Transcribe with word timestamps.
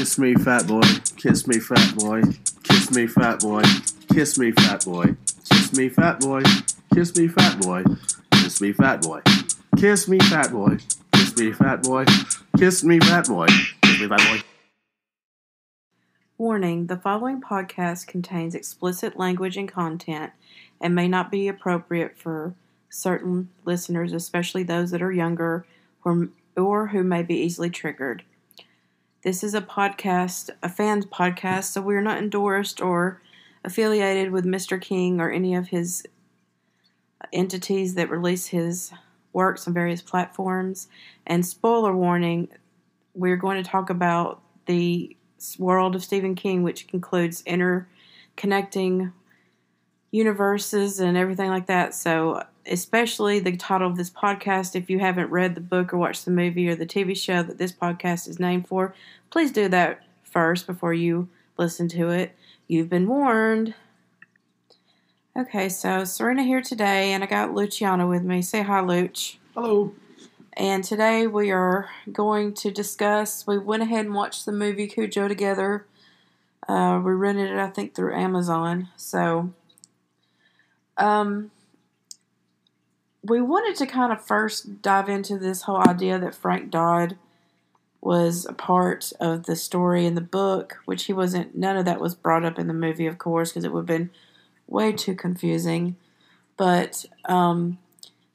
Kiss 0.00 0.16
me, 0.16 0.34
fat 0.34 0.66
boy. 0.66 0.80
Kiss 1.18 1.46
me, 1.46 1.58
fat 1.58 1.94
boy. 1.94 2.22
Kiss 2.62 2.90
me, 2.90 3.06
fat 3.06 3.40
boy. 3.40 3.62
Kiss 4.10 4.38
me, 4.38 4.50
fat 4.50 4.82
boy. 4.82 5.14
Kiss 5.44 5.76
me, 5.76 5.90
fat 5.90 6.20
boy. 6.20 6.42
Kiss 6.94 7.14
me, 7.14 7.28
fat 7.28 7.60
boy. 7.60 7.82
Kiss 8.32 8.62
me, 8.62 8.72
fat 8.72 9.02
boy. 9.02 9.20
Kiss 9.76 10.08
me, 10.08 10.18
fat 10.18 10.52
boy. 10.52 10.78
Kiss 11.12 11.36
me, 11.36 11.52
fat 11.52 11.82
boy. 11.82 12.06
Kiss 12.56 12.82
me, 12.82 12.98
fat 12.98 13.26
boy. 13.28 13.46
Kiss 13.82 14.00
me, 14.00 14.08
fat 14.08 14.18
boy. 14.18 14.42
Warning 16.38 16.86
the 16.86 16.96
following 16.96 17.42
podcast 17.42 18.06
contains 18.06 18.54
explicit 18.54 19.18
language 19.18 19.58
and 19.58 19.68
content 19.68 20.32
and 20.80 20.94
may 20.94 21.08
not 21.08 21.30
be 21.30 21.46
appropriate 21.46 22.16
for 22.16 22.54
certain 22.88 23.50
listeners, 23.66 24.14
especially 24.14 24.62
those 24.62 24.92
that 24.92 25.02
are 25.02 25.12
younger 25.12 25.66
or, 26.06 26.30
or 26.56 26.86
who 26.86 27.02
may 27.02 27.22
be 27.22 27.34
easily 27.34 27.68
triggered. 27.68 28.22
This 29.22 29.44
is 29.44 29.52
a 29.52 29.60
podcast, 29.60 30.48
a 30.62 30.68
fans 30.70 31.04
podcast, 31.04 31.64
so 31.64 31.82
we're 31.82 32.00
not 32.00 32.16
endorsed 32.16 32.80
or 32.80 33.20
affiliated 33.62 34.30
with 34.32 34.46
Mr. 34.46 34.80
King 34.80 35.20
or 35.20 35.30
any 35.30 35.54
of 35.54 35.68
his 35.68 36.06
entities 37.30 37.96
that 37.96 38.08
release 38.08 38.46
his 38.46 38.92
works 39.34 39.68
on 39.68 39.74
various 39.74 40.00
platforms. 40.00 40.88
And 41.26 41.44
spoiler 41.44 41.94
warning, 41.94 42.48
we're 43.14 43.36
going 43.36 43.62
to 43.62 43.70
talk 43.70 43.90
about 43.90 44.40
the 44.64 45.14
world 45.58 45.94
of 45.94 46.02
Stephen 46.02 46.34
King, 46.34 46.62
which 46.62 46.86
includes 46.90 47.42
interconnecting 47.42 49.12
universes 50.10 50.98
and 50.98 51.18
everything 51.18 51.50
like 51.50 51.66
that. 51.66 51.94
So, 51.94 52.44
especially 52.66 53.40
the 53.40 53.56
title 53.56 53.88
of 53.88 53.96
this 53.96 54.10
podcast, 54.10 54.74
if 54.76 54.90
you 54.90 54.98
haven't 54.98 55.30
read 55.30 55.54
the 55.54 55.60
book 55.60 55.92
or 55.92 55.98
watched 55.98 56.24
the 56.24 56.30
movie 56.30 56.68
or 56.68 56.74
the 56.74 56.86
TV 56.86 57.16
show 57.16 57.42
that 57.42 57.58
this 57.58 57.72
podcast 57.72 58.28
is 58.28 58.38
named 58.38 58.68
for, 58.68 58.94
please 59.30 59.50
do 59.52 59.68
that 59.68 60.02
first 60.22 60.66
before 60.66 60.94
you 60.94 61.28
listen 61.56 61.88
to 61.88 62.08
it. 62.10 62.36
You've 62.68 62.88
been 62.88 63.08
warned. 63.08 63.74
Okay, 65.36 65.68
so 65.68 66.04
Serena 66.04 66.42
here 66.42 66.60
today, 66.60 67.12
and 67.12 67.22
I 67.22 67.26
got 67.26 67.54
Luciano 67.54 68.08
with 68.08 68.22
me. 68.22 68.42
Say 68.42 68.62
hi, 68.62 68.80
Luch. 68.80 69.36
Hello. 69.54 69.94
And 70.54 70.82
today 70.82 71.26
we 71.26 71.50
are 71.50 71.88
going 72.12 72.54
to 72.54 72.70
discuss. 72.70 73.46
We 73.46 73.58
went 73.58 73.82
ahead 73.82 74.06
and 74.06 74.14
watched 74.14 74.44
the 74.44 74.52
movie 74.52 74.86
Cujo 74.86 75.28
together. 75.28 75.86
Uh, 76.68 77.00
we 77.02 77.12
rented 77.12 77.50
it, 77.50 77.56
I 77.58 77.68
think, 77.68 77.94
through 77.94 78.14
Amazon. 78.14 78.88
So, 78.96 79.52
um, 80.96 81.50
we 83.22 83.40
wanted 83.40 83.76
to 83.76 83.86
kind 83.86 84.12
of 84.12 84.24
first 84.24 84.82
dive 84.82 85.08
into 85.08 85.38
this 85.38 85.62
whole 85.62 85.86
idea 85.88 86.18
that 86.18 86.34
Frank 86.34 86.70
Dodd 86.70 87.16
was 88.00 88.46
a 88.46 88.52
part 88.52 89.12
of 89.20 89.44
the 89.44 89.56
story 89.56 90.06
in 90.06 90.14
the 90.14 90.20
book, 90.22 90.78
which 90.86 91.04
he 91.04 91.12
wasn't. 91.12 91.54
None 91.54 91.76
of 91.76 91.84
that 91.84 92.00
was 92.00 92.14
brought 92.14 92.44
up 92.44 92.58
in 92.58 92.66
the 92.66 92.74
movie, 92.74 93.06
of 93.06 93.18
course, 93.18 93.50
because 93.50 93.64
it 93.64 93.72
would 93.72 93.80
have 93.80 93.86
been 93.86 94.10
way 94.66 94.92
too 94.92 95.14
confusing. 95.14 95.96
But 96.56 97.04
um, 97.26 97.78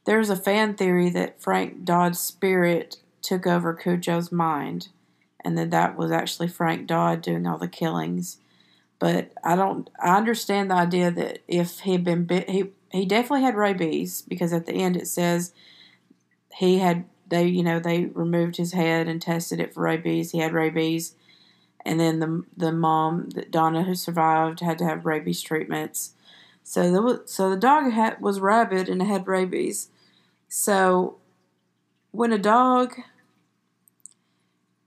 there's 0.05 0.29
a 0.29 0.35
fan 0.35 0.75
theory 0.75 1.09
that 1.09 1.41
Frank 1.41 1.83
Dodd's 1.83 2.19
spirit 2.19 2.97
took 3.23 3.47
over 3.47 3.73
Cujo's 3.73 4.31
mind, 4.31 4.89
and 5.43 5.57
that 5.57 5.71
that 5.71 5.97
was 5.97 6.11
actually 6.11 6.47
Frank 6.47 6.85
Dodd 6.85 7.23
doing 7.23 7.47
all 7.47 7.57
the 7.57 7.67
killings. 7.67 8.37
But 8.99 9.31
I 9.43 9.55
don't. 9.55 9.89
I 9.99 10.15
understand 10.15 10.69
the 10.69 10.75
idea 10.75 11.09
that 11.09 11.39
if 11.47 11.79
he'd 11.81 12.03
been 12.03 12.25
bit, 12.25 12.49
he 12.49 12.71
he 12.95 13.05
definitely 13.05 13.43
had 13.43 13.55
rabies 13.55 14.21
because 14.21 14.53
at 14.53 14.65
the 14.65 14.73
end 14.73 14.95
it 14.95 15.07
says 15.07 15.53
he 16.55 16.79
had 16.79 17.05
they 17.27 17.45
you 17.45 17.63
know 17.63 17.79
they 17.79 18.05
removed 18.05 18.57
his 18.57 18.73
head 18.73 19.07
and 19.07 19.21
tested 19.21 19.59
it 19.59 19.73
for 19.73 19.81
rabies. 19.81 20.31
He 20.31 20.39
had 20.39 20.53
rabies, 20.53 21.15
and 21.85 21.99
then 21.99 22.19
the 22.19 22.43
the 22.55 22.71
mom 22.71 23.29
that 23.31 23.51
Donna 23.51 23.83
who 23.83 23.95
survived 23.95 24.59
had 24.59 24.77
to 24.79 24.85
have 24.85 25.05
rabies 25.05 25.41
treatments. 25.41 26.13
So 26.63 26.91
the 26.91 27.23
so 27.25 27.49
the 27.49 27.57
dog 27.57 27.91
had 27.91 28.21
was 28.21 28.39
rabid 28.39 28.89
and 28.89 29.01
had 29.01 29.27
rabies. 29.27 29.89
So 30.47 31.17
when 32.11 32.31
a 32.31 32.39
dog 32.39 32.95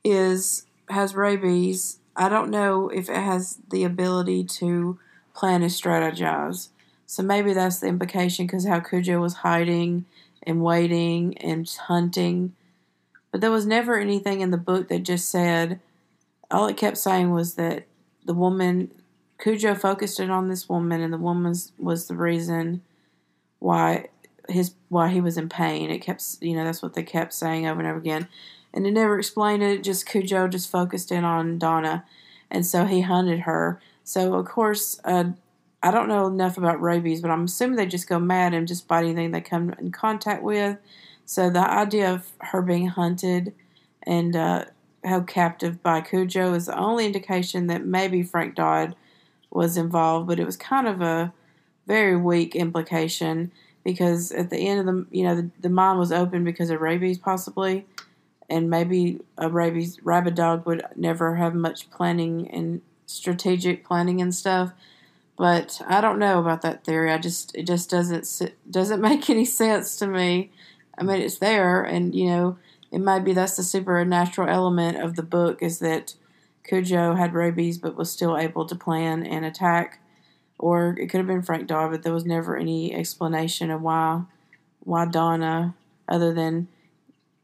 is 0.04 0.66
has 0.88 1.14
rabies, 1.14 1.98
I 2.16 2.28
don't 2.28 2.50
know 2.50 2.88
if 2.88 3.08
it 3.08 3.16
has 3.16 3.58
the 3.70 3.84
ability 3.84 4.44
to 4.44 4.98
plan 5.34 5.62
and 5.62 5.70
strategize. 5.70 6.68
So 7.10 7.22
maybe 7.22 7.54
that's 7.54 7.78
the 7.78 7.86
implication 7.86 8.46
because 8.46 8.66
how 8.66 8.80
Cujo 8.80 9.18
was 9.18 9.36
hiding 9.36 10.04
and 10.42 10.62
waiting 10.62 11.38
and 11.38 11.66
hunting. 11.86 12.54
But 13.32 13.40
there 13.40 13.50
was 13.50 13.64
never 13.64 13.98
anything 13.98 14.42
in 14.42 14.50
the 14.50 14.58
book 14.58 14.88
that 14.88 15.04
just 15.04 15.30
said, 15.30 15.80
all 16.50 16.66
it 16.66 16.76
kept 16.76 16.98
saying 16.98 17.30
was 17.30 17.54
that 17.54 17.86
the 18.26 18.34
woman, 18.34 18.90
Cujo 19.42 19.74
focused 19.74 20.20
it 20.20 20.28
on 20.28 20.48
this 20.48 20.68
woman, 20.68 21.00
and 21.00 21.10
the 21.10 21.18
woman 21.18 21.54
was 21.78 22.08
the 22.08 22.14
reason 22.14 22.82
why 23.58 24.08
his 24.46 24.74
why 24.90 25.08
he 25.08 25.22
was 25.22 25.38
in 25.38 25.48
pain. 25.48 25.90
It 25.90 26.00
kept, 26.00 26.22
you 26.42 26.54
know, 26.54 26.64
that's 26.64 26.82
what 26.82 26.92
they 26.92 27.02
kept 27.02 27.32
saying 27.32 27.66
over 27.66 27.80
and 27.80 27.88
over 27.88 27.98
again, 27.98 28.28
and 28.74 28.86
it 28.86 28.90
never 28.90 29.18
explained 29.18 29.62
it. 29.62 29.82
Just 29.82 30.06
Cujo 30.06 30.46
just 30.46 30.70
focused 30.70 31.10
in 31.10 31.24
on 31.24 31.58
Donna, 31.58 32.04
and 32.50 32.66
so 32.66 32.84
he 32.84 33.00
hunted 33.00 33.40
her. 33.40 33.80
So 34.04 34.34
of 34.34 34.44
course, 34.44 35.00
uh, 35.04 35.30
I 35.82 35.90
don't 35.90 36.08
know 36.08 36.26
enough 36.26 36.58
about 36.58 36.80
rabies, 36.80 37.20
but 37.20 37.30
I'm 37.30 37.44
assuming 37.44 37.76
they 37.76 37.86
just 37.86 38.08
go 38.08 38.18
mad 38.18 38.54
and 38.54 38.66
just 38.66 38.88
bite 38.88 39.04
anything 39.04 39.30
they 39.30 39.40
come 39.40 39.74
in 39.78 39.92
contact 39.92 40.42
with. 40.42 40.76
So 41.24 41.50
the 41.50 41.60
idea 41.60 42.12
of 42.12 42.32
her 42.40 42.62
being 42.62 42.88
hunted 42.88 43.54
and 44.02 44.34
uh, 44.34 44.64
held 45.04 45.26
captive 45.26 45.82
by 45.82 46.00
Cujo 46.00 46.54
is 46.54 46.66
the 46.66 46.78
only 46.78 47.06
indication 47.06 47.68
that 47.68 47.84
maybe 47.84 48.22
Frank 48.22 48.54
Dodd 48.54 48.96
was 49.50 49.76
involved, 49.76 50.26
but 50.26 50.40
it 50.40 50.46
was 50.46 50.56
kind 50.56 50.88
of 50.88 51.00
a 51.00 51.32
very 51.86 52.16
weak 52.16 52.54
implication 52.56 53.50
because 53.84 54.30
at 54.32 54.50
the 54.50 54.68
end 54.68 54.80
of 54.80 54.86
the 54.86 55.06
you 55.10 55.24
know 55.24 55.34
the, 55.34 55.50
the 55.60 55.70
mine 55.70 55.96
was 55.96 56.12
open 56.12 56.44
because 56.44 56.68
of 56.68 56.80
rabies 56.80 57.16
possibly 57.16 57.86
and 58.50 58.68
maybe 58.68 59.18
a 59.38 59.48
rabies 59.48 59.98
rabid 60.02 60.34
dog 60.34 60.66
would 60.66 60.84
never 60.94 61.36
have 61.36 61.54
much 61.54 61.90
planning 61.90 62.50
and 62.50 62.82
strategic 63.06 63.84
planning 63.86 64.20
and 64.20 64.34
stuff 64.34 64.72
but 65.38 65.80
I 65.86 66.00
don't 66.00 66.18
know 66.18 66.40
about 66.40 66.62
that 66.62 66.84
theory. 66.84 67.12
I 67.12 67.18
just 67.18 67.56
it 67.56 67.66
just 67.66 67.88
doesn't 67.88 68.52
doesn't 68.70 69.00
make 69.10 69.30
any 69.30 69.44
sense 69.44 69.96
to 69.96 70.06
me. 70.06 70.50
I 70.98 71.04
mean, 71.04 71.22
it's 71.22 71.38
there, 71.38 71.82
and 71.82 72.14
you 72.14 72.26
know, 72.26 72.58
it 72.90 73.00
might 73.00 73.24
be 73.24 73.32
that's 73.32 73.56
the 73.56 73.62
supernatural 73.62 74.48
element 74.48 74.98
of 74.98 75.14
the 75.14 75.22
book 75.22 75.62
is 75.62 75.78
that 75.78 76.14
Cujo 76.64 77.14
had 77.14 77.32
rabies 77.32 77.78
but 77.78 77.96
was 77.96 78.10
still 78.10 78.36
able 78.36 78.66
to 78.66 78.74
plan 78.74 79.24
and 79.24 79.44
attack, 79.44 80.00
or 80.58 80.96
it 80.98 81.06
could 81.06 81.18
have 81.18 81.26
been 81.26 81.42
Frank 81.42 81.68
Dodd, 81.68 81.92
but 81.92 82.02
there 82.02 82.12
was 82.12 82.26
never 82.26 82.56
any 82.56 82.92
explanation 82.92 83.70
of 83.70 83.80
why 83.80 84.22
why 84.80 85.06
Donna, 85.06 85.74
other 86.08 86.34
than 86.34 86.66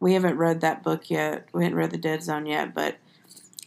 we 0.01 0.15
haven't 0.15 0.37
read 0.37 0.61
that 0.61 0.83
book 0.83 1.09
yet. 1.09 1.49
We 1.53 1.65
haven't 1.65 1.79
read 1.79 1.91
the 1.91 1.97
Dead 1.99 2.23
Zone 2.23 2.47
yet, 2.47 2.75
but 2.75 2.97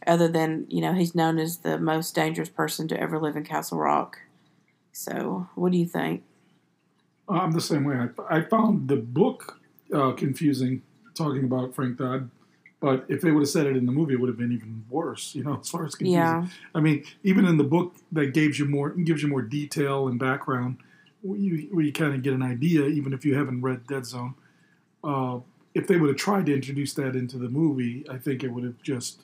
other 0.07 0.27
than 0.27 0.65
you 0.69 0.81
know 0.81 0.93
he's 0.93 1.13
known 1.13 1.37
as 1.37 1.57
the 1.57 1.77
most 1.77 2.15
dangerous 2.15 2.49
person 2.49 2.87
to 2.87 2.99
ever 2.99 3.19
live 3.19 3.35
in 3.35 3.43
Castle 3.43 3.77
Rock. 3.77 4.19
So, 4.91 5.47
what 5.55 5.71
do 5.71 5.77
you 5.77 5.85
think? 5.85 6.23
I'm 7.29 7.51
the 7.51 7.61
same 7.61 7.83
way. 7.83 7.95
I, 8.29 8.37
I 8.37 8.41
found 8.41 8.87
the 8.87 8.95
book 8.95 9.59
uh, 9.93 10.13
confusing, 10.13 10.81
talking 11.13 11.43
about 11.43 11.75
Frank 11.75 11.97
Dodd. 11.97 12.29
But 12.79 13.05
if 13.09 13.21
they 13.21 13.31
would 13.31 13.41
have 13.41 13.49
said 13.49 13.65
it 13.65 13.75
in 13.75 13.87
the 13.87 13.91
movie, 13.91 14.13
it 14.13 14.19
would 14.19 14.29
have 14.29 14.37
been 14.37 14.51
even 14.51 14.85
worse. 14.89 15.33
You 15.35 15.43
know, 15.43 15.57
as 15.61 15.69
far 15.69 15.85
as 15.85 15.95
confusing. 15.95 16.19
Yeah. 16.19 16.47
I 16.73 16.79
mean, 16.79 17.03
even 17.23 17.45
in 17.45 17.57
the 17.57 17.63
book, 17.63 17.95
that 18.11 18.33
gives 18.33 18.59
you 18.59 18.65
more 18.65 18.89
gives 18.91 19.21
you 19.21 19.27
more 19.27 19.41
detail 19.41 20.07
and 20.07 20.19
background, 20.19 20.77
you, 21.23 21.81
you 21.81 21.91
kind 21.91 22.13
of 22.13 22.21
get 22.21 22.33
an 22.33 22.43
idea, 22.43 22.85
even 22.85 23.13
if 23.13 23.25
you 23.25 23.35
haven't 23.35 23.61
read 23.61 23.85
Dead 23.87 24.05
Zone. 24.05 24.35
Uh, 25.03 25.39
if 25.73 25.87
they 25.87 25.97
would 25.97 26.07
have 26.07 26.17
tried 26.17 26.45
to 26.47 26.53
introduce 26.53 26.93
that 26.95 27.15
into 27.15 27.37
the 27.37 27.49
movie, 27.49 28.05
I 28.09 28.17
think 28.17 28.43
it 28.43 28.51
would 28.51 28.63
have 28.63 28.81
just 28.81 29.21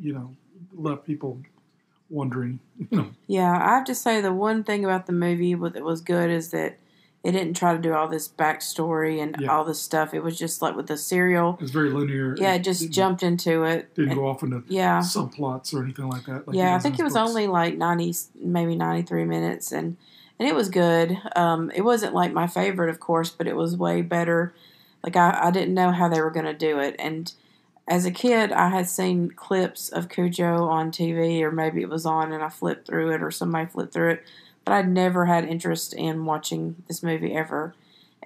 you 0.00 0.12
know, 0.12 0.34
left 0.72 1.04
people 1.06 1.40
wondering, 2.10 2.60
you 2.78 2.86
know. 2.90 3.10
Yeah, 3.26 3.52
I 3.52 3.74
have 3.74 3.84
to 3.86 3.94
say 3.94 4.20
the 4.20 4.32
one 4.32 4.64
thing 4.64 4.84
about 4.84 5.06
the 5.06 5.12
movie 5.12 5.54
that 5.54 5.82
was 5.84 6.00
good 6.00 6.30
is 6.30 6.50
that 6.50 6.78
it 7.24 7.32
didn't 7.32 7.54
try 7.54 7.72
to 7.74 7.80
do 7.82 7.92
all 7.92 8.06
this 8.06 8.28
backstory 8.28 9.20
and 9.20 9.34
Yeah. 9.40 9.48
all 9.48 9.64
this 9.64 9.80
stuff. 9.82 10.14
It 10.14 10.22
was 10.22 10.38
just 10.38 10.62
like 10.62 10.76
with 10.76 10.86
the 10.86 10.96
serial. 10.96 11.58
It's 11.60 11.72
very 11.72 11.90
linear. 11.90 12.36
Yeah, 12.38 12.54
it 12.54 12.60
just 12.60 12.88
jumped 12.90 13.24
into 13.24 13.64
it. 13.64 13.92
Didn't 13.96 14.10
And- 14.10 14.18
go 14.20 14.28
off 14.28 14.44
into 14.44 14.62
yeah. 14.68 15.00
subplots 15.00 15.74
or 15.74 15.82
anything 15.82 16.08
like 16.08 16.24
that. 16.26 16.46
Like 16.46 16.56
yeah, 16.56 16.76
I 16.76 16.78
think 16.78 16.98
it 17.00 17.02
was 17.02 17.14
books. 17.14 17.28
only 17.28 17.48
like 17.48 17.76
ninety, 17.76 18.14
maybe 18.40 18.76
ninety 18.76 19.02
three 19.02 19.24
minutes, 19.24 19.72
and 19.72 19.96
and 20.38 20.48
it 20.48 20.54
was 20.54 20.68
good. 20.68 21.18
Um, 21.34 21.72
it 21.74 21.80
wasn't 21.80 22.14
like 22.14 22.32
my 22.32 22.46
favorite, 22.46 22.90
of 22.90 23.00
course, 23.00 23.30
but 23.30 23.48
it 23.48 23.56
was 23.56 23.76
way 23.76 24.02
better. 24.02 24.54
Like 25.02 25.16
I, 25.16 25.46
I 25.46 25.50
didn't 25.50 25.74
know 25.74 25.90
how 25.90 26.08
they 26.08 26.20
were 26.20 26.30
going 26.30 26.46
to 26.46 26.54
do 26.54 26.78
it, 26.78 26.94
and 27.00 27.32
as 27.88 28.04
a 28.04 28.10
kid, 28.10 28.52
I 28.52 28.68
had 28.70 28.88
seen 28.88 29.30
clips 29.30 29.88
of 29.88 30.08
Cujo 30.08 30.64
on 30.64 30.90
TV, 30.90 31.42
or 31.42 31.50
maybe 31.52 31.82
it 31.82 31.88
was 31.88 32.06
on, 32.06 32.32
and 32.32 32.42
I 32.42 32.48
flipped 32.48 32.86
through 32.86 33.12
it, 33.12 33.22
or 33.22 33.30
somebody 33.30 33.66
flipped 33.66 33.92
through 33.92 34.10
it, 34.12 34.24
but 34.64 34.72
I'd 34.72 34.88
never 34.88 35.26
had 35.26 35.44
interest 35.44 35.92
in 35.94 36.24
watching 36.24 36.82
this 36.88 37.02
movie 37.02 37.34
ever, 37.34 37.74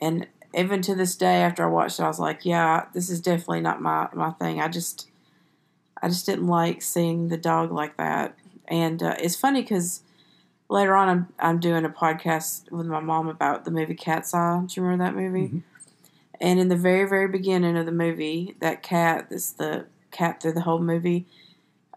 and 0.00 0.26
even 0.54 0.82
to 0.82 0.94
this 0.96 1.14
day, 1.14 1.42
after 1.42 1.62
I 1.64 1.68
watched 1.68 2.00
it, 2.00 2.02
I 2.02 2.08
was 2.08 2.18
like, 2.18 2.44
yeah, 2.44 2.86
this 2.92 3.08
is 3.08 3.20
definitely 3.20 3.60
not 3.60 3.80
my 3.80 4.08
my 4.12 4.30
thing. 4.32 4.60
I 4.60 4.68
just 4.68 5.08
I 6.02 6.08
just 6.08 6.26
didn't 6.26 6.46
like 6.46 6.82
seeing 6.82 7.28
the 7.28 7.36
dog 7.36 7.72
like 7.72 7.96
that. 7.96 8.36
And 8.68 9.02
uh, 9.02 9.16
it's 9.18 9.36
funny 9.36 9.62
because 9.62 10.02
later 10.68 10.96
on, 10.96 11.08
I'm 11.08 11.28
I'm 11.38 11.60
doing 11.60 11.84
a 11.84 11.90
podcast 11.90 12.70
with 12.72 12.86
my 12.86 13.00
mom 13.00 13.28
about 13.28 13.64
the 13.64 13.70
movie 13.70 13.94
Cat's 13.94 14.34
Eye. 14.34 14.62
Do 14.66 14.80
you 14.80 14.86
remember 14.86 15.04
that 15.04 15.16
movie? 15.16 15.48
Mhm. 15.48 15.62
And 16.40 16.58
in 16.58 16.68
the 16.68 16.76
very 16.76 17.08
very 17.08 17.28
beginning 17.28 17.76
of 17.76 17.86
the 17.86 17.92
movie, 17.92 18.56
that 18.60 18.82
cat 18.82 19.26
that's 19.30 19.52
the 19.52 19.86
cat 20.10 20.40
through 20.42 20.54
the 20.54 20.62
whole 20.62 20.78
movie, 20.80 21.26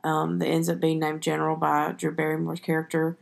um, 0.03 0.39
that 0.39 0.47
ends 0.47 0.69
up 0.69 0.79
being 0.79 0.99
named 0.99 1.21
General 1.21 1.55
by 1.55 1.93
Drew 1.93 2.11
Barrymore's 2.11 2.59
character, 2.59 3.17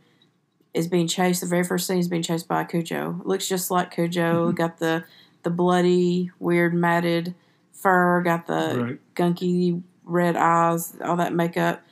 is 0.74 0.88
being 0.88 1.06
chased. 1.06 1.40
The 1.40 1.46
very 1.46 1.64
first 1.64 1.86
scene 1.86 1.98
is 1.98 2.08
being 2.08 2.22
chased 2.22 2.48
by 2.48 2.64
Cujo. 2.64 3.20
Looks 3.24 3.48
just 3.48 3.70
like 3.70 3.92
Cujo. 3.94 4.50
Mhm. 4.52 4.56
Got 4.56 4.78
the 4.78 5.04
the 5.42 5.50
bloody, 5.50 6.30
weird, 6.38 6.74
matted 6.74 7.34
fur. 7.72 8.22
Got 8.22 8.46
the 8.46 8.80
right. 8.82 9.00
gunky 9.14 9.82
red 10.04 10.36
eyes, 10.36 10.94
all 11.04 11.16
that 11.16 11.34
makeup. 11.34 11.82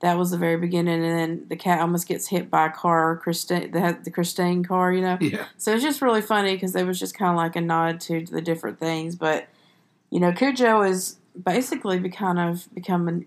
That 0.00 0.16
was 0.16 0.30
the 0.30 0.38
very 0.38 0.56
beginning, 0.56 1.04
and 1.04 1.18
then 1.18 1.46
the 1.48 1.56
cat 1.56 1.80
almost 1.80 2.06
gets 2.06 2.28
hit 2.28 2.48
by 2.48 2.66
a 2.66 2.70
car, 2.70 3.16
Christine, 3.16 3.72
the, 3.72 3.98
the 4.04 4.12
Christine 4.12 4.62
car, 4.62 4.92
you 4.92 5.00
know. 5.00 5.18
Yeah. 5.20 5.46
So 5.56 5.74
it's 5.74 5.82
just 5.82 6.00
really 6.00 6.22
funny 6.22 6.54
because 6.54 6.76
it 6.76 6.86
was 6.86 7.00
just 7.00 7.18
kind 7.18 7.32
of 7.32 7.36
like 7.36 7.56
a 7.56 7.60
nod 7.60 8.00
to 8.02 8.24
the 8.24 8.40
different 8.40 8.78
things. 8.78 9.16
But 9.16 9.48
you 10.10 10.20
know, 10.20 10.32
Cujo 10.32 10.82
is 10.82 11.16
basically 11.42 11.98
be 11.98 12.10
kind 12.10 12.38
of 12.38 12.72
becoming, 12.74 13.26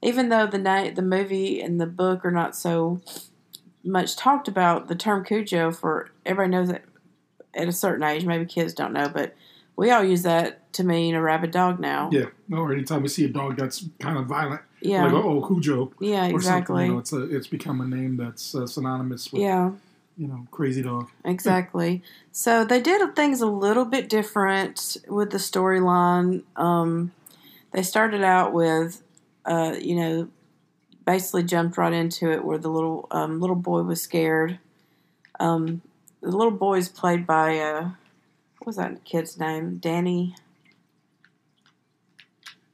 even 0.00 0.28
though 0.28 0.46
the 0.46 0.58
night 0.58 0.94
the 0.94 1.02
movie 1.02 1.60
and 1.60 1.80
the 1.80 1.86
book 1.86 2.24
are 2.24 2.30
not 2.30 2.54
so 2.54 3.00
much 3.84 4.16
talked 4.16 4.48
about, 4.48 4.88
the 4.88 4.94
term 4.94 5.24
Cujo 5.24 5.72
for 5.72 6.10
everybody 6.24 6.50
knows 6.50 6.70
it 6.70 6.84
at 7.54 7.68
a 7.68 7.72
certain 7.72 8.04
age. 8.04 8.24
Maybe 8.24 8.44
kids 8.46 8.72
don't 8.72 8.92
know, 8.92 9.08
but 9.08 9.34
we 9.76 9.90
all 9.90 10.04
use 10.04 10.22
that 10.22 10.72
to 10.74 10.84
mean 10.84 11.14
a 11.14 11.22
rabid 11.22 11.50
dog 11.50 11.80
now. 11.80 12.10
Yeah. 12.12 12.26
Or 12.52 12.72
anytime 12.72 13.02
we 13.02 13.08
see 13.08 13.24
a 13.24 13.28
dog 13.28 13.56
that's 13.56 13.84
kind 14.00 14.18
of 14.18 14.26
violent, 14.26 14.62
yeah, 14.82 15.04
like 15.04 15.12
oh 15.12 15.46
Cujo 15.46 15.92
yeah, 16.00 16.26
exactly. 16.26 16.86
you 16.86 16.92
know, 16.92 16.98
it's 16.98 17.12
a 17.12 17.22
it's 17.22 17.46
become 17.46 17.80
a 17.80 17.86
name 17.86 18.16
that's 18.16 18.54
uh, 18.54 18.66
synonymous 18.66 19.32
with 19.32 19.42
yeah. 19.42 19.70
you 20.16 20.28
know 20.28 20.46
crazy 20.50 20.82
dog. 20.82 21.08
Exactly. 21.24 22.02
So 22.30 22.64
they 22.64 22.80
did 22.80 23.14
things 23.14 23.40
a 23.40 23.46
little 23.46 23.84
bit 23.84 24.08
different 24.08 24.96
with 25.08 25.30
the 25.30 25.38
storyline. 25.38 26.42
Um, 26.56 27.12
they 27.72 27.82
started 27.82 28.22
out 28.22 28.52
with, 28.52 29.02
uh, 29.44 29.76
you 29.80 29.96
know, 29.96 30.28
basically 31.04 31.42
jumped 31.42 31.76
right 31.76 31.92
into 31.92 32.30
it 32.30 32.44
where 32.44 32.58
the 32.58 32.68
little 32.68 33.08
um, 33.10 33.40
little 33.40 33.56
boy 33.56 33.82
was 33.82 34.00
scared. 34.00 34.58
Um, 35.40 35.82
the 36.20 36.36
little 36.36 36.52
boy 36.52 36.78
is 36.78 36.88
played 36.88 37.26
by 37.26 37.58
uh, 37.58 37.90
what 38.58 38.66
was 38.66 38.76
that 38.76 39.04
kid's 39.04 39.38
name? 39.38 39.78
Danny. 39.78 40.36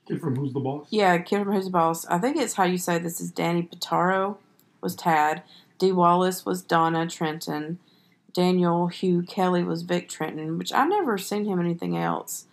Kid 0.08 0.20
from 0.20 0.36
Who's 0.36 0.52
the 0.52 0.60
Boss? 0.60 0.86
Yeah, 0.90 1.18
Kid 1.18 1.44
from 1.44 1.52
Who's 1.52 1.66
the 1.66 1.70
Boss. 1.70 2.06
I 2.06 2.18
think 2.18 2.36
it's 2.36 2.54
how 2.54 2.64
you 2.64 2.78
say 2.78 2.98
this 2.98 3.20
is 3.20 3.30
Danny 3.30 3.62
Pitaro 3.62 4.38
was 4.80 4.94
Tad. 4.94 5.42
Dee 5.78 5.92
Wallace 5.92 6.46
was 6.46 6.62
Donna 6.62 7.06
Trenton. 7.06 7.78
Daniel 8.32 8.88
Hugh 8.88 9.22
Kelly 9.22 9.62
was 9.62 9.82
Vic 9.82 10.08
Trenton, 10.08 10.58
which 10.58 10.72
I've 10.72 10.88
never 10.88 11.18
seen 11.18 11.44
him 11.44 11.60
anything 11.60 11.96
else. 11.96 12.46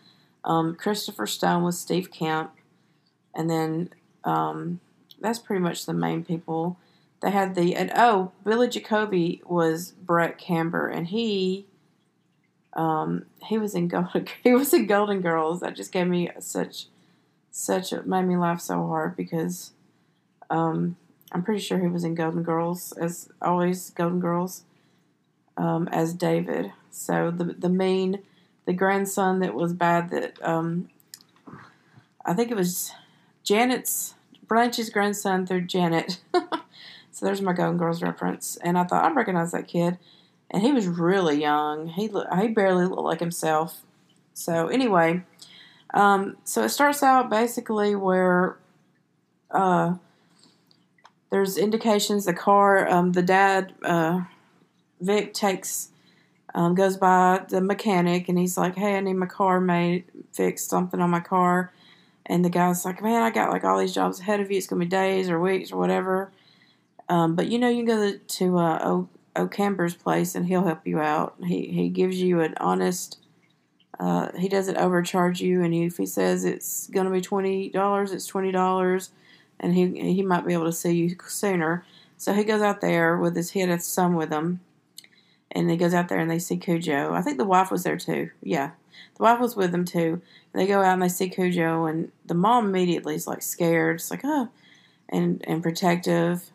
Um, 0.44 0.76
Christopher 0.76 1.28
Stone 1.28 1.64
was 1.64 1.80
Steve 1.80 2.12
Kemp, 2.12 2.52
and 3.34 3.50
then 3.50 3.90
um, 4.24 4.80
that's 5.22 5.40
pretty 5.40 5.62
much 5.62 5.86
the 5.86 5.94
main 5.94 6.24
people. 6.24 6.78
They 7.22 7.32
had 7.32 7.56
the 7.56 7.76
and 7.76 7.92
oh 7.96 8.32
Billy 8.44 8.68
Jacoby 8.68 9.42
was 9.46 9.92
Brett 9.92 10.38
Camber, 10.38 10.88
and 10.88 11.08
he 11.08 11.66
um, 12.74 13.26
he 13.44 13.58
was 13.58 13.74
in 13.74 13.88
Golden 13.88 14.28
he 14.44 14.54
was 14.54 14.74
in 14.74 14.88
Golden 14.88 15.22
Girls. 15.22 15.62
That 15.62 15.76
just 15.76 15.92
gave 15.92 16.08
me 16.08 16.30
such 16.40 16.88
such 17.56 17.94
a, 17.94 18.04
made 18.04 18.26
me 18.26 18.36
laugh 18.36 18.60
so 18.60 18.86
hard 18.86 19.16
because 19.16 19.72
um, 20.50 20.98
I'm 21.32 21.42
pretty 21.42 21.62
sure 21.62 21.80
he 21.80 21.88
was 21.88 22.04
in 22.04 22.14
Golden 22.14 22.44
Girls 22.44 22.92
as 22.92 23.30
always 23.42 23.92
Golden 23.92 24.20
Girls 24.20 24.64
um, 25.56 25.88
as 25.88 26.14
David. 26.14 26.74
So 26.92 27.32
the 27.32 27.46
the 27.46 27.70
main 27.70 28.20
the 28.66 28.74
grandson 28.74 29.40
that 29.40 29.54
was 29.54 29.72
bad 29.72 30.10
that 30.10 30.38
um, 30.46 30.90
I 32.26 32.34
think 32.34 32.52
it 32.52 32.58
was 32.58 32.92
Janet's 33.46 34.16
Blanche's 34.50 34.90
grandson 34.90 35.48
through 35.48 35.62
Janet. 35.62 36.20
so 36.34 37.26
there's 37.26 37.42
my 37.42 37.54
Golden 37.54 37.78
Girls 37.78 38.02
reference, 38.02 38.58
and 38.58 38.78
I 38.78 38.84
thought 38.84 39.06
I 39.06 39.14
recognize 39.14 39.54
that 39.54 39.70
kid, 39.70 39.98
and 40.52 40.62
he 40.62 40.74
was 40.74 40.88
really 40.88 41.40
young. 41.40 41.88
He 41.88 42.12
he 42.38 42.48
barely 42.50 42.86
looked 42.86 43.02
like 43.02 43.22
himself. 43.22 43.82
So 44.34 44.68
anyway, 44.68 45.24
um, 45.94 46.38
so 46.44 46.64
it 46.64 46.70
starts 46.70 47.04
out 47.04 47.30
basically 47.30 47.96
where 47.96 48.58
uh, 49.52 49.96
there's 51.32 51.58
indications 51.58 52.26
the 52.26 52.34
car, 52.34 52.88
um, 52.90 53.12
the 53.12 53.22
dad, 53.22 53.74
uh, 53.84 54.22
Vic 55.02 55.34
takes, 55.34 55.90
um, 56.54 56.76
goes 56.76 56.98
by 56.98 57.46
the 57.50 57.62
mechanic 57.62 58.30
and 58.30 58.40
he's 58.40 58.58
like, 58.58 58.76
"Hey, 58.76 58.96
I 58.96 59.02
need 59.02 59.14
my 59.14 59.26
car 59.26 59.60
made, 59.60 60.06
fixed 60.32 60.70
something 60.70 61.02
on 61.02 61.10
my 61.10 61.20
car." 61.20 61.72
And 62.26 62.44
the 62.44 62.50
guy's 62.50 62.86
like, 62.86 63.04
"Man, 63.04 63.22
I 63.22 63.30
got 63.30 63.52
like 63.52 63.64
all 63.64 63.78
these 63.78 63.94
jobs 63.94 64.20
ahead 64.20 64.40
of 64.40 64.50
you. 64.50 64.58
It's 64.58 64.68
gonna 64.68 64.80
be 64.80 64.86
days 64.86 65.30
or 65.30 65.40
weeks 65.40 65.72
or 65.72 65.78
whatever." 65.78 66.32
Um, 67.10 67.36
but 67.36 67.48
you 67.48 67.60
know, 67.60 67.70
you 67.70 67.86
can 67.86 67.86
go 67.86 68.12
to, 68.12 68.18
to 68.18 68.58
uh, 68.58 68.80
o, 68.84 69.10
o 69.36 69.48
Camber's 69.48 69.96
place 69.96 70.36
and 70.36 70.48
he'll 70.48 70.66
help 70.66 70.88
you 70.88 71.00
out. 71.00 71.36
He 71.46 71.68
he 71.68 71.90
gives 71.90 72.22
you 72.22 72.42
an 72.42 72.56
honest. 72.58 73.20
Uh, 74.00 74.30
he 74.38 74.50
doesn't 74.50 74.78
overcharge 74.78 75.40
you, 75.42 75.64
and 75.64 75.74
if 75.74 75.98
he 75.98 76.06
says 76.06 76.44
it's 76.44 76.88
gonna 76.88 77.10
be 77.10 77.22
twenty 77.22 77.70
dollars, 77.70 78.12
it's 78.12 78.28
twenty 78.28 78.52
dollars, 78.52 79.12
and 79.60 79.74
he 79.74 80.14
he 80.14 80.22
might 80.22 80.46
be 80.46 80.54
able 80.54 80.66
to 80.66 80.74
see 80.74 80.92
you 80.92 81.16
sooner. 81.28 81.86
So 82.18 82.34
he 82.34 82.44
goes 82.44 82.62
out 82.62 82.82
there 82.82 83.18
with 83.18 83.36
his 83.36 83.52
he 83.52 83.62
had 83.62 83.70
a 83.70 83.80
son 83.80 84.16
with 84.16 84.32
him, 84.32 84.60
and 85.52 85.70
he 85.70 85.78
goes 85.78 85.94
out 85.94 86.10
there 86.10 86.20
and 86.20 86.30
they 86.30 86.40
see 86.40 86.58
Cujo. 86.58 87.14
I 87.14 87.22
think 87.22 87.38
the 87.38 87.46
wife 87.46 87.72
was 87.72 87.84
there 87.84 87.98
too. 87.98 88.32
Yeah, 88.42 88.72
the 89.16 89.24
wife 89.24 89.40
was 89.40 89.56
with 89.56 89.72
them 89.72 89.86
too. 89.86 90.22
They 90.54 90.68
go 90.68 90.82
out 90.82 90.94
and 90.94 91.02
they 91.02 91.10
see 91.10 91.30
Cujo, 91.30 91.86
and 91.86 92.12
the 92.26 92.34
mom 92.34 92.68
immediately 92.68 93.16
is 93.16 93.28
like 93.28 93.42
scared. 93.42 93.98
It's 93.98 94.12
like 94.12 94.22
oh, 94.24 94.50
and 95.08 95.44
and 95.48 95.64
protective, 95.64 96.52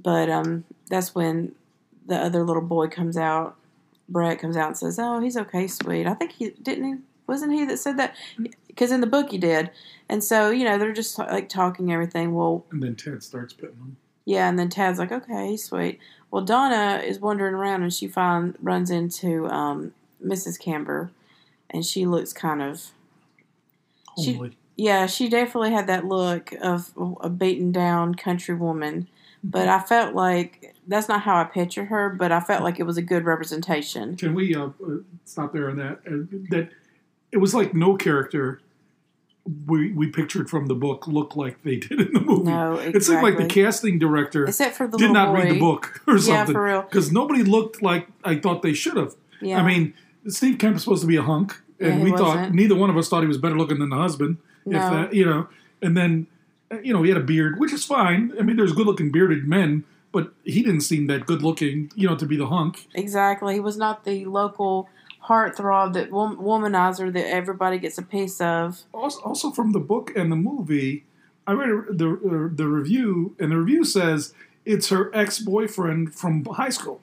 but 0.00 0.28
um, 0.28 0.64
that's 0.88 1.14
when 1.14 1.54
the 2.06 2.16
other 2.16 2.42
little 2.42 2.62
boy 2.62 2.88
comes 2.88 3.16
out. 3.16 3.56
Brett 4.08 4.38
comes 4.38 4.56
out 4.56 4.68
and 4.68 4.76
says, 4.76 4.98
"Oh, 4.98 5.20
he's 5.20 5.36
okay, 5.36 5.66
sweet." 5.66 6.06
I 6.06 6.14
think 6.14 6.32
he 6.32 6.50
didn't. 6.50 6.84
He 6.84 6.94
wasn't 7.26 7.52
he 7.52 7.64
that 7.64 7.78
said 7.78 7.96
that 7.98 8.14
because 8.66 8.92
in 8.92 9.00
the 9.00 9.06
book 9.06 9.30
he 9.30 9.38
did. 9.38 9.70
And 10.08 10.22
so 10.22 10.50
you 10.50 10.64
know 10.64 10.78
they're 10.78 10.92
just 10.92 11.18
like 11.18 11.48
talking 11.48 11.92
everything. 11.92 12.34
Well, 12.34 12.64
And 12.70 12.82
then 12.82 12.94
Ted 12.96 13.22
starts 13.22 13.52
pitting 13.52 13.76
them. 13.76 13.96
yeah, 14.24 14.48
and 14.48 14.58
then 14.58 14.68
Tad's 14.68 14.98
like, 14.98 15.10
"Okay, 15.12 15.50
he's 15.50 15.64
sweet." 15.64 15.98
Well, 16.30 16.44
Donna 16.44 17.02
is 17.04 17.18
wandering 17.20 17.54
around 17.54 17.82
and 17.82 17.92
she 17.94 18.08
find 18.08 18.56
runs 18.62 18.90
into 18.90 19.46
um, 19.48 19.92
Mrs. 20.24 20.58
Camber, 20.58 21.10
and 21.70 21.84
she 21.84 22.04
looks 22.06 22.32
kind 22.32 22.62
of 22.62 22.90
She- 24.22 24.38
yeah. 24.76 25.06
She 25.06 25.28
definitely 25.28 25.72
had 25.72 25.86
that 25.86 26.04
look 26.06 26.52
of 26.60 26.92
a 27.20 27.28
beaten 27.30 27.72
down 27.72 28.14
country 28.14 28.54
woman. 28.54 29.08
But 29.44 29.68
I 29.68 29.80
felt 29.80 30.14
like 30.14 30.74
that's 30.88 31.08
not 31.08 31.22
how 31.22 31.36
I 31.36 31.44
pictured 31.44 31.86
her. 31.86 32.10
But 32.10 32.32
I 32.32 32.40
felt 32.40 32.62
like 32.62 32.80
it 32.80 32.84
was 32.84 32.96
a 32.96 33.02
good 33.02 33.24
representation. 33.24 34.16
Can 34.16 34.34
we 34.34 34.54
uh, 34.54 34.66
uh, 34.66 34.70
stop 35.24 35.52
there 35.52 35.70
on 35.70 35.76
that? 35.76 35.98
Uh, 36.06 36.26
that 36.50 36.70
it 37.32 37.38
was 37.38 37.54
like 37.54 37.74
no 37.74 37.96
character 37.96 38.60
we 39.66 39.92
we 39.92 40.08
pictured 40.08 40.50
from 40.50 40.66
the 40.66 40.74
book 40.74 41.06
looked 41.06 41.36
like 41.36 41.62
they 41.62 41.76
did 41.76 42.00
in 42.00 42.12
the 42.12 42.20
movie. 42.20 42.50
No, 42.50 42.74
It 42.78 43.04
seemed 43.04 43.22
like 43.22 43.36
the 43.38 43.46
casting 43.46 43.98
director 43.98 44.44
Except 44.46 44.74
for 44.76 44.88
the 44.88 44.98
did 44.98 45.12
not 45.12 45.28
boy. 45.28 45.42
read 45.42 45.54
the 45.54 45.60
book 45.60 46.00
or 46.08 46.14
Yeah, 46.14 46.20
something. 46.20 46.54
for 46.54 46.64
real. 46.64 46.82
Because 46.82 47.12
nobody 47.12 47.44
looked 47.44 47.80
like 47.80 48.08
I 48.24 48.36
thought 48.36 48.62
they 48.62 48.72
should 48.74 48.96
have. 48.96 49.14
Yeah. 49.40 49.60
I 49.60 49.66
mean, 49.66 49.94
Steve 50.26 50.58
Kemp 50.58 50.74
is 50.76 50.82
supposed 50.82 51.02
to 51.02 51.06
be 51.06 51.14
a 51.16 51.22
hunk, 51.22 51.60
and 51.78 51.98
Yeah, 51.98 52.04
we 52.04 52.10
thought 52.10 52.36
wasn't. 52.38 52.54
neither 52.54 52.74
one 52.74 52.90
of 52.90 52.96
us 52.96 53.08
thought 53.08 53.20
he 53.20 53.28
was 53.28 53.38
better 53.38 53.56
looking 53.56 53.78
than 53.78 53.90
the 53.90 53.96
husband. 53.96 54.38
No. 54.64 54.78
If 54.84 54.92
that, 54.92 55.14
you 55.14 55.24
know, 55.24 55.46
and 55.80 55.96
then 55.96 56.26
you 56.82 56.92
know 56.92 57.02
he 57.02 57.10
had 57.10 57.18
a 57.18 57.24
beard, 57.24 57.58
which 57.58 57.72
is 57.72 57.84
fine. 57.84 58.32
I 58.38 58.42
mean, 58.42 58.56
there's 58.56 58.72
good 58.72 58.86
looking 58.86 59.10
bearded 59.10 59.46
men, 59.46 59.84
but 60.12 60.32
he 60.44 60.62
didn't 60.62 60.82
seem 60.82 61.06
that 61.08 61.26
good 61.26 61.42
looking, 61.42 61.90
you 61.94 62.08
know, 62.08 62.16
to 62.16 62.26
be 62.26 62.36
the 62.36 62.46
hunk. 62.46 62.86
Exactly. 62.94 63.54
He 63.54 63.60
was 63.60 63.76
not 63.76 64.04
the 64.04 64.24
local 64.24 64.88
heartthrob, 65.26 65.92
that 65.94 66.10
womanizer 66.10 67.12
that 67.12 67.28
everybody 67.28 67.78
gets 67.78 67.98
a 67.98 68.02
piece 68.02 68.40
of. 68.40 68.82
Also, 68.92 69.20
also 69.20 69.50
from 69.50 69.72
the 69.72 69.80
book 69.80 70.12
and 70.16 70.30
the 70.30 70.36
movie, 70.36 71.04
I 71.46 71.52
read 71.52 71.98
the 71.98 72.10
uh, 72.10 72.54
the 72.54 72.66
review, 72.68 73.34
and 73.38 73.52
the 73.52 73.56
review 73.56 73.84
says 73.84 74.34
it's 74.64 74.88
her 74.88 75.14
ex 75.14 75.38
boyfriend 75.38 76.14
from 76.14 76.44
high 76.44 76.70
school. 76.70 77.00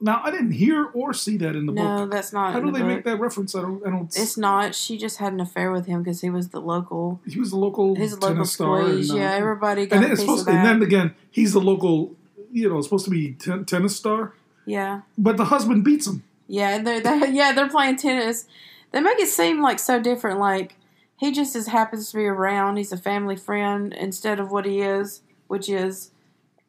Now, 0.00 0.20
I 0.22 0.30
didn't 0.30 0.52
hear 0.52 0.84
or 0.94 1.12
see 1.12 1.36
that 1.38 1.56
in 1.56 1.66
the 1.66 1.72
No, 1.72 1.82
book. 2.02 2.12
that's 2.12 2.32
not. 2.32 2.52
How 2.52 2.60
do 2.60 2.70
the 2.70 2.78
they 2.78 2.84
make 2.84 3.02
that 3.04 3.18
reference? 3.18 3.54
I 3.56 3.62
don't. 3.62 3.84
I 3.84 3.90
don't. 3.90 4.04
It's 4.16 4.36
not. 4.36 4.74
She 4.74 4.96
just 4.96 5.16
had 5.18 5.32
an 5.32 5.40
affair 5.40 5.72
with 5.72 5.86
him 5.86 6.02
because 6.04 6.20
he 6.20 6.30
was 6.30 6.50
the 6.50 6.60
local, 6.60 7.20
he 7.26 7.38
was 7.40 7.50
the 7.50 7.56
local 7.56 7.96
his 7.96 8.12
local 8.14 8.28
tennis 8.28 8.52
star. 8.52 8.80
uh, 8.82 8.92
yeah, 8.92 9.32
everybody 9.32 9.86
got 9.86 9.96
and 9.96 10.04
then 10.04 10.12
it's 10.12 10.20
piece 10.20 10.30
of 10.30 10.38
supposed, 10.38 10.56
and 10.56 10.64
then 10.64 10.82
again, 10.82 11.14
he's 11.30 11.52
the 11.52 11.60
local. 11.60 12.14
You 12.52 12.68
know, 12.70 12.80
supposed 12.80 13.04
to 13.06 13.10
be 13.10 13.32
ten, 13.32 13.64
tennis 13.64 13.96
star, 13.96 14.32
yeah, 14.64 15.02
but 15.18 15.36
the 15.36 15.46
husband 15.46 15.84
beats 15.84 16.06
him. 16.06 16.22
yeah, 16.46 16.76
and 16.76 16.86
they're, 16.86 17.00
they 17.00 17.30
yeah 17.32 17.52
they're 17.52 17.68
playing 17.68 17.96
tennis. 17.96 18.46
They 18.92 19.00
make 19.00 19.18
it 19.18 19.28
seem 19.28 19.60
like 19.60 19.78
so 19.80 20.00
different. 20.00 20.38
Like 20.40 20.76
he 21.16 21.30
just 21.32 21.54
as 21.56 21.66
happens 21.66 22.10
to 22.12 22.16
be 22.16 22.24
around. 22.24 22.76
He's 22.76 22.92
a 22.92 22.96
family 22.96 23.36
friend 23.36 23.92
instead 23.92 24.38
of 24.40 24.50
what 24.52 24.64
he 24.64 24.80
is, 24.80 25.20
which 25.48 25.68
is 25.68 26.10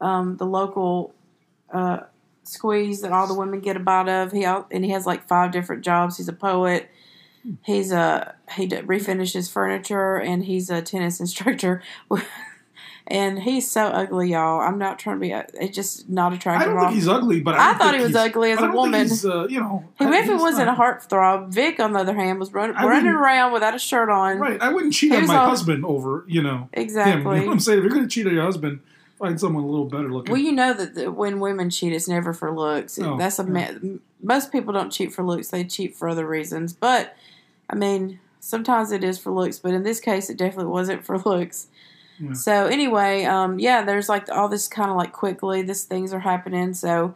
um, 0.01 0.35
the 0.37 0.45
local 0.45 1.13
uh, 1.71 1.99
squeeze 2.49 3.01
that 3.01 3.11
all 3.11 3.27
the 3.27 3.33
women 3.33 3.59
get 3.59 3.75
a 3.77 3.79
bite 3.79 4.09
of. 4.09 4.31
He 4.31 4.43
and 4.45 4.83
he 4.85 4.91
has 4.91 5.05
like 5.05 5.27
five 5.27 5.51
different 5.51 5.83
jobs. 5.83 6.17
He's 6.17 6.27
a 6.27 6.33
poet. 6.33 6.89
He's 7.63 7.91
a 7.91 8.35
he 8.55 8.65
d- 8.67 8.77
refinishes 8.77 9.49
furniture 9.51 10.15
and 10.17 10.43
he's 10.43 10.69
a 10.69 10.81
tennis 10.81 11.19
instructor. 11.25 11.81
and 13.07 13.39
he's 13.39 13.69
so 13.71 13.85
ugly, 13.87 14.31
y'all. 14.31 14.59
I'm 14.61 14.77
not 14.77 14.99
trying 14.99 15.15
to 15.15 15.19
be. 15.21 15.31
It's 15.31 15.75
just 15.75 16.09
not 16.09 16.33
attractive. 16.33 16.69
I 16.69 16.73
don't 16.73 16.83
think 16.83 16.95
he's 16.95 17.07
ugly, 17.07 17.39
but 17.41 17.55
I, 17.55 17.71
I 17.71 17.73
think 17.75 17.95
he 17.95 18.01
was 18.03 18.15
ugly 18.15 18.51
as 18.51 18.59
I 18.59 18.67
a 18.67 18.71
woman. 18.71 19.09
uh, 19.25 19.47
you 19.47 19.59
know, 19.59 19.83
if 19.99 20.29
it 20.29 20.35
wasn't 20.35 20.63
a 20.69 20.73
not- 20.73 20.77
heartthrob, 20.77 21.51
Vic, 21.51 21.79
on 21.79 21.93
the 21.93 21.99
other 21.99 22.13
hand, 22.13 22.39
was 22.39 22.53
run, 22.53 22.71
running 22.73 23.07
around 23.11 23.53
without 23.53 23.73
a 23.73 23.79
shirt 23.79 24.09
on. 24.09 24.37
Right, 24.37 24.61
I 24.61 24.69
wouldn't 24.71 24.93
cheat 24.93 25.11
He 25.11 25.17
on 25.17 25.25
my 25.27 25.37
all- 25.37 25.49
husband 25.49 25.85
over, 25.85 26.25
you 26.27 26.43
know, 26.43 26.49
him. 26.49 26.69
You 26.75 26.81
Exactly. 26.83 27.23
know 27.23 27.45
what 27.45 27.53
I'm 27.53 27.59
saying? 27.59 27.79
If 27.79 27.83
you're 27.83 27.93
going 27.93 28.03
to 28.03 28.09
cheat 28.09 28.27
on 28.27 28.33
your 28.33 28.43
husband, 28.43 28.81
find 29.19 29.39
someone 29.39 29.63
a 29.63 29.67
little 29.67 29.85
better 29.85 30.11
looking. 30.11 30.31
Well, 30.31 30.41
you 30.41 30.51
know 30.51 30.73
that 30.73 30.95
the, 30.95 31.11
when 31.11 31.39
women 31.39 31.69
cheat, 31.69 31.93
it's 31.93 32.07
never 32.07 32.33
for 32.33 32.55
looks. 32.55 32.97
Oh, 32.97 33.17
That's 33.17 33.37
a 33.39 33.45
yeah. 33.51 33.77
most 34.23 34.51
people 34.51 34.73
don't 34.73 34.91
cheat 34.91 35.13
for 35.13 35.23
looks; 35.23 35.49
they 35.49 35.63
cheat 35.65 35.95
for 35.95 36.09
other 36.09 36.25
reasons. 36.25 36.73
But 36.73 37.15
I 37.69 37.75
mean, 37.75 38.19
sometimes 38.39 38.91
it 38.91 39.03
is 39.03 39.19
for 39.19 39.31
looks, 39.31 39.59
but 39.59 39.73
in 39.73 39.83
this 39.83 39.99
case, 39.99 40.29
it 40.29 40.37
definitely 40.37 40.71
wasn't 40.71 41.05
for 41.05 41.19
looks. 41.25 41.67
Yeah. 42.19 42.33
So 42.33 42.65
anyway, 42.65 43.25
um, 43.25 43.59
yeah, 43.59 43.83
there's 43.83 44.09
like 44.09 44.29
all 44.29 44.49
this 44.49 44.67
kind 44.67 44.89
of 44.89 44.97
like 44.97 45.13
quickly, 45.13 45.61
this 45.61 45.83
things 45.83 46.13
are 46.13 46.19
happening. 46.19 46.73
So 46.73 47.15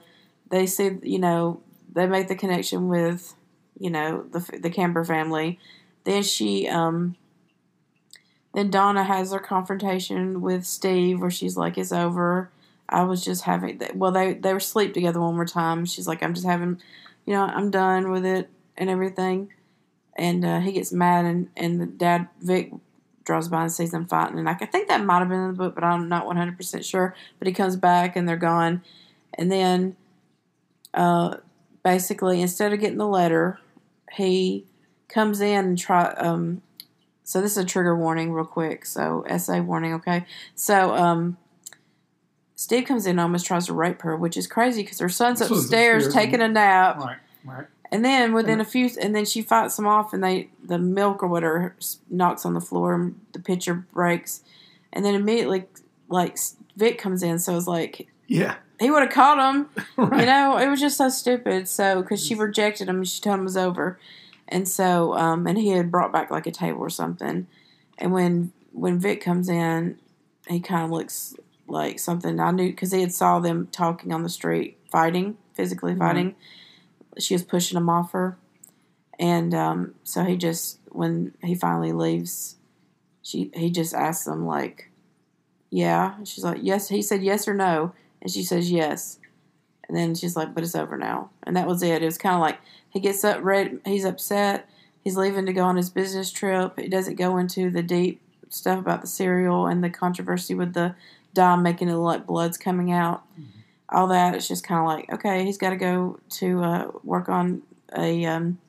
they 0.49 0.65
see, 0.65 0.97
you 1.01 1.19
know, 1.19 1.61
they 1.91 2.07
make 2.07 2.27
the 2.27 2.35
connection 2.35 2.87
with, 2.87 3.33
you 3.79 3.89
know, 3.89 4.23
the 4.31 4.39
the 4.59 4.69
Camber 4.69 5.03
family. 5.03 5.59
Then 6.05 6.23
she, 6.23 6.67
um, 6.67 7.15
then 8.53 8.69
Donna 8.69 9.03
has 9.03 9.31
her 9.31 9.39
confrontation 9.39 10.41
with 10.41 10.65
Steve, 10.65 11.19
where 11.19 11.31
she's 11.31 11.57
like, 11.57 11.77
"It's 11.77 11.91
over." 11.91 12.49
I 12.87 13.03
was 13.03 13.23
just 13.23 13.43
having 13.43 13.81
well, 13.95 14.11
they 14.11 14.33
they 14.33 14.53
were 14.53 14.57
asleep 14.57 14.93
together 14.93 15.19
one 15.19 15.35
more 15.35 15.45
time. 15.45 15.85
She's 15.85 16.07
like, 16.07 16.21
"I'm 16.21 16.33
just 16.33 16.45
having, 16.45 16.79
you 17.25 17.33
know, 17.33 17.43
I'm 17.43 17.71
done 17.71 18.11
with 18.11 18.25
it 18.25 18.49
and 18.77 18.89
everything." 18.89 19.49
And 20.15 20.45
uh, 20.45 20.59
he 20.59 20.71
gets 20.71 20.91
mad, 20.91 21.25
and 21.25 21.49
and 21.57 21.81
the 21.81 21.87
dad 21.87 22.27
Vic 22.41 22.71
draws 23.25 23.47
by 23.47 23.63
and 23.63 23.71
sees 23.71 23.91
them 23.91 24.05
fighting, 24.05 24.37
and 24.37 24.49
I 24.49 24.53
think 24.53 24.87
that 24.89 25.03
might 25.03 25.19
have 25.19 25.29
been 25.29 25.39
in 25.39 25.47
the 25.47 25.57
book, 25.57 25.75
but 25.75 25.83
I'm 25.83 26.07
not 26.09 26.25
100 26.27 26.57
percent 26.57 26.85
sure. 26.85 27.15
But 27.39 27.47
he 27.47 27.53
comes 27.53 27.75
back, 27.75 28.15
and 28.15 28.29
they're 28.29 28.37
gone, 28.37 28.83
and 29.33 29.51
then, 29.51 29.95
uh, 30.93 31.37
basically, 31.83 32.41
instead 32.41 32.73
of 32.73 32.79
getting 32.79 32.97
the 32.97 33.07
letter, 33.07 33.59
he 34.11 34.65
comes 35.07 35.41
in 35.41 35.65
and 35.65 35.77
try 35.77 36.05
um 36.13 36.61
so 37.23 37.41
this 37.41 37.51
is 37.51 37.57
a 37.57 37.65
trigger 37.65 37.95
warning 37.95 38.31
real 38.31 38.45
quick. 38.45 38.85
So 38.85 39.25
SA 39.37 39.61
warning 39.61 39.93
okay? 39.95 40.25
So 40.55 40.95
um 40.95 41.37
steve 42.55 42.85
comes 42.85 43.05
in 43.05 43.11
and 43.11 43.19
almost 43.19 43.45
tries 43.45 43.65
to 43.65 43.73
rape 43.73 44.01
her 44.03 44.15
which 44.15 44.37
is 44.37 44.47
crazy 44.47 44.83
because 44.83 44.99
her 44.99 45.09
son's 45.09 45.39
son's 45.39 45.51
upstairs, 45.51 46.13
taking 46.13 46.41
a 46.41 46.47
nap. 46.47 46.97
Right, 46.97 47.17
right. 47.43 47.65
and 47.91 48.05
then 48.05 48.33
within 48.33 48.59
a 48.59 48.65
few 48.65 48.89
and 49.01 49.15
then 49.15 49.25
she 49.25 49.41
fights 49.41 49.77
him 49.77 49.87
off 49.87 50.13
and 50.13 50.23
they 50.23 50.49
the 50.63 50.79
milk 50.79 51.23
or 51.23 51.27
whatever 51.27 51.75
knocks 52.09 52.45
on 52.45 52.53
the 52.53 52.61
floor 52.61 52.93
and 52.93 53.19
the 53.33 53.39
pitcher 53.39 53.73
breaks. 53.73 54.41
And 54.91 55.03
then 55.03 55.15
immediately 55.15 55.65
like 56.09 56.37
vic 56.75 56.97
comes 56.99 57.23
in 57.23 57.39
so 57.39 57.57
it's 57.57 57.67
like 57.67 58.07
Yeah, 58.27 58.55
he 58.79 58.91
would 58.91 59.01
have 59.01 59.11
caught 59.11 59.55
him. 59.55 59.69
Right. 59.97 60.21
you 60.21 60.25
know, 60.25 60.57
it 60.57 60.67
was 60.69 60.79
just 60.81 60.97
so 60.97 61.09
stupid. 61.09 61.67
So, 61.67 62.01
because 62.01 62.25
she 62.25 62.35
rejected 62.35 62.89
him, 62.89 62.97
and 62.97 63.07
she 63.07 63.21
told 63.21 63.35
him 63.35 63.41
it 63.41 63.43
was 63.43 63.57
over, 63.57 63.99
and 64.47 64.67
so, 64.67 65.13
um, 65.13 65.47
and 65.47 65.57
he 65.57 65.69
had 65.69 65.91
brought 65.91 66.11
back 66.11 66.29
like 66.31 66.47
a 66.47 66.51
table 66.51 66.79
or 66.79 66.89
something. 66.89 67.47
And 67.97 68.11
when 68.11 68.51
when 68.71 68.99
Vic 68.99 69.21
comes 69.21 69.49
in, 69.49 69.99
he 70.47 70.59
kind 70.59 70.85
of 70.85 70.91
looks 70.91 71.35
like 71.67 71.99
something 71.99 72.39
I 72.39 72.51
knew 72.51 72.69
because 72.69 72.91
he 72.91 73.01
had 73.01 73.13
saw 73.13 73.39
them 73.39 73.67
talking 73.71 74.11
on 74.11 74.23
the 74.23 74.29
street, 74.29 74.77
fighting, 74.91 75.37
physically 75.53 75.95
fighting. 75.95 76.35
She 77.19 77.33
was 77.33 77.43
pushing 77.43 77.77
him 77.77 77.89
off 77.89 78.11
her, 78.11 78.37
and 79.19 79.53
um, 79.53 79.95
so 80.03 80.23
he 80.23 80.35
just 80.35 80.79
when 80.89 81.33
he 81.43 81.55
finally 81.55 81.91
leaves, 81.91 82.57
she 83.21 83.51
he 83.53 83.69
just 83.69 83.93
asks 83.93 84.25
them 84.25 84.45
like, 84.45 84.89
"Yeah," 85.69 86.15
And 86.17 86.27
she's 86.27 86.43
like, 86.43 86.59
"Yes." 86.61 86.89
He 86.89 87.01
said 87.01 87.23
yes 87.23 87.47
or 87.47 87.53
no, 87.53 87.93
and 88.21 88.31
she 88.31 88.43
says 88.43 88.71
yes. 88.71 89.19
And 89.87 89.97
then 89.97 90.15
she's 90.15 90.35
like, 90.35 90.53
"But 90.53 90.63
it's 90.63 90.75
over 90.75 90.97
now," 90.97 91.29
and 91.43 91.55
that 91.55 91.67
was 91.67 91.83
it. 91.83 92.01
It 92.01 92.05
was 92.05 92.17
kind 92.17 92.35
of 92.35 92.41
like 92.41 92.59
he 92.89 92.99
gets 92.99 93.23
up, 93.23 93.43
red. 93.43 93.79
He's 93.85 94.05
upset. 94.05 94.69
He's 95.03 95.17
leaving 95.17 95.45
to 95.45 95.53
go 95.53 95.63
on 95.63 95.75
his 95.75 95.89
business 95.89 96.31
trip. 96.31 96.79
He 96.79 96.87
doesn't 96.87 97.15
go 97.15 97.37
into 97.37 97.69
the 97.69 97.83
deep 97.83 98.21
stuff 98.49 98.79
about 98.79 99.01
the 99.01 99.07
cereal 99.07 99.67
and 99.67 99.83
the 99.83 99.89
controversy 99.89 100.53
with 100.53 100.73
the 100.73 100.95
dye 101.33 101.55
making 101.55 101.89
it 101.89 101.95
look 101.95 102.03
like 102.03 102.27
blood's 102.27 102.57
coming 102.57 102.91
out. 102.91 103.23
All 103.89 104.07
that. 104.07 104.35
It's 104.35 104.47
just 104.47 104.63
kind 104.63 104.79
of 104.79 104.87
like, 104.87 105.11
okay, 105.13 105.43
he's 105.43 105.57
got 105.57 105.71
to 105.71 105.75
go 105.75 106.19
to 106.29 106.63
uh, 106.63 106.91
work 107.03 107.29
on 107.29 107.61
a 107.95 108.25
um, 108.25 108.59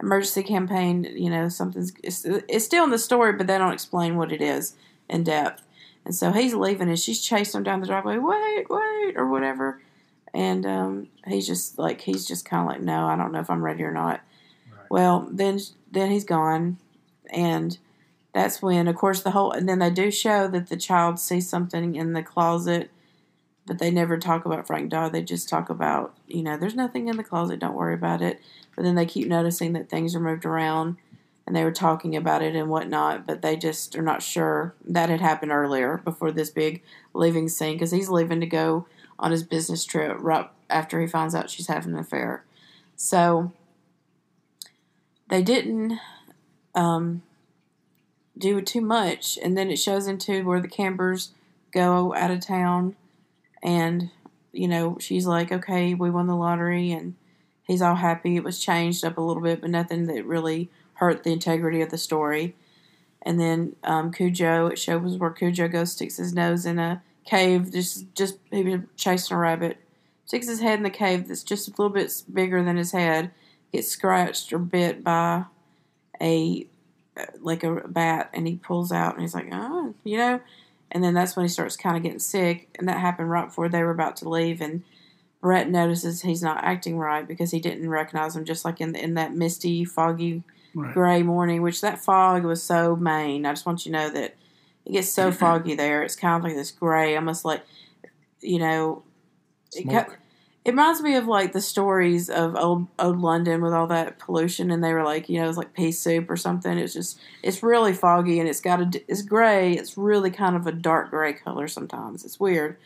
emergency 0.00 0.42
campaign. 0.42 1.04
You 1.04 1.30
know, 1.30 1.48
something's. 1.48 1.92
It's, 2.02 2.24
it's 2.24 2.64
still 2.64 2.84
in 2.84 2.90
the 2.90 2.98
story, 2.98 3.32
but 3.32 3.46
they 3.46 3.58
don't 3.58 3.72
explain 3.72 4.16
what 4.16 4.32
it 4.32 4.40
is 4.40 4.74
in 5.08 5.24
depth. 5.24 5.62
And 6.04 6.14
so 6.14 6.32
he's 6.32 6.54
leaving, 6.54 6.88
and 6.88 6.98
she's 6.98 7.20
chasing 7.20 7.58
him 7.58 7.64
down 7.64 7.80
the 7.80 7.86
driveway. 7.86 8.18
Wait, 8.18 8.66
wait, 8.68 9.14
or 9.16 9.28
whatever. 9.28 9.80
And 10.34 10.64
um, 10.64 11.08
he's 11.26 11.46
just 11.46 11.78
like 11.78 12.00
he's 12.00 12.26
just 12.26 12.44
kind 12.44 12.62
of 12.62 12.68
like, 12.68 12.80
no, 12.80 13.06
I 13.06 13.16
don't 13.16 13.32
know 13.32 13.40
if 13.40 13.50
I'm 13.50 13.62
ready 13.62 13.82
or 13.82 13.92
not. 13.92 14.20
Right. 14.70 14.90
Well, 14.90 15.28
then 15.30 15.60
then 15.90 16.10
he's 16.10 16.24
gone, 16.24 16.78
and 17.30 17.76
that's 18.32 18.62
when, 18.62 18.88
of 18.88 18.96
course, 18.96 19.22
the 19.22 19.32
whole. 19.32 19.52
And 19.52 19.68
then 19.68 19.78
they 19.78 19.90
do 19.90 20.10
show 20.10 20.48
that 20.48 20.68
the 20.68 20.76
child 20.76 21.18
sees 21.18 21.48
something 21.48 21.94
in 21.94 22.14
the 22.14 22.22
closet, 22.22 22.90
but 23.66 23.78
they 23.78 23.90
never 23.90 24.16
talk 24.18 24.44
about 24.44 24.66
Frank 24.66 24.90
Dodd. 24.90 25.12
They 25.12 25.22
just 25.22 25.48
talk 25.48 25.68
about, 25.68 26.14
you 26.26 26.42
know, 26.42 26.56
there's 26.56 26.74
nothing 26.74 27.08
in 27.08 27.16
the 27.16 27.24
closet. 27.24 27.60
Don't 27.60 27.74
worry 27.74 27.94
about 27.94 28.22
it. 28.22 28.40
But 28.74 28.84
then 28.84 28.94
they 28.94 29.04
keep 29.04 29.28
noticing 29.28 29.74
that 29.74 29.90
things 29.90 30.14
are 30.14 30.20
moved 30.20 30.46
around, 30.46 30.96
and 31.46 31.54
they 31.54 31.62
were 31.62 31.72
talking 31.72 32.16
about 32.16 32.42
it 32.42 32.56
and 32.56 32.70
whatnot. 32.70 33.26
But 33.26 33.42
they 33.42 33.56
just 33.56 33.94
are 33.96 34.02
not 34.02 34.22
sure 34.22 34.74
that 34.86 35.10
had 35.10 35.20
happened 35.20 35.52
earlier 35.52 35.98
before 35.98 36.32
this 36.32 36.48
big 36.48 36.82
leaving 37.12 37.50
scene 37.50 37.74
because 37.74 37.90
he's 37.90 38.08
leaving 38.08 38.40
to 38.40 38.46
go 38.46 38.86
on 39.18 39.30
his 39.30 39.42
business 39.42 39.84
trip 39.84 40.16
right 40.20 40.48
after 40.68 41.00
he 41.00 41.06
finds 41.06 41.34
out 41.34 41.50
she's 41.50 41.68
having 41.68 41.92
an 41.92 41.98
affair. 41.98 42.44
So 42.96 43.52
they 45.28 45.42
didn't 45.42 45.98
um, 46.74 47.22
do 48.36 48.60
too 48.60 48.80
much, 48.80 49.38
and 49.42 49.56
then 49.56 49.70
it 49.70 49.78
shows 49.78 50.06
into 50.06 50.44
where 50.44 50.60
the 50.60 50.68
Cambers 50.68 51.30
go 51.72 52.14
out 52.14 52.30
of 52.30 52.40
town, 52.40 52.96
and 53.62 54.10
you 54.52 54.68
know 54.68 54.98
she's 55.00 55.26
like, 55.26 55.52
"Okay, 55.52 55.94
we 55.94 56.10
won 56.10 56.26
the 56.26 56.36
lottery," 56.36 56.92
and 56.92 57.14
he's 57.66 57.82
all 57.82 57.96
happy. 57.96 58.36
It 58.36 58.44
was 58.44 58.58
changed 58.58 59.04
up 59.04 59.16
a 59.16 59.22
little 59.22 59.42
bit, 59.42 59.60
but 59.60 59.70
nothing 59.70 60.06
that 60.06 60.26
really 60.26 60.70
hurt 60.94 61.24
the 61.24 61.32
integrity 61.32 61.80
of 61.80 61.90
the 61.90 61.98
story. 61.98 62.54
And 63.22 63.38
then 63.38 63.76
um, 63.84 64.12
Cujo, 64.12 64.66
it 64.66 64.78
shows 64.78 65.16
where 65.16 65.30
Cujo 65.30 65.68
goes, 65.68 65.92
sticks 65.92 66.16
his 66.16 66.34
nose 66.34 66.66
in 66.66 66.78
a 66.78 67.02
cave. 67.24 67.72
Just, 67.72 68.14
just 68.14 68.38
he 68.50 68.62
was 68.62 68.80
chasing 68.96 69.36
a 69.36 69.40
rabbit. 69.40 69.78
Sticks 70.24 70.48
his 70.48 70.60
head 70.60 70.78
in 70.78 70.82
the 70.82 70.90
cave 70.90 71.28
that's 71.28 71.42
just 71.42 71.68
a 71.68 71.70
little 71.72 71.90
bit 71.90 72.10
bigger 72.32 72.62
than 72.62 72.76
his 72.76 72.92
head. 72.92 73.30
Gets 73.72 73.88
scratched 73.88 74.52
or 74.52 74.58
bit 74.58 75.02
by 75.02 75.44
a 76.20 76.66
like 77.40 77.62
a 77.62 77.86
bat, 77.88 78.30
and 78.32 78.46
he 78.46 78.56
pulls 78.56 78.90
out, 78.90 79.12
and 79.14 79.22
he's 79.22 79.34
like, 79.34 79.48
oh, 79.52 79.94
you 80.04 80.16
know. 80.16 80.40
And 80.90 81.02
then 81.02 81.14
that's 81.14 81.36
when 81.36 81.44
he 81.44 81.48
starts 81.48 81.76
kind 81.76 81.96
of 81.96 82.02
getting 82.02 82.18
sick, 82.18 82.68
and 82.78 82.88
that 82.88 83.00
happened 83.00 83.30
right 83.30 83.46
before 83.46 83.68
they 83.68 83.82
were 83.82 83.90
about 83.90 84.16
to 84.16 84.28
leave. 84.28 84.60
And 84.60 84.82
Brett 85.40 85.68
notices 85.70 86.22
he's 86.22 86.42
not 86.42 86.62
acting 86.64 86.98
right 86.98 87.26
because 87.26 87.50
he 87.50 87.60
didn't 87.60 87.88
recognize 87.88 88.36
him, 88.36 88.44
just 88.44 88.64
like 88.64 88.80
in 88.80 88.94
in 88.94 89.14
that 89.14 89.34
misty, 89.34 89.84
foggy 89.84 90.42
Right. 90.74 90.94
gray 90.94 91.22
morning, 91.22 91.60
which 91.60 91.82
that 91.82 92.02
fog 92.02 92.44
was 92.44 92.62
so 92.62 92.96
main. 92.96 93.44
I 93.44 93.52
just 93.52 93.66
want 93.66 93.84
you 93.84 93.92
to 93.92 93.98
know 93.98 94.10
that 94.10 94.36
it 94.84 94.92
gets 94.92 95.10
so 95.10 95.32
foggy 95.32 95.74
there. 95.74 96.02
It's 96.02 96.16
kind 96.16 96.36
of 96.36 96.44
like 96.44 96.56
this 96.56 96.70
gray, 96.70 97.16
almost 97.16 97.44
like, 97.44 97.62
you 98.40 98.58
know, 98.58 99.02
it, 99.72 99.88
ca- 99.88 100.14
it 100.64 100.70
reminds 100.70 101.02
me 101.02 101.14
of 101.14 101.26
like 101.26 101.52
the 101.52 101.60
stories 101.60 102.28
of 102.28 102.56
old 102.56 102.86
old 102.98 103.20
London 103.20 103.62
with 103.62 103.72
all 103.72 103.86
that 103.88 104.18
pollution, 104.18 104.70
and 104.70 104.82
they 104.82 104.92
were 104.92 105.04
like, 105.04 105.28
you 105.28 105.40
know, 105.40 105.48
it's 105.48 105.58
like 105.58 105.74
pea 105.74 105.92
soup 105.92 106.30
or 106.30 106.36
something. 106.36 106.78
It's 106.78 106.92
just, 106.92 107.18
it's 107.42 107.62
really 107.62 107.92
foggy, 107.92 108.38
and 108.38 108.48
it's 108.48 108.60
got 108.60 108.80
a, 108.80 109.02
it's 109.08 109.22
gray. 109.22 109.72
It's 109.72 109.96
really 109.96 110.30
kind 110.30 110.56
of 110.56 110.66
a 110.66 110.72
dark 110.72 111.10
gray 111.10 111.32
color 111.32 111.68
sometimes. 111.68 112.24
It's 112.24 112.38
weird. 112.38 112.76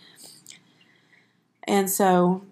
And 1.68 1.90
so 1.90 2.44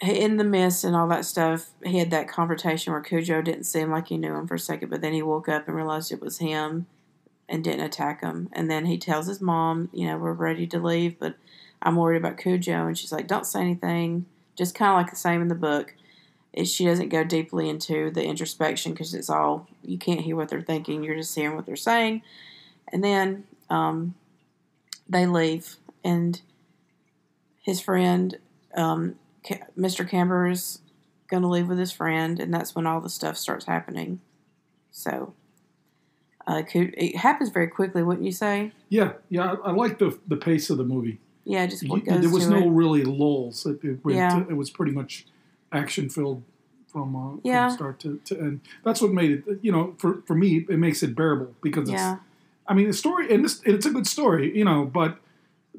in 0.00 0.36
the 0.36 0.44
mist 0.44 0.84
and 0.84 0.96
all 0.96 1.08
that 1.08 1.24
stuff, 1.24 1.70
he 1.84 1.98
had 1.98 2.10
that 2.10 2.28
confrontation 2.28 2.92
where 2.92 3.02
Cujo 3.02 3.42
didn't 3.42 3.64
seem 3.64 3.90
like 3.90 4.08
he 4.08 4.16
knew 4.16 4.34
him 4.34 4.46
for 4.46 4.54
a 4.54 4.58
second, 4.58 4.88
but 4.88 5.02
then 5.02 5.12
he 5.12 5.22
woke 5.22 5.48
up 5.48 5.68
and 5.68 5.76
realized 5.76 6.10
it 6.10 6.20
was 6.20 6.38
him 6.38 6.86
and 7.48 7.62
didn't 7.62 7.84
attack 7.84 8.22
him. 8.22 8.48
And 8.52 8.70
then 8.70 8.86
he 8.86 8.98
tells 8.98 9.26
his 9.26 9.40
mom, 9.40 9.88
you 9.92 10.06
know, 10.06 10.16
we're 10.18 10.32
ready 10.32 10.66
to 10.68 10.78
leave, 10.78 11.18
but 11.18 11.36
I'm 11.82 11.96
worried 11.96 12.18
about 12.18 12.38
Cujo. 12.38 12.86
And 12.86 12.98
she's 12.98 13.12
like, 13.12 13.26
don't 13.26 13.46
say 13.46 13.60
anything. 13.60 14.26
Just 14.56 14.74
kind 14.74 14.90
of 14.90 14.96
like 14.96 15.10
the 15.10 15.16
same 15.16 15.42
in 15.42 15.48
the 15.48 15.54
book. 15.54 15.94
it, 16.52 16.66
she 16.66 16.84
doesn't 16.86 17.10
go 17.10 17.22
deeply 17.22 17.68
into 17.68 18.10
the 18.10 18.24
introspection 18.24 18.92
because 18.92 19.14
it's 19.14 19.30
all 19.30 19.68
you 19.82 19.98
can't 19.98 20.22
hear 20.22 20.34
what 20.34 20.48
they're 20.48 20.62
thinking. 20.62 21.04
You're 21.04 21.16
just 21.16 21.34
hearing 21.34 21.54
what 21.54 21.66
they're 21.66 21.76
saying, 21.76 22.22
and 22.92 23.04
then 23.04 23.44
um, 23.70 24.14
they 25.08 25.26
leave, 25.26 25.76
and 26.02 26.40
his 27.60 27.80
friend, 27.80 28.38
um, 28.74 29.16
Mr. 29.78 30.08
Camber, 30.08 30.48
is 30.48 30.80
going 31.28 31.42
to 31.42 31.48
leave 31.48 31.68
with 31.68 31.78
his 31.78 31.92
friend, 31.92 32.40
and 32.40 32.52
that's 32.54 32.74
when 32.74 32.86
all 32.86 33.00
the 33.00 33.10
stuff 33.10 33.36
starts 33.36 33.66
happening. 33.66 34.20
So. 34.90 35.34
Uh, 36.48 36.56
it 36.58 36.68
could, 36.68 36.94
it 36.96 37.16
happens 37.16 37.50
very 37.50 37.66
quickly, 37.68 38.02
wouldn't 38.02 38.24
you 38.24 38.32
say? 38.32 38.70
Yeah, 38.88 39.12
yeah. 39.30 39.52
I, 39.64 39.70
I 39.70 39.72
like 39.72 39.98
the 39.98 40.16
the 40.28 40.36
pace 40.36 40.70
of 40.70 40.78
the 40.78 40.84
movie. 40.84 41.18
Yeah, 41.44 41.66
just 41.66 41.82
You- 41.82 41.90
what 41.90 42.04
goes 42.04 42.20
there 42.20 42.30
was 42.30 42.48
no 42.48 42.58
it. 42.58 42.70
really 42.70 43.04
lulls. 43.04 43.66
It, 43.66 43.82
it, 43.84 43.98
Yeah. 44.06 44.30
to- 44.44 44.48
it 44.50 44.54
was 44.56 44.70
pretty 44.70 44.92
much 44.92 45.26
action 45.72 46.08
filled 46.08 46.42
from, 46.88 47.14
uh, 47.16 47.36
Yeah. 47.44 47.68
from 47.68 47.76
start 47.76 48.00
to, 48.00 48.20
to 48.26 48.38
end. 48.40 48.60
That's 48.84 49.00
what 49.02 49.12
made 49.12 49.30
it. 49.46 49.58
You 49.62 49.72
know, 49.72 49.94
for 49.98 50.22
for 50.26 50.34
me, 50.34 50.66
it 50.68 50.78
makes 50.78 51.02
it 51.02 51.14
bearable 51.16 51.54
because 51.62 51.88
it's. 51.88 51.98
Yeah, 52.00 52.18
I 52.68 52.74
mean, 52.74 52.86
the 52.88 52.92
story 52.94 53.32
and 53.32 53.44
it's, 53.44 53.60
it's 53.64 53.86
a 53.86 53.90
good 53.90 54.06
story, 54.06 54.56
you 54.56 54.64
know, 54.64 54.84
but 54.84 55.18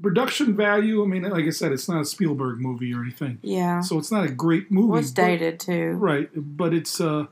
production 0.02 0.56
value. 0.56 1.04
I 1.04 1.08
mean, 1.08 1.24
like 1.24 1.46
I 1.46 1.50
said, 1.50 1.72
it's 1.72 1.88
not 1.90 2.02
a 2.02 2.06
Spielberg 2.06 2.60
movie 2.60 2.94
or 2.94 3.02
anything, 3.02 3.40
yeah. 3.42 3.80
so 3.82 3.98
it's 3.98 4.12
not 4.12 4.26
a 4.26 4.30
great 4.32 4.72
movie. 4.72 4.88
Well, 4.90 5.00
it's 5.00 5.12
but- 5.12 5.26
dated 5.26 5.60
too. 5.60 5.92
right? 5.94 6.30
But 6.36 6.74
it's 6.74 7.00
uh, 7.02 7.26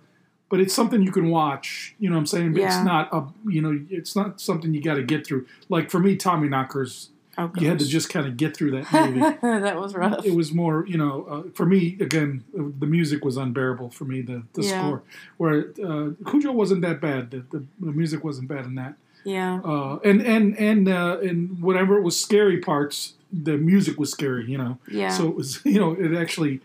but 0.49 0.59
it's 0.59 0.73
something 0.73 1.01
you 1.01 1.11
can 1.11 1.29
watch. 1.29 1.95
You 1.99 2.09
know, 2.09 2.15
what 2.15 2.21
I'm 2.21 2.25
saying 2.27 2.53
But 2.53 2.61
Yeah. 2.61 2.67
it's 2.67 2.83
not 2.85 3.09
a 3.13 3.23
you 3.49 3.61
know, 3.61 3.79
it's 3.89 4.15
not 4.15 4.39
something 4.41 4.73
you 4.73 4.81
got 4.81 4.95
to 4.95 5.03
get 5.03 5.25
through. 5.25 5.45
Like 5.69 5.89
for 5.89 5.99
me, 5.99 6.15
Tommyknockers, 6.17 7.09
Oh, 7.37 7.51
you 7.59 7.67
had 7.67 7.79
to 7.79 7.85
just 7.85 8.09
kind 8.09 8.25
of 8.25 8.37
get 8.37 8.55
through 8.55 8.71
that 8.71 8.89
movie. 8.93 9.19
that 9.41 9.75
was 9.77 9.93
rough. 9.93 10.25
it 10.25 10.33
was 10.33 10.53
more, 10.53 10.85
you 10.87 10.97
know, 10.97 11.25
uh, 11.29 11.43
for 11.53 11.65
me 11.65 11.97
again, 11.99 12.45
uh, 12.57 12.63
the 12.79 12.85
music 12.85 13.25
was 13.25 13.35
unbearable 13.35 13.89
for 13.89 14.05
me. 14.05 14.21
The 14.21 14.43
the 14.53 14.63
Yeah. 14.63 14.77
score, 14.79 15.01
where 15.35 15.71
uh, 15.83 16.11
Cujo 16.29 16.53
wasn't 16.53 16.81
that 16.83 17.01
bad. 17.01 17.31
The, 17.31 17.43
the, 17.51 17.65
the 17.81 17.91
music 17.91 18.23
wasn't 18.23 18.47
bad 18.47 18.63
in 18.65 18.75
that. 18.75 18.93
yeah, 19.25 19.59
Uh, 19.65 19.97
and 20.05 20.21
and 20.21 20.57
and 20.57 20.87
uh, 20.87 21.17
and 21.21 21.61
whatever 21.61 21.97
it 21.97 22.03
was 22.03 22.17
scary 22.17 22.59
parts, 22.59 23.15
the 23.33 23.57
music 23.57 23.99
was 23.99 24.11
scary. 24.11 24.45
You 24.49 24.57
know, 24.59 24.77
yeah, 24.87 25.09
so 25.09 25.27
it 25.27 25.35
was 25.35 25.59
you 25.65 25.79
know 25.81 25.91
it 25.91 26.15
actually 26.15 26.61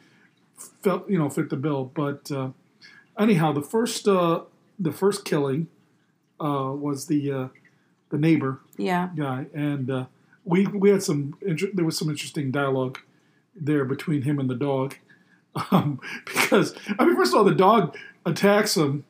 felt 0.82 1.08
you 1.10 1.18
know 1.18 1.28
fit 1.30 1.50
the 1.50 1.56
bill. 1.56 1.90
But 1.94 2.30
uh, 2.30 2.50
anyhow, 3.21 3.53
the 3.53 3.62
first 3.62 4.09
uh, 4.09 4.43
the 4.79 4.93
first 4.93 5.25
killing 5.25 5.69
uh, 6.41 6.73
was 6.75 7.07
the 7.07 7.31
uh, 7.33 7.49
the 8.11 8.19
neighbor 8.19 8.61
yeah, 8.77 9.11
guy, 9.17 9.47
and 9.55 9.91
uh, 9.91 10.07
we 10.45 10.67
we 10.67 10.91
had 10.91 11.03
some 11.03 11.37
inter- 11.43 11.71
there 11.73 11.85
was 11.85 11.97
some 11.99 12.09
interesting 12.11 12.50
dialogue 12.50 12.99
there 13.55 13.85
between 13.85 14.23
him 14.23 14.39
and 14.39 14.49
the 14.49 14.55
dog, 14.55 14.97
um, 15.71 16.00
because 16.25 16.75
I 16.99 17.05
mean, 17.05 17.17
first 17.17 17.33
of 17.33 17.39
all, 17.39 17.45
the 17.45 17.55
dog 17.55 17.97
attacks 18.27 18.77
him 18.77 19.05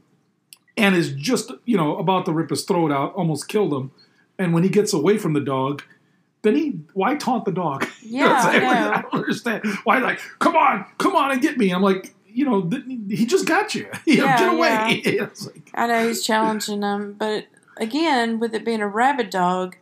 and 0.76 0.94
is 0.94 1.12
just 1.12 1.52
you 1.64 1.76
know 1.76 1.96
about 1.96 2.24
to 2.26 2.32
rip 2.32 2.50
his 2.50 2.64
throat 2.64 2.92
out, 2.92 3.14
almost 3.14 3.48
killed 3.48 3.72
him, 3.72 3.90
and 4.38 4.52
when 4.52 4.62
he 4.62 4.68
gets 4.68 4.92
away 4.92 5.18
from 5.18 5.32
the 5.32 5.40
dog. 5.40 5.82
Then 6.42 6.56
he, 6.56 6.80
why 6.94 7.16
taunt 7.16 7.44
the 7.44 7.52
dog? 7.52 7.86
You 8.00 8.20
know 8.20 8.26
Yeah, 8.28 8.32
I 8.32 8.50
saying? 8.52 8.62
know. 8.62 8.92
I 8.94 9.02
don't 9.02 9.12
understand. 9.14 9.66
Why, 9.84 9.98
like, 9.98 10.20
come 10.38 10.56
on, 10.56 10.86
come 10.96 11.14
on 11.14 11.32
and 11.32 11.42
get 11.42 11.58
me. 11.58 11.70
I'm 11.70 11.82
like, 11.82 12.14
you 12.32 12.44
know, 12.44 12.68
he 13.08 13.26
just 13.26 13.46
got 13.46 13.74
you. 13.74 13.88
You 14.06 14.18
know, 14.18 14.26
get 14.26 14.52
away. 14.52 15.02
It's 15.04 15.46
like, 15.46 15.70
I 15.74 15.86
know 15.86 16.06
he's 16.06 16.24
challenging 16.24 16.80
them, 16.80 17.14
but 17.18 17.46
again, 17.76 18.38
with 18.38 18.54
it 18.54 18.64
being 18.64 18.80
a 18.80 18.88
rabid 18.88 19.30
dog, 19.30 19.76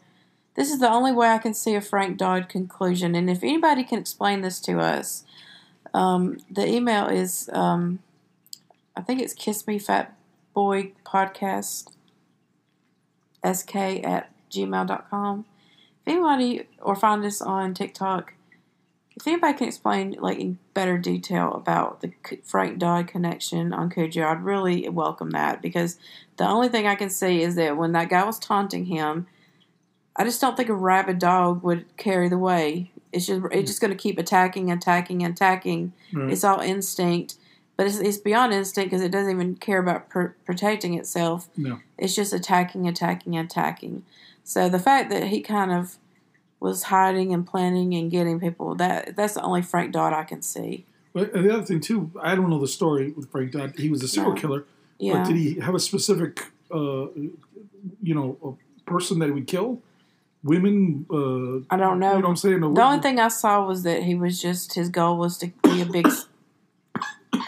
this 0.55 0.71
is 0.71 0.81
the 0.81 0.90
only 0.90 1.12
way 1.12 1.28
I 1.28 1.38
can 1.38 1.55
see 1.55 1.75
a 1.75 1.81
Frank 1.81 2.17
Dodd 2.17 2.49
conclusion. 2.49 3.14
And 3.14 3.31
if 3.31 3.43
anybody 3.43 3.85
can 3.85 3.99
explain 3.99 4.40
this 4.40 4.61
to 4.62 4.81
us, 4.81 5.25
um, 5.95 6.38
the 6.50 6.67
email 6.67 7.07
is, 7.07 7.49
um, 7.52 8.00
I 8.97 9.02
think 9.02 9.23
it's 9.23 9.35
Kiss 9.35 9.67
Me 9.67 9.78
Fat 9.78 10.17
Boy 10.55 10.93
Podcast, 11.07 11.93
sk 13.45 13.76
at 13.76 14.31
gmail.com. 14.50 15.45
If 16.05 16.12
anybody, 16.12 16.67
or 16.81 16.97
find 16.97 17.25
us 17.25 17.40
on 17.40 17.75
TikTok, 17.75 18.35
if 19.19 19.27
anybody 19.27 19.59
can 19.59 19.67
explain 19.67 20.13
like 20.21 20.39
in 20.39 20.59
better 20.75 20.97
detail 20.97 21.53
about 21.55 22.01
the 22.03 22.12
Frank 22.45 22.79
Dodd 22.79 23.09
connection 23.09 23.73
on 23.73 23.90
Cujo, 23.90 24.25
I'd 24.25 24.45
really 24.45 24.88
welcome 24.88 25.31
that 25.31 25.61
because 25.61 25.99
the 26.37 26.47
only 26.47 26.69
thing 26.69 26.87
I 26.87 26.95
can 26.95 27.11
see 27.11 27.42
is 27.42 27.57
that 27.57 27.77
when 27.77 27.92
that 27.92 28.09
guy 28.09 28.25
was 28.25 28.38
taunting 28.38 28.85
him, 28.85 29.27
I 30.14 30.23
just 30.23 30.40
don't 30.40 30.57
think 30.57 30.69
a 30.69 30.75
rabid 30.75 31.19
dog 31.19 31.64
would 31.64 31.85
carry 31.97 32.29
the 32.29 32.38
way. 32.38 32.92
It's 33.12 33.27
just 33.27 33.42
it's 33.51 33.69
just 33.69 33.81
going 33.81 33.90
to 33.90 33.97
keep 33.97 34.19
attacking, 34.19 34.71
attacking, 34.71 35.25
attacking. 35.25 35.92
Right. 36.12 36.33
It's 36.33 36.45
all 36.45 36.61
instinct, 36.61 37.35
but 37.77 37.88
it's, 37.88 37.99
it's 37.99 38.19
beyond 38.19 38.53
instinct 38.53 38.90
because 38.90 39.03
it 39.03 39.11
doesn't 39.11 39.33
even 39.33 39.57
care 39.57 39.81
about 39.81 40.09
pr- 40.09 40.37
protecting 40.47 40.95
itself. 40.95 41.49
no. 41.57 41.81
It's 41.97 42.14
just 42.14 42.33
attacking, 42.33 42.87
attacking, 42.87 43.37
attacking. 43.37 44.05
So 44.45 44.69
the 44.69 44.79
fact 44.79 45.11
that 45.11 45.25
he 45.25 45.40
kind 45.40 45.73
of 45.73 45.99
was 46.61 46.85
hiding 46.85 47.33
and 47.33 47.47
planning 47.47 47.94
and 47.94 48.11
getting 48.11 48.40
people 48.40 48.75
that 48.77 49.14
that's 49.16 49.35
the 49.35 49.42
only 49.42 49.62
Frank 49.62 49.92
Dodd 49.92 50.12
I 50.12 50.25
can 50.25 50.42
see. 50.42 50.85
But 51.12 51.33
and 51.35 51.44
the 51.44 51.53
other 51.55 51.64
thing 51.64 51.81
too, 51.81 52.11
I 52.21 52.35
don't 52.35 52.51
know 52.51 52.59
the 52.61 52.68
story 52.68 53.12
with 53.12 53.31
Frank 53.31 53.53
Dodd. 53.53 53.75
He 53.79 53.88
was 53.88 54.03
a 54.03 54.09
serial 54.09 54.35
No. 54.35 54.40
killer, 54.40 54.64
Yeah. 54.99 55.18
but 55.18 55.29
did 55.29 55.37
he 55.37 55.61
have 55.61 55.75
a 55.75 55.81
specific, 55.81 56.47
uh, 56.73 57.07
you 58.03 58.14
know, 58.14 58.37
a 58.44 58.90
person 58.90 59.18
that 59.21 59.27
he 59.27 59.33
would 59.33 59.47
kill? 59.47 59.81
Women? 60.44 61.07
Uh, 61.11 61.64
I 61.75 61.77
don't 61.77 61.99
know. 61.99 62.16
You 62.16 62.23
know 62.23 62.29
I'm 62.29 62.37
saying? 62.37 62.61
The 62.61 62.83
only 62.83 63.01
thing 63.01 63.18
I 63.18 63.29
saw 63.29 63.66
was 63.66 63.83
that 63.83 64.03
he 64.05 64.14
was 64.14 64.40
just 64.40 64.75
his 64.75 64.88
goal 64.88 65.16
was 65.18 65.37
to 65.38 65.49
be 65.62 65.83
a 65.83 65.87
big. 65.87 66.07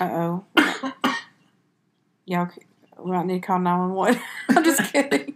Uh 0.00 0.04
oh. 0.04 0.44
Y'all, 2.26 2.48
we 2.98 3.10
might 3.10 3.26
need 3.26 3.40
to 3.42 3.46
call 3.46 3.58
nine 3.58 3.78
one 3.80 3.92
one. 3.92 4.20
I'm 4.48 4.64
just 4.64 4.92
kidding. 4.92 5.34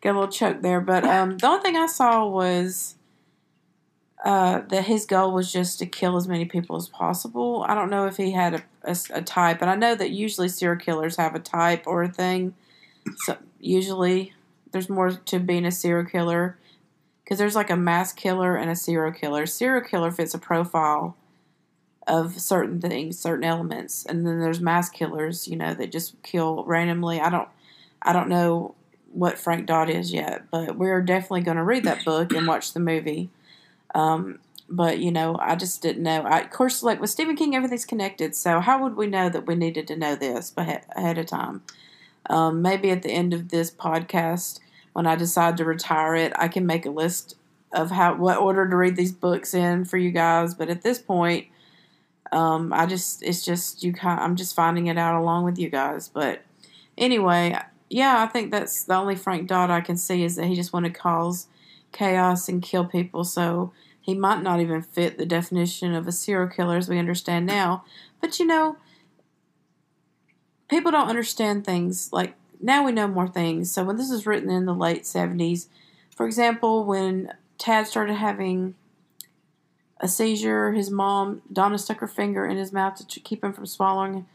Got 0.00 0.12
a 0.12 0.18
little 0.18 0.32
choked 0.32 0.62
there, 0.62 0.80
but 0.80 1.04
um, 1.04 1.36
the 1.36 1.46
only 1.46 1.62
thing 1.62 1.76
I 1.76 1.86
saw 1.86 2.26
was 2.26 2.94
uh, 4.24 4.60
that 4.68 4.84
his 4.84 5.06
goal 5.06 5.32
was 5.32 5.52
just 5.52 5.78
to 5.78 5.86
kill 5.86 6.16
as 6.16 6.28
many 6.28 6.44
people 6.44 6.76
as 6.76 6.88
possible. 6.88 7.64
I 7.68 7.74
don't 7.74 7.90
know 7.90 8.06
if 8.06 8.16
he 8.16 8.32
had 8.32 8.54
a, 8.54 8.62
a, 8.84 8.96
a 9.14 9.22
type, 9.22 9.60
and 9.60 9.70
I 9.70 9.74
know 9.74 9.94
that 9.94 10.10
usually 10.10 10.48
serial 10.48 10.78
killers 10.78 11.16
have 11.16 11.34
a 11.34 11.38
type 11.38 11.86
or 11.86 12.02
a 12.02 12.08
thing. 12.08 12.54
So 13.24 13.36
usually, 13.58 14.32
there's 14.72 14.88
more 14.88 15.10
to 15.10 15.38
being 15.38 15.66
a 15.66 15.70
serial 15.70 16.06
killer 16.06 16.58
because 17.24 17.38
there's 17.38 17.56
like 17.56 17.70
a 17.70 17.76
mass 17.76 18.12
killer 18.12 18.56
and 18.56 18.70
a 18.70 18.76
serial 18.76 19.12
killer. 19.12 19.46
Serial 19.46 19.84
killer 19.84 20.10
fits 20.10 20.34
a 20.34 20.38
profile 20.38 21.16
of 22.06 22.40
certain 22.40 22.80
things, 22.80 23.18
certain 23.18 23.44
elements, 23.44 24.04
and 24.04 24.26
then 24.26 24.40
there's 24.40 24.60
mass 24.60 24.88
killers, 24.88 25.46
you 25.46 25.56
know, 25.56 25.74
that 25.74 25.92
just 25.92 26.22
kill 26.22 26.64
randomly. 26.64 27.20
I 27.20 27.30
don't, 27.30 27.48
I 28.02 28.12
don't 28.12 28.28
know 28.28 28.74
what 29.12 29.38
Frank 29.38 29.66
Dodd 29.66 29.90
is 29.90 30.12
yet, 30.12 30.50
but 30.50 30.76
we're 30.76 31.02
definitely 31.02 31.42
going 31.42 31.56
to 31.56 31.64
read 31.64 31.84
that 31.84 32.04
book 32.04 32.32
and 32.32 32.46
watch 32.46 32.72
the 32.72 32.80
movie. 32.80 33.30
Um, 33.94 34.38
but 34.68 35.00
you 35.00 35.10
know, 35.10 35.36
I 35.40 35.56
just 35.56 35.82
didn't 35.82 36.02
know. 36.02 36.22
I, 36.22 36.40
of 36.40 36.50
course, 36.50 36.82
like 36.82 37.00
with 37.00 37.10
Stephen 37.10 37.36
King, 37.36 37.56
everything's 37.56 37.84
connected. 37.84 38.36
So 38.36 38.60
how 38.60 38.82
would 38.82 38.96
we 38.96 39.08
know 39.08 39.28
that 39.28 39.46
we 39.46 39.56
needed 39.56 39.88
to 39.88 39.96
know 39.96 40.14
this 40.14 40.52
ahead, 40.56 41.18
of 41.18 41.26
time? 41.26 41.62
Um, 42.28 42.62
maybe 42.62 42.90
at 42.90 43.02
the 43.02 43.10
end 43.10 43.34
of 43.34 43.48
this 43.48 43.70
podcast, 43.70 44.60
when 44.92 45.06
I 45.06 45.16
decide 45.16 45.56
to 45.56 45.64
retire 45.64 46.14
it, 46.14 46.32
I 46.36 46.48
can 46.48 46.66
make 46.66 46.86
a 46.86 46.90
list 46.90 47.36
of 47.72 47.90
how 47.90 48.14
what 48.14 48.38
order 48.38 48.68
to 48.68 48.76
read 48.76 48.96
these 48.96 49.12
books 49.12 49.54
in 49.54 49.84
for 49.84 49.96
you 49.96 50.12
guys. 50.12 50.54
But 50.54 50.68
at 50.68 50.82
this 50.82 51.00
point, 51.00 51.48
um, 52.30 52.72
I 52.72 52.86
just 52.86 53.22
it's 53.24 53.44
just 53.44 53.82
you 53.82 53.92
I'm 54.02 54.36
just 54.36 54.54
finding 54.54 54.86
it 54.86 54.98
out 54.98 55.20
along 55.20 55.44
with 55.44 55.58
you 55.58 55.68
guys. 55.68 56.08
But 56.08 56.42
anyway, 56.96 57.58
yeah, 57.90 58.22
I 58.22 58.26
think 58.26 58.52
that's 58.52 58.84
the 58.84 58.94
only 58.94 59.16
Frank 59.16 59.48
Dodd 59.48 59.68
I 59.68 59.80
can 59.80 59.96
see 59.96 60.22
is 60.22 60.36
that 60.36 60.46
he 60.46 60.54
just 60.54 60.72
wanted 60.72 60.94
to 60.94 61.00
cause 61.00 61.48
chaos 61.90 62.48
and 62.48 62.62
kill 62.62 62.84
people. 62.84 63.24
So 63.24 63.72
he 64.00 64.14
might 64.14 64.42
not 64.42 64.60
even 64.60 64.80
fit 64.80 65.18
the 65.18 65.26
definition 65.26 65.92
of 65.92 66.06
a 66.06 66.12
serial 66.12 66.48
killer 66.48 66.76
as 66.76 66.88
we 66.88 66.98
understand 67.00 67.46
now. 67.46 67.84
But 68.20 68.38
you 68.38 68.46
know, 68.46 68.76
people 70.68 70.92
don't 70.92 71.08
understand 71.08 71.66
things 71.66 72.12
like 72.12 72.34
now 72.60 72.84
we 72.84 72.92
know 72.92 73.08
more 73.08 73.28
things. 73.28 73.72
So 73.72 73.82
when 73.82 73.96
this 73.96 74.10
was 74.10 74.24
written 74.24 74.50
in 74.50 74.66
the 74.66 74.74
late 74.74 75.02
70s, 75.02 75.66
for 76.14 76.26
example, 76.26 76.84
when 76.84 77.32
Tad 77.58 77.88
started 77.88 78.14
having 78.14 78.74
a 79.98 80.06
seizure, 80.06 80.72
his 80.72 80.90
mom, 80.90 81.42
Donna, 81.52 81.76
stuck 81.76 81.98
her 81.98 82.06
finger 82.06 82.46
in 82.46 82.56
his 82.56 82.72
mouth 82.72 83.06
to 83.06 83.20
keep 83.20 83.42
him 83.42 83.52
from 83.52 83.66
swallowing 83.66 84.26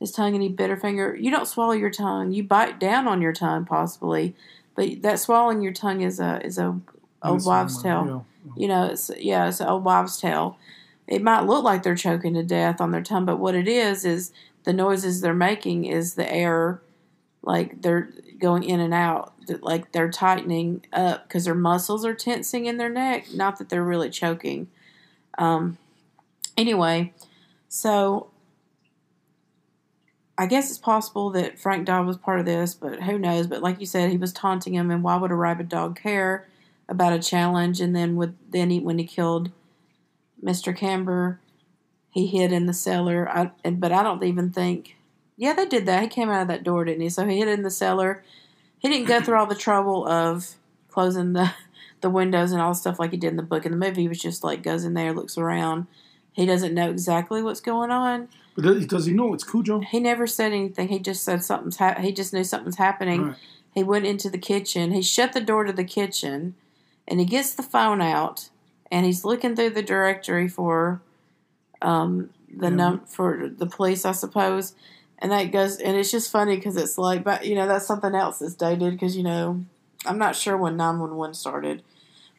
his 0.00 0.12
tongue 0.12 0.34
and 0.34 0.42
he 0.42 0.48
bit 0.48 0.70
her 0.70 0.76
finger. 0.76 1.16
You 1.16 1.30
don't 1.30 1.48
swallow 1.48 1.72
your 1.72 1.90
tongue. 1.90 2.32
You 2.32 2.42
bite 2.42 2.78
down 2.78 3.08
on 3.08 3.22
your 3.22 3.32
tongue, 3.32 3.64
possibly. 3.64 4.34
But 4.74 5.02
that 5.02 5.18
swallowing 5.18 5.62
your 5.62 5.72
tongue 5.72 6.02
is 6.02 6.20
a 6.20 6.40
is 6.44 6.58
a 6.58 6.78
old 7.22 7.44
wives' 7.44 7.82
tale. 7.82 8.26
You 8.56 8.68
know, 8.68 8.86
it's 8.86 9.10
yeah, 9.18 9.48
it's 9.48 9.60
an 9.60 9.68
old 9.68 9.84
wives' 9.84 10.20
tale. 10.20 10.58
It 11.06 11.22
might 11.22 11.46
look 11.46 11.64
like 11.64 11.82
they're 11.82 11.94
choking 11.94 12.34
to 12.34 12.42
death 12.42 12.80
on 12.80 12.90
their 12.90 13.02
tongue, 13.02 13.24
but 13.24 13.38
what 13.38 13.54
it 13.54 13.68
is 13.68 14.04
is 14.04 14.32
the 14.64 14.72
noises 14.72 15.20
they're 15.20 15.34
making 15.34 15.84
is 15.84 16.14
the 16.14 16.30
air, 16.30 16.82
like 17.42 17.80
they're 17.82 18.10
going 18.38 18.64
in 18.64 18.80
and 18.80 18.92
out, 18.92 19.32
like 19.62 19.92
they're 19.92 20.10
tightening 20.10 20.84
up 20.92 21.26
because 21.26 21.44
their 21.44 21.54
muscles 21.54 22.04
are 22.04 22.14
tensing 22.14 22.66
in 22.66 22.76
their 22.76 22.88
neck. 22.88 23.32
Not 23.32 23.58
that 23.58 23.68
they're 23.68 23.84
really 23.84 24.10
choking. 24.10 24.68
Um, 25.38 25.78
anyway, 26.56 27.14
so 27.68 28.28
I 30.38 30.46
guess 30.46 30.68
it's 30.68 30.78
possible 30.78 31.30
that 31.30 31.58
Frank 31.58 31.86
Dodd 31.86 32.06
was 32.06 32.18
part 32.18 32.40
of 32.40 32.46
this, 32.46 32.74
but 32.74 33.02
who 33.02 33.18
knows? 33.18 33.46
But 33.46 33.62
like 33.62 33.80
you 33.80 33.86
said, 33.86 34.10
he 34.10 34.18
was 34.18 34.32
taunting 34.32 34.74
him, 34.74 34.90
and 34.90 35.02
why 35.02 35.16
would 35.16 35.30
a 35.30 35.34
rabid 35.34 35.68
dog 35.68 35.98
care 35.98 36.46
about 36.88 37.14
a 37.14 37.18
challenge? 37.18 37.80
And 37.80 37.96
then 37.96 38.16
with 38.16 38.36
then 38.50 38.70
he, 38.70 38.80
when 38.80 38.98
he 38.98 39.06
killed 39.06 39.50
Mr. 40.42 40.76
Camber, 40.76 41.40
he 42.10 42.26
hid 42.26 42.52
in 42.52 42.66
the 42.66 42.74
cellar. 42.74 43.28
I, 43.28 43.50
and, 43.64 43.80
but 43.80 43.92
I 43.92 44.02
don't 44.02 44.22
even 44.22 44.50
think, 44.50 44.96
yeah, 45.36 45.54
they 45.54 45.66
did 45.66 45.86
that. 45.86 46.02
He 46.02 46.08
came 46.08 46.28
out 46.28 46.42
of 46.42 46.48
that 46.48 46.64
door, 46.64 46.84
didn't 46.84 47.02
he? 47.02 47.08
So 47.08 47.26
he 47.26 47.38
hid 47.38 47.48
in 47.48 47.62
the 47.62 47.70
cellar. 47.70 48.22
He 48.78 48.88
didn't 48.88 49.08
go 49.08 49.22
through 49.22 49.38
all 49.38 49.46
the 49.46 49.54
trouble 49.54 50.06
of 50.06 50.56
closing 50.88 51.32
the 51.32 51.52
the 52.02 52.10
windows 52.10 52.52
and 52.52 52.60
all 52.60 52.72
the 52.72 52.78
stuff 52.78 52.98
like 52.98 53.10
he 53.10 53.16
did 53.16 53.30
in 53.30 53.36
the 53.36 53.42
book. 53.42 53.64
In 53.64 53.72
the 53.72 53.78
movie, 53.78 54.02
he 54.02 54.08
was 54.08 54.20
just 54.20 54.44
like 54.44 54.62
goes 54.62 54.84
in 54.84 54.92
there, 54.92 55.14
looks 55.14 55.38
around. 55.38 55.86
He 56.32 56.44
doesn't 56.44 56.74
know 56.74 56.90
exactly 56.90 57.42
what's 57.42 57.62
going 57.62 57.90
on. 57.90 58.28
But 58.56 58.88
does, 58.88 59.04
he 59.04 59.12
know 59.12 59.34
it's 59.34 59.44
Cujo? 59.44 59.80
He 59.80 60.00
never 60.00 60.26
said 60.26 60.52
anything. 60.52 60.88
He 60.88 60.98
just 60.98 61.22
said 61.22 61.44
something's. 61.44 61.76
Ha- 61.76 62.00
he 62.00 62.10
just 62.10 62.32
knew 62.32 62.42
something's 62.42 62.78
happening. 62.78 63.28
Right. 63.28 63.36
He 63.74 63.82
went 63.82 64.06
into 64.06 64.30
the 64.30 64.38
kitchen. 64.38 64.92
He 64.92 65.02
shut 65.02 65.34
the 65.34 65.40
door 65.42 65.64
to 65.64 65.72
the 65.72 65.84
kitchen, 65.84 66.54
and 67.06 67.20
he 67.20 67.26
gets 67.26 67.52
the 67.52 67.62
phone 67.62 68.00
out, 68.00 68.48
and 68.90 69.04
he's 69.04 69.24
looking 69.24 69.54
through 69.54 69.70
the 69.70 69.82
directory 69.82 70.48
for, 70.48 71.02
um, 71.82 72.30
the 72.48 72.68
Yeah. 72.70 72.76
num 72.76 73.00
for 73.06 73.48
the 73.54 73.66
police, 73.66 74.06
I 74.06 74.12
suppose. 74.12 74.74
And 75.18 75.30
that 75.32 75.52
goes, 75.52 75.76
and 75.76 75.96
it's 75.96 76.10
just 76.10 76.30
funny 76.30 76.56
because 76.56 76.76
it's 76.76 76.96
like, 76.96 77.22
but 77.24 77.46
you 77.46 77.54
know, 77.54 77.66
that's 77.68 77.86
something 77.86 78.14
else 78.14 78.38
that's 78.38 78.54
dated 78.54 78.94
because 78.94 79.16
you 79.16 79.22
know, 79.22 79.64
I'm 80.06 80.18
not 80.18 80.36
sure 80.36 80.56
when 80.56 80.76
911 80.76 81.34
started, 81.34 81.82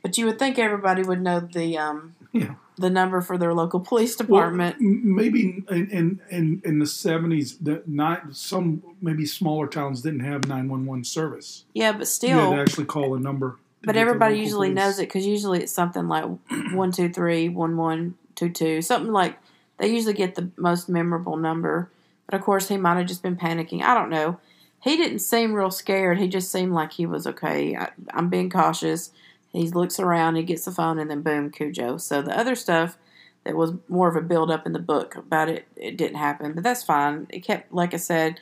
but 0.02 0.18
you 0.18 0.26
would 0.26 0.40
think 0.40 0.58
everybody 0.58 1.04
would 1.04 1.22
know 1.22 1.40
the 1.40 1.78
um 1.78 2.16
Yeah. 2.40 2.56
the 2.78 2.90
number 2.90 3.22
for 3.22 3.38
their 3.38 3.54
local 3.54 3.80
police 3.80 4.16
department. 4.16 4.76
m- 4.78 5.16
maybe 5.16 5.64
in 5.70 5.90
in 5.90 6.22
in, 6.30 6.62
in 6.64 6.80
the 6.80 6.86
seventies, 6.88 7.58
that 7.60 7.88
not 7.88 8.36
some 8.36 8.84
maybe 9.02 9.26
smaller 9.26 9.68
towns 9.68 10.02
didn't 10.02 10.22
have 10.22 10.48
nine 10.48 10.70
one 10.70 10.86
one 10.86 11.04
service. 11.04 11.66
yeah, 11.74 11.92
but 11.92 12.08
still. 12.08 12.30
you 12.30 12.50
had 12.52 12.56
to 12.56 12.62
actually 12.62 12.86
call 12.86 13.16
a 13.16 13.20
number. 13.20 13.58
But 13.84 13.96
everybody 13.96 14.38
usually 14.40 14.70
police. 14.70 14.84
knows 14.84 15.00
it 15.00 15.04
because 15.04 15.26
usually 15.26 15.64
it's 15.64 15.72
something 15.72 16.08
like 16.08 16.26
one 16.74 16.92
two 16.92 17.10
three 17.10 17.48
one 17.50 17.78
one 17.78 18.16
two 18.36 18.50
two 18.50 18.82
something 18.82 19.12
like 19.12 19.38
they 19.78 19.88
usually 19.88 20.14
get 20.14 20.36
the 20.36 20.50
most 20.58 20.90
memorable 20.90 21.38
number. 21.38 21.90
But 22.26 22.40
of 22.40 22.44
course, 22.46 22.68
he 22.68 22.78
might 22.78 22.98
have 22.98 23.06
just 23.08 23.24
been 23.24 23.38
panicking. 23.38 23.82
I 23.84 23.94
don't 23.94 24.10
know. 24.10 24.40
He 24.84 24.98
didn't 24.98 25.20
seem 25.20 25.54
real 25.54 25.72
scared. 25.72 26.20
He 26.20 26.28
just 26.28 26.52
seemed 26.52 26.74
like 26.74 26.92
he 26.94 27.06
was 27.06 27.26
okay. 27.28 27.76
I, 27.76 27.90
I'm 28.12 28.30
being 28.30 28.50
cautious. 28.50 29.12
He 29.58 29.70
looks 29.70 30.00
around, 30.00 30.36
he 30.36 30.44
gets 30.44 30.66
the 30.66 30.72
phone, 30.72 31.00
and 31.00 31.10
then 31.10 31.22
boom, 31.22 31.52
Cujo. 31.52 31.98
So 31.98 32.22
the 32.22 32.38
other 32.38 32.56
stuff 32.56 32.98
that 33.44 33.56
was 33.56 33.74
more 33.88 34.08
of 34.08 34.16
a 34.16 34.22
build 34.22 34.52
up 34.52 34.66
in 34.66 34.74
the 34.74 34.80
book 34.80 35.16
about 35.16 35.50
it, 35.50 35.68
it 35.76 35.98
didn't 35.98 36.18
happen. 36.18 36.54
But 36.54 36.64
that's 36.64 36.84
fine. 36.84 37.28
It 37.30 37.40
kept, 37.40 37.74
like 37.74 37.94
I 37.94 37.98
said, 37.98 38.40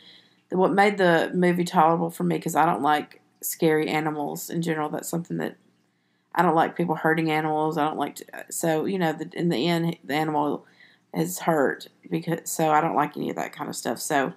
what 0.50 0.74
made 0.74 0.98
the 0.98 1.32
movie 1.34 1.64
tolerable 1.64 2.10
for 2.10 2.24
me 2.24 2.38
because 2.38 2.56
I 2.56 2.66
don't 2.66 2.82
like 2.82 3.22
scary 3.42 3.88
animals 3.88 4.50
in 4.50 4.62
general. 4.62 4.90
That's 4.90 5.10
something 5.10 5.38
that 5.38 5.58
I 6.34 6.42
don't 6.42 6.56
like 6.56 6.76
people 6.76 6.96
hurting 6.96 7.32
animals. 7.32 7.78
I 7.78 7.86
don't 7.86 7.98
like 7.98 8.16
to, 8.16 8.26
so 8.50 8.86
you 8.86 9.00
know 9.00 9.14
the, 9.14 9.30
in 9.34 9.50
the 9.50 9.68
end 9.68 9.98
the 10.04 10.14
animal 10.14 10.66
is 11.14 11.40
hurt 11.40 11.88
because 12.10 12.40
so 12.50 12.72
I 12.72 12.82
don't 12.82 12.96
like 12.96 13.16
any 13.16 13.30
of 13.30 13.38
that 13.38 13.54
kind 13.54 13.70
of 13.70 13.76
stuff. 13.76 14.00
So 14.00 14.34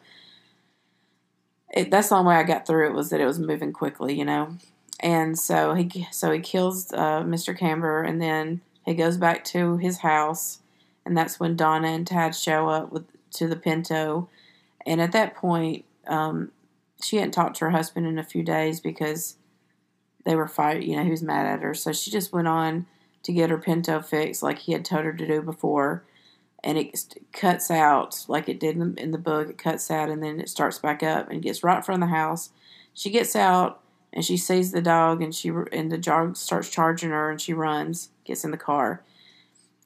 it, 1.70 1.90
that's 1.90 2.08
the 2.08 2.16
only 2.16 2.30
way 2.30 2.36
I 2.36 2.44
got 2.44 2.66
through 2.66 2.86
it 2.86 2.94
was 2.94 3.10
that 3.10 3.20
it 3.20 3.26
was 3.26 3.38
moving 3.38 3.72
quickly, 3.72 4.16
you 4.16 4.24
know. 4.24 4.56
And 5.00 5.38
so 5.38 5.74
he 5.74 6.06
so 6.10 6.32
he 6.32 6.40
kills 6.40 6.92
uh, 6.92 7.22
Mr. 7.22 7.56
Camber 7.56 8.02
and 8.02 8.20
then 8.20 8.60
he 8.84 8.94
goes 8.94 9.16
back 9.16 9.44
to 9.44 9.76
his 9.76 9.98
house 9.98 10.60
and 11.08 11.16
that's 11.16 11.40
when 11.40 11.56
Donna 11.56 11.88
and 11.88 12.06
Tad 12.06 12.34
show 12.34 12.68
up 12.68 12.92
with 12.92 13.06
to 13.32 13.48
the 13.48 13.56
Pinto. 13.56 14.28
And 14.86 15.00
at 15.00 15.12
that 15.12 15.34
point, 15.34 15.84
um, 16.06 16.50
she 17.02 17.16
hadn't 17.16 17.32
talked 17.32 17.56
to 17.56 17.64
her 17.64 17.70
husband 17.70 18.06
in 18.06 18.18
a 18.18 18.24
few 18.24 18.42
days 18.42 18.80
because 18.80 19.36
they 20.24 20.36
were 20.36 20.46
fighting. 20.46 20.90
You 20.90 20.96
know, 20.96 21.04
he 21.04 21.10
was 21.10 21.22
mad 21.22 21.46
at 21.46 21.62
her, 21.62 21.74
so 21.74 21.92
she 21.92 22.10
just 22.10 22.32
went 22.32 22.48
on 22.48 22.86
to 23.22 23.32
get 23.32 23.50
her 23.50 23.58
Pinto 23.58 24.00
fixed, 24.00 24.42
like 24.42 24.58
he 24.58 24.72
had 24.72 24.84
told 24.84 25.04
her 25.04 25.12
to 25.12 25.26
do 25.26 25.40
before. 25.40 26.04
And 26.62 26.76
it 26.76 27.14
cuts 27.32 27.70
out 27.70 28.24
like 28.28 28.48
it 28.48 28.60
did 28.60 28.76
in 28.76 28.94
the, 28.94 29.02
in 29.02 29.10
the 29.12 29.18
book. 29.18 29.48
It 29.48 29.58
cuts 29.58 29.90
out, 29.90 30.10
and 30.10 30.22
then 30.22 30.40
it 30.40 30.48
starts 30.48 30.78
back 30.78 31.02
up 31.02 31.30
and 31.30 31.40
gets 31.40 31.62
right 31.62 31.78
in 31.78 31.82
front 31.82 32.02
of 32.02 32.08
the 32.08 32.14
house. 32.14 32.50
She 32.92 33.10
gets 33.10 33.34
out 33.34 33.80
and 34.12 34.24
she 34.24 34.36
sees 34.36 34.72
the 34.72 34.82
dog, 34.82 35.22
and 35.22 35.34
she 35.34 35.50
and 35.72 35.90
the 35.92 35.98
dog 35.98 36.36
starts 36.36 36.68
charging 36.70 37.10
her, 37.10 37.30
and 37.30 37.40
she 37.40 37.52
runs, 37.52 38.10
gets 38.24 38.44
in 38.44 38.50
the 38.50 38.56
car, 38.56 39.02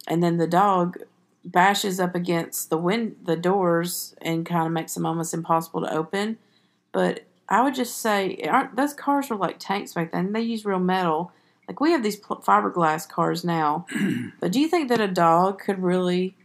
and 0.07 0.23
then 0.23 0.37
the 0.37 0.47
dog 0.47 0.99
bashes 1.45 1.99
up 1.99 2.15
against 2.15 2.71
the 2.71 2.79
wind 2.79 3.17
the 3.25 3.35
doors 3.37 4.15
and 4.23 4.47
kind 4.47 4.65
of 4.67 4.73
makes 4.73 4.95
them 4.95 5.05
almost 5.05 5.35
impossible 5.35 5.81
to 5.81 5.93
open. 5.93 6.39
But 6.93 7.25
I 7.49 7.63
would 7.63 7.75
just 7.75 7.99
say, 7.99 8.37
aren't 8.49 8.77
those 8.77 8.95
cars 8.95 9.29
were 9.29 9.37
like 9.37 9.57
tanks 9.59 9.95
back 9.95 10.13
then? 10.13 10.33
They 10.33 10.41
use 10.43 10.65
real 10.65 10.79
metal. 10.79 11.33
Like 11.69 11.81
we 11.81 11.91
have 11.93 12.03
these 12.03 12.21
fiberglass 12.21 13.09
cars 13.09 13.45
now. 13.45 13.87
but 14.41 14.53
do 14.53 14.61
you 14.61 14.69
think 14.69 14.89
that 14.89 15.01
a 15.01 15.09
dog 15.09 15.61
could 15.61 15.83
really? 15.83 16.37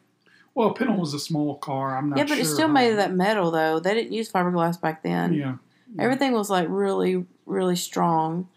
Well, 0.55 0.71
Pinto 0.71 0.93
was 0.95 1.13
a 1.13 1.19
small 1.19 1.57
car. 1.57 1.95
I'm 1.95 2.09
not. 2.09 2.17
yeah, 2.17 2.23
but 2.23 2.39
it's 2.39 2.47
sure 2.47 2.55
still 2.55 2.67
how- 2.67 2.73
made 2.73 2.89
of 2.91 2.97
that 2.97 3.13
metal 3.13 3.51
though. 3.51 3.79
They 3.79 3.93
didn't 3.93 4.13
use 4.13 4.31
fiberglass 4.31 4.81
back 4.81 5.03
then. 5.03 5.33
Yeah. 5.33 5.55
Everything 5.99 6.33
was 6.33 6.49
like 6.49 6.67
really, 6.69 7.25
really 7.45 7.75
strong. 7.75 8.49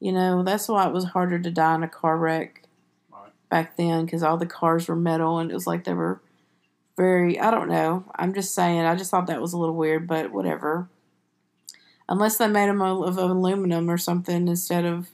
You 0.00 0.12
know, 0.12 0.42
that's 0.42 0.68
why 0.68 0.86
it 0.86 0.92
was 0.92 1.04
harder 1.04 1.38
to 1.38 1.50
die 1.50 1.74
in 1.74 1.82
a 1.82 1.88
car 1.88 2.18
wreck 2.18 2.62
Right. 3.10 3.32
back 3.48 3.76
then 3.76 4.04
because 4.04 4.22
all 4.22 4.36
the 4.36 4.46
cars 4.46 4.88
were 4.88 4.96
metal 4.96 5.38
and 5.38 5.50
it 5.50 5.54
was 5.54 5.66
like 5.66 5.84
they 5.84 5.94
were 5.94 6.20
very, 6.96 7.38
I 7.40 7.50
don't 7.50 7.68
know. 7.68 8.04
I'm 8.14 8.34
just 8.34 8.54
saying, 8.54 8.80
I 8.80 8.94
just 8.94 9.10
thought 9.10 9.26
that 9.28 9.40
was 9.40 9.52
a 9.52 9.58
little 9.58 9.74
weird, 9.76 10.06
but 10.06 10.32
whatever. 10.32 10.88
Unless 12.08 12.36
they 12.36 12.46
made 12.48 12.68
them 12.68 12.80
of 12.82 13.18
aluminum 13.18 13.90
or 13.90 13.98
something 13.98 14.48
instead 14.48 14.84
of 14.84 15.08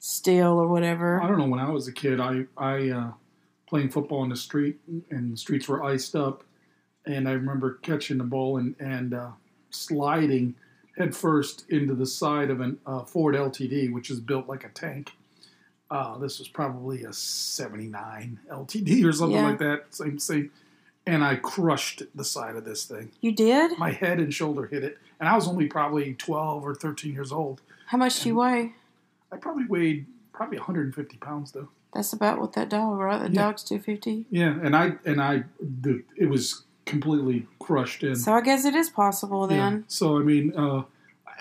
steel 0.00 0.48
or 0.60 0.68
whatever. 0.68 1.22
I 1.22 1.28
don't 1.28 1.38
know. 1.38 1.46
When 1.46 1.60
I 1.60 1.70
was 1.70 1.86
a 1.88 1.92
kid, 1.92 2.20
I 2.20 2.44
I 2.56 2.90
uh, 2.90 3.12
playing 3.68 3.90
football 3.90 4.22
in 4.24 4.30
the 4.30 4.36
street, 4.36 4.78
and 5.10 5.32
the 5.32 5.36
streets 5.36 5.68
were 5.68 5.82
iced 5.84 6.16
up, 6.16 6.44
and 7.06 7.28
I 7.28 7.32
remember 7.32 7.78
catching 7.82 8.18
the 8.18 8.24
ball 8.24 8.56
and 8.58 8.74
and 8.80 9.14
uh, 9.14 9.30
sliding 9.70 10.56
head 10.96 11.14
first 11.16 11.64
into 11.68 11.94
the 11.94 12.06
side 12.06 12.50
of 12.50 12.60
an 12.60 12.78
uh, 12.86 13.00
Ford 13.04 13.34
LTD, 13.34 13.92
which 13.92 14.10
is 14.10 14.20
built 14.20 14.48
like 14.48 14.64
a 14.64 14.68
tank. 14.68 15.12
Uh, 15.90 16.18
this 16.18 16.38
was 16.38 16.48
probably 16.48 17.04
a 17.04 17.12
'79 17.12 18.40
LTD 18.50 19.04
or 19.04 19.12
something 19.12 19.36
Yeah. 19.36 19.46
like 19.48 19.58
that. 19.58 19.94
Same 19.94 20.18
same. 20.18 20.50
And 21.06 21.22
I 21.22 21.36
crushed 21.36 22.02
the 22.14 22.24
side 22.24 22.56
of 22.56 22.64
this 22.64 22.84
thing. 22.84 23.10
You 23.20 23.32
did? 23.32 23.78
My 23.78 23.90
head 23.92 24.18
and 24.20 24.32
shoulder 24.32 24.66
hit 24.66 24.82
it, 24.82 24.98
and 25.20 25.28
I 25.28 25.34
was 25.34 25.46
only 25.46 25.66
probably 25.66 26.14
12 26.14 26.64
or 26.64 26.74
13 26.74 27.12
years 27.12 27.30
old. 27.30 27.60
How 27.86 27.98
much 27.98 28.22
do 28.22 28.30
you 28.30 28.36
weigh? 28.36 28.72
I 29.30 29.36
probably 29.36 29.66
weighed 29.66 30.06
probably 30.32 30.56
150 30.56 31.16
pounds 31.18 31.52
though. 31.52 31.68
That's 31.92 32.12
about 32.12 32.40
what 32.40 32.54
that 32.54 32.70
dog, 32.70 32.98
right? 32.98 33.18
The 33.20 33.30
Yeah. 33.30 33.42
dog's 33.42 33.62
250. 33.62 34.26
Yeah, 34.30 34.58
and 34.62 34.74
I 34.74 34.96
and 35.04 35.20
I 35.20 35.44
it 36.16 36.28
was 36.28 36.63
completely 36.86 37.46
crushed 37.58 38.02
in. 38.02 38.16
So 38.16 38.32
I 38.34 38.40
guess 38.40 38.64
it 38.64 38.74
is 38.74 38.90
possible 38.90 39.48
Yeah. 39.50 39.56
then. 39.70 39.84
So 39.88 40.18
I 40.18 40.22
mean, 40.22 40.52
uh, 40.56 40.84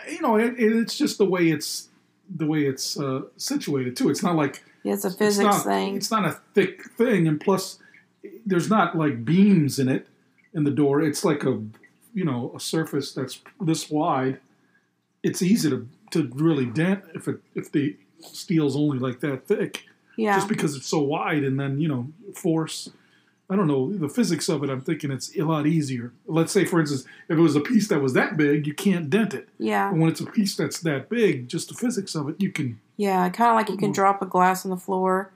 you 0.10 0.21
know, 0.21 0.36
it, 0.38 0.56
it's 0.58 0.97
just 0.97 1.17
the 1.17 1.25
way 1.25 1.49
it's 1.49 1.89
the 2.36 2.45
way 2.45 2.62
it's 2.65 2.99
uh, 2.99 3.21
situated 3.38 3.95
too. 3.95 4.10
It's 4.10 4.23
not 4.23 4.36
like 4.36 4.63
Yeah, 4.84 4.93
it's 4.93 5.03
a 5.06 5.08
it's 5.10 5.17
physics 5.17 5.43
not, 5.45 5.63
thing. 5.65 5.95
It's 5.97 6.12
not 6.12 6.25
a 6.25 6.39
thick 6.53 6.89
thing, 6.97 7.27
and 7.27 7.39
plus, 7.39 7.79
there's 8.45 8.69
not 8.69 8.97
like 8.97 9.25
beams 9.25 9.79
in 9.79 9.89
it 9.89 10.08
in 10.53 10.63
the 10.63 10.71
door. 10.71 11.01
It's 11.01 11.23
like 11.25 11.43
a 11.43 11.62
you 12.13 12.23
know 12.25 12.51
a 12.56 12.60
surface 12.60 13.12
that's 13.13 13.41
this 13.60 13.89
wide. 13.89 14.39
It's 15.23 15.41
easy 15.41 15.69
to 15.69 15.88
to 16.12 16.29
really 16.34 16.65
dent 16.65 17.03
if 17.15 17.27
it 17.27 17.39
if 17.56 17.71
the 17.71 17.97
steel's 18.21 18.75
only 18.75 18.99
like 18.99 19.19
that 19.19 19.47
thick 19.47 19.84
Yeah. 20.15 20.36
just 20.36 20.47
because 20.47 20.75
it's 20.77 20.88
so 20.88 20.99
wide 20.99 21.43
and 21.43 21.60
then 21.60 21.79
you 21.82 21.88
know 21.89 22.08
force 22.36 22.89
i 23.49 23.56
don't 23.56 23.67
know 23.67 23.91
the 23.97 24.10
physics 24.10 24.47
of 24.49 24.63
it 24.63 24.69
i'm 24.69 24.82
thinking 24.82 25.12
it's 25.12 25.36
a 25.38 25.41
lot 25.43 25.67
easier 25.67 26.12
let's 26.27 26.51
say 26.51 26.65
for 26.65 26.79
instance 26.79 27.03
if 27.29 27.38
it 27.38 27.41
was 27.41 27.56
a 27.56 27.60
piece 27.60 27.88
that 27.88 28.01
was 28.01 28.13
that 28.13 28.38
big 28.38 28.65
you 28.65 28.73
can't 28.73 29.10
dent 29.10 29.34
it 29.34 29.47
yeah. 29.58 29.89
and 29.89 29.99
when 29.99 30.10
it's 30.10 30.21
a 30.21 30.25
piece 30.25 30.56
that's 30.56 30.79
that 30.79 31.10
big 31.10 31.47
just 31.47 31.67
the 31.69 31.73
physics 31.75 32.15
of 32.15 32.29
it 32.29 32.36
you 32.39 32.51
can 32.51 32.79
Yeah, 32.97 33.27
kind 33.29 33.49
of 33.51 33.56
like 33.56 33.69
you 33.69 33.77
can 33.77 33.91
Mhm. 33.91 33.95
drop 33.95 34.21
a 34.21 34.25
glass 34.25 34.65
on 34.65 34.69
the 34.71 34.77
floor 34.77 35.32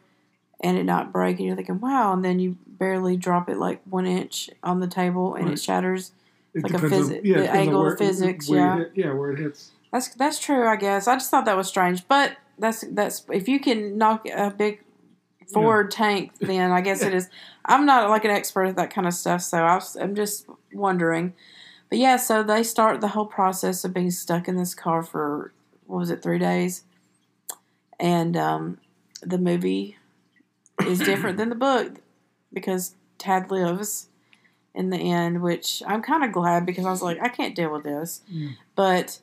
and 0.59 0.75
it 0.77 0.85
not 0.85 1.11
break, 1.11 1.37
and 1.37 1.45
you're 1.45 1.55
thinking, 1.55 1.79
wow, 1.79 2.13
and 2.13 2.25
then 2.25 2.39
you 2.39 2.57
barely 2.65 3.15
drop 3.15 3.47
it 3.47 3.57
like 3.57 3.79
one 3.87 4.07
inch 4.07 4.49
on 4.63 4.79
the 4.79 4.87
table 4.87 5.35
and 5.35 5.49
it 5.49 5.59
shatters. 5.59 6.11
it 6.55 6.63
Like 6.63 6.73
a 6.73 6.77
depends 6.79 7.09
physi- 7.09 7.17
on 7.17 7.21
the 7.23 7.29
yeah, 7.29 7.37
it 7.43 7.49
on 7.51 7.55
angle 7.57 7.87
of 7.87 7.97
physics, 7.99 8.49
you 8.49 8.55
yeah. 8.55 8.77
hit- 8.77 8.91
yeah 8.95 9.11
where 9.13 9.31
it 9.31 9.39
hits 9.39 9.71
That's 9.91 10.07
that's 10.15 10.39
true, 10.39 10.65
I 10.67 10.75
guess. 10.75 11.07
I 11.07 11.15
just 11.15 11.29
thought 11.29 11.45
that 11.45 11.57
was 11.57 11.67
strange, 11.67 12.07
but 12.07 12.37
that's 12.57 12.83
that's 12.91 13.23
if 13.31 13.47
you 13.47 13.59
can 13.59 13.97
knock 13.99 14.27
a 14.29 14.49
big 14.49 14.81
Ford 15.51 15.91
tank, 15.91 16.31
then 16.39 16.71
I 16.71 16.81
guess 16.81 17.01
it 17.01 17.13
is. 17.13 17.29
I'm 17.65 17.85
not 17.85 18.09
like 18.09 18.25
an 18.25 18.31
expert 18.31 18.65
at 18.65 18.75
that 18.75 18.91
kind 18.93 19.07
of 19.07 19.13
stuff, 19.13 19.41
so 19.41 19.57
I 19.57 19.75
was, 19.75 19.95
I'm 19.95 20.15
just 20.15 20.47
wondering. 20.73 21.33
But 21.89 21.99
yeah, 21.99 22.17
so 22.17 22.43
they 22.43 22.63
start 22.63 23.01
the 23.01 23.09
whole 23.09 23.25
process 23.25 23.85
of 23.85 23.93
being 23.93 24.11
stuck 24.11 24.47
in 24.47 24.57
this 24.57 24.73
car 24.73 25.03
for 25.03 25.53
what 25.85 25.99
was 25.99 26.09
it, 26.09 26.21
three 26.21 26.39
days, 26.39 26.83
and 27.99 28.35
um, 28.35 28.77
the 29.21 29.37
movie 29.37 29.97
is 30.85 30.99
different 30.99 31.37
than 31.37 31.49
the 31.49 31.55
book 31.55 31.93
because 32.53 32.95
Tad 33.17 33.49
lives 33.49 34.07
in 34.75 34.89
the 34.89 34.97
end, 34.97 35.41
which 35.41 35.81
I'm 35.87 36.01
kind 36.01 36.23
of 36.23 36.31
glad 36.31 36.65
because 36.65 36.85
I 36.85 36.91
was 36.91 37.01
like, 37.01 37.21
I 37.21 37.29
can't 37.29 37.55
deal 37.55 37.71
with 37.71 37.83
this. 37.83 38.21
Mm. 38.31 38.57
But 38.75 39.19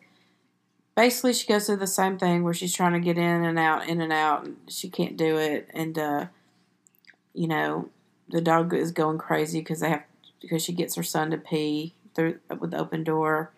basically, 0.97 1.33
she 1.33 1.47
goes 1.47 1.67
through 1.67 1.77
the 1.77 1.87
same 1.87 2.19
thing 2.19 2.43
where 2.43 2.55
she's 2.55 2.73
trying 2.75 2.93
to 2.93 3.01
get 3.01 3.19
in 3.19 3.45
and 3.45 3.59
out, 3.59 3.89
in 3.89 4.01
and 4.01 4.13
out, 4.13 4.45
and 4.45 4.57
she 4.69 4.89
can't 4.89 5.17
do 5.17 5.37
it. 5.37 5.69
And, 5.75 5.99
uh, 5.99 6.27
you 7.35 7.47
know, 7.49 7.89
the 8.29 8.41
dog 8.41 8.73
is 8.75 8.93
going 8.93 9.19
crazy 9.19 9.61
because 9.61 9.81
they 9.81 9.91
have 9.91 10.03
because 10.41 10.63
she 10.63 10.73
gets 10.73 10.95
her 10.97 11.03
son 11.03 11.31
to 11.31 11.39
pee 11.39 11.95
through 12.15 12.39
with 12.61 12.71
the 12.73 12.79
open 12.79 13.03
door, 13.05 13.51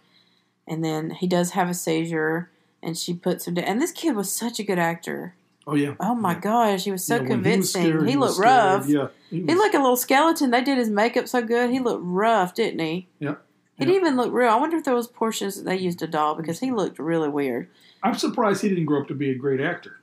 and 0.67 0.85
then 0.85 1.11
he 1.11 1.27
does 1.27 1.51
have 1.51 1.69
a 1.69 1.75
seizure, 1.75 2.51
and 2.83 2.97
she 2.97 3.13
puts 3.15 3.47
him 3.47 3.55
down. 3.55 3.65
And 3.65 3.83
this 3.83 3.93
kid 3.93 4.15
was 4.17 4.31
such 4.33 4.59
a 4.59 4.63
good 4.65 4.79
actor. 4.79 5.35
Oh 5.67 5.75
yeah. 5.75 5.95
Oh 5.99 6.15
my 6.15 6.35
Yeah. 6.35 6.41
gosh, 6.41 6.85
he 6.85 6.93
was 6.93 7.03
so 7.05 7.17
Yeah, 7.17 7.19
he 7.19 7.23
was 7.25 7.31
convincing. 7.35 7.83
He, 7.83 7.89
scared, 7.89 8.05
was 8.07 8.17
looked 8.17 8.35
scared. 8.35 8.47
rough. 8.47 8.89
Yeah. 8.89 9.09
He, 9.31 9.37
He 9.39 9.43
looked 9.47 9.59
like 9.61 9.75
a 9.75 9.79
little 9.83 9.97
skeleton. 9.97 10.53
They 10.53 10.63
did 10.63 10.79
his 10.79 10.89
makeup 10.89 11.27
so 11.27 11.43
good. 11.43 11.71
He 11.71 11.81
looked 11.81 12.03
rough, 12.05 12.55
didn't 12.55 12.79
he? 12.79 13.09
Yeah. 13.19 13.35
He 13.77 13.85
Yeah. 13.85 13.93
didn't 13.93 14.03
even 14.07 14.17
look 14.17 14.33
real. 14.33 14.49
I 14.51 14.57
wonder 14.57 14.77
if 14.77 14.85
there 14.85 14.95
was 14.95 15.07
portions 15.07 15.57
that 15.57 15.65
they 15.65 15.77
used 15.77 16.03
a 16.03 16.07
doll 16.07 16.35
because 16.35 16.61
he 16.61 16.71
looked 16.71 16.99
really 16.99 17.29
weird. 17.29 17.69
I'm 18.03 18.15
surprised 18.15 18.63
he 18.63 18.69
didn't 18.69 18.87
grow 18.87 19.03
up 19.03 19.09
to 19.09 19.15
be 19.15 19.31
a 19.31 19.35
great 19.35 19.61
actor. 19.61 20.01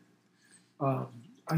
Um, 0.79 1.07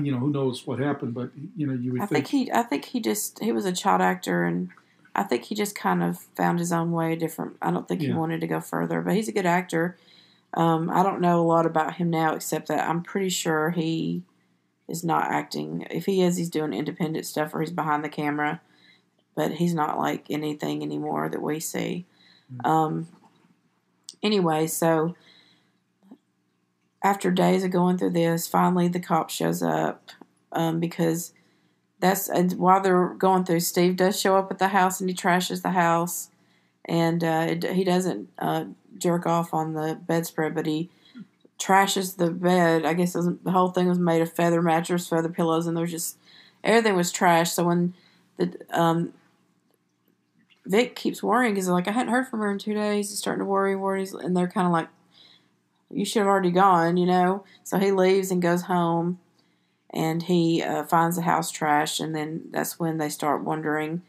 you 0.01 0.11
know, 0.11 0.19
who 0.19 0.29
knows 0.29 0.65
what 0.65 0.79
happened, 0.79 1.13
but 1.13 1.31
you 1.55 1.67
know, 1.67 1.73
you 1.73 1.91
would 1.93 2.01
I 2.01 2.05
think 2.05 2.27
think, 2.27 2.47
he, 2.47 2.51
I 2.51 2.63
think 2.63 2.85
he 2.85 2.99
just 2.99 3.39
he 3.39 3.51
was 3.51 3.65
a 3.65 3.71
child 3.73 4.01
actor, 4.01 4.43
and 4.43 4.69
I 5.15 5.23
think 5.23 5.45
he 5.45 5.55
just 5.55 5.75
kind 5.75 6.03
of 6.03 6.19
found 6.35 6.59
his 6.59 6.71
own 6.71 6.91
way. 6.91 7.15
Different. 7.15 7.57
I 7.61 7.71
don't 7.71 7.87
think 7.87 8.01
he 8.01 8.11
wanted 8.11 8.41
to 8.41 8.47
go 8.47 8.59
further, 8.61 9.01
but 9.01 9.15
he's 9.15 9.27
a 9.27 9.31
good 9.33 9.45
actor. 9.45 9.97
Um, 10.53 10.89
I 10.89 11.03
don't 11.03 11.21
know 11.21 11.41
a 11.41 11.43
lot 11.43 11.65
about 11.65 11.95
him 11.95 12.09
now, 12.09 12.33
except 12.33 12.67
that 12.69 12.87
I'm 12.87 13.03
pretty 13.03 13.29
sure 13.29 13.71
he 13.71 14.23
is 14.87 15.03
not 15.03 15.29
acting. 15.29 15.85
If 15.89 16.05
he 16.05 16.21
is, 16.21 16.37
he's 16.37 16.49
doing 16.49 16.73
independent 16.73 17.25
stuff 17.25 17.53
or 17.53 17.61
he's 17.61 17.71
behind 17.71 18.03
the 18.03 18.09
camera, 18.09 18.61
but 19.35 19.51
he's 19.53 19.73
not 19.73 19.97
like 19.97 20.25
anything 20.29 20.81
anymore 20.81 21.29
that 21.29 21.41
we 21.41 21.59
see. 21.59 22.05
Um, 22.63 23.07
anyway, 24.23 24.67
so 24.67 25.15
after 27.03 27.31
days 27.31 27.63
of 27.63 27.71
going 27.71 27.97
through 27.97 28.11
this, 28.11 28.47
finally 28.47 28.87
the 28.87 28.99
cop 28.99 29.29
shows 29.29 29.61
up 29.61 30.11
um, 30.51 30.79
because 30.79 31.33
that's 31.99 32.29
and 32.29 32.53
while 32.53 32.81
they're 32.81 33.09
going 33.09 33.45
through, 33.45 33.61
Steve 33.61 33.95
does 33.95 34.19
show 34.19 34.37
up 34.37 34.51
at 34.51 34.59
the 34.59 34.69
house 34.69 34.99
and 34.99 35.09
he 35.09 35.15
trashes 35.15 35.61
the 35.61 35.71
house, 35.71 36.29
and 36.85 37.23
uh, 37.23 37.47
it, 37.49 37.63
he 37.73 37.83
doesn't 37.83 38.29
uh, 38.37 38.65
jerk 38.97 39.25
off 39.25 39.53
on 39.53 39.73
the 39.73 39.99
bedspread, 40.07 40.53
but 40.53 40.65
he 40.65 40.89
trashes 41.57 42.17
the 42.17 42.31
bed. 42.31 42.85
I 42.85 42.93
guess 42.93 43.15
it 43.15 43.19
was, 43.19 43.29
the 43.43 43.51
whole 43.51 43.69
thing 43.69 43.87
was 43.87 43.99
made 43.99 44.21
of 44.21 44.33
feather 44.33 44.61
mattress, 44.61 45.07
feather 45.07 45.29
pillows, 45.29 45.67
and 45.67 45.75
there 45.75 45.83
was 45.83 45.91
just 45.91 46.17
everything 46.63 46.95
was 46.95 47.11
trash. 47.11 47.53
So 47.53 47.65
when 47.65 47.93
the 48.37 48.53
um, 48.71 49.13
Vic 50.65 50.95
keeps 50.95 51.21
worrying 51.21 51.53
because 51.53 51.69
like 51.69 51.87
I 51.87 51.91
hadn't 51.91 52.11
heard 52.11 52.27
from 52.27 52.39
her 52.39 52.51
in 52.51 52.57
two 52.57 52.73
days. 52.73 53.09
He's 53.09 53.19
starting 53.19 53.39
to 53.39 53.45
worry, 53.45 53.75
worries, 53.75 54.13
and 54.13 54.35
they're 54.35 54.47
kind 54.47 54.65
of 54.65 54.73
like, 54.73 54.89
"You 55.89 56.05
should 56.05 56.19
have 56.19 56.27
already 56.27 56.51
gone," 56.51 56.97
you 56.97 57.05
know. 57.05 57.43
So 57.63 57.77
he 57.77 57.91
leaves 57.91 58.31
and 58.31 58.41
goes 58.41 58.63
home, 58.63 59.19
and 59.91 60.23
he 60.23 60.63
uh, 60.63 60.83
finds 60.83 61.15
the 61.15 61.21
house 61.23 61.51
trashed, 61.51 62.03
and 62.03 62.15
then 62.15 62.45
that's 62.51 62.79
when 62.79 62.97
they 62.97 63.09
start 63.09 63.43
wondering, 63.43 64.01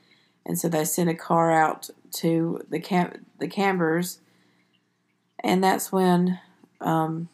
and 0.46 0.58
so 0.58 0.68
they 0.68 0.84
send 0.84 1.10
a 1.10 1.14
car 1.14 1.50
out 1.52 1.90
to 2.12 2.62
the 2.70 2.80
camp, 2.80 3.18
the 3.38 3.48
Cambers, 3.48 4.20
and 5.40 5.62
that's 5.62 5.92
when 5.92 6.40
um, 6.80 7.28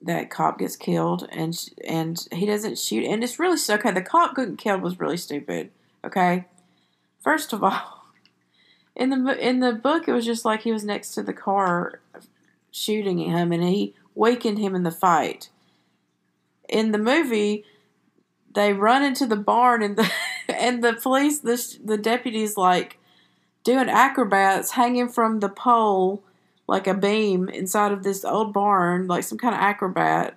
that 0.00 0.30
cop 0.30 0.58
gets 0.58 0.76
killed, 0.76 1.28
and 1.30 1.54
sh- 1.54 1.68
and 1.86 2.26
he 2.32 2.46
doesn't 2.46 2.78
shoot, 2.78 3.04
and 3.04 3.22
it's 3.22 3.38
really 3.38 3.58
okay. 3.68 3.90
The 3.90 4.02
cop 4.02 4.34
getting 4.36 4.56
killed 4.56 4.82
was 4.82 4.98
really 4.98 5.18
stupid. 5.18 5.70
Okay, 6.04 6.46
first 7.24 7.52
of 7.52 7.64
all, 7.64 8.06
in 8.96 9.10
the 9.10 9.48
in 9.48 9.60
the 9.60 9.72
book, 9.72 10.06
it 10.06 10.12
was 10.12 10.26
just 10.26 10.44
like 10.44 10.62
he 10.62 10.72
was 10.72 10.84
next 10.84 11.14
to 11.14 11.22
the 11.22 11.32
car, 11.32 12.00
shooting 12.70 13.22
at 13.28 13.36
him, 13.36 13.50
and 13.50 13.64
he 13.64 13.94
wakened 14.14 14.58
him 14.58 14.74
in 14.74 14.84
the 14.84 14.92
fight. 14.92 15.48
In 16.68 16.92
the 16.92 16.98
movie, 16.98 17.64
they 18.54 18.72
run 18.72 19.02
into 19.02 19.26
the 19.26 19.36
barn, 19.36 19.82
and 19.82 19.96
the 19.96 20.10
and 20.48 20.84
the 20.84 20.92
police, 20.92 21.40
the 21.40 21.78
the 21.82 21.98
deputies, 21.98 22.56
like 22.56 22.98
doing 23.64 23.88
acrobats, 23.88 24.72
hanging 24.72 25.08
from 25.08 25.40
the 25.40 25.48
pole 25.48 26.22
like 26.66 26.86
a 26.86 26.94
beam 26.94 27.48
inside 27.48 27.92
of 27.92 28.02
this 28.02 28.24
old 28.24 28.52
barn, 28.52 29.06
like 29.06 29.24
some 29.24 29.38
kind 29.38 29.54
of 29.54 29.60
acrobat. 29.60 30.34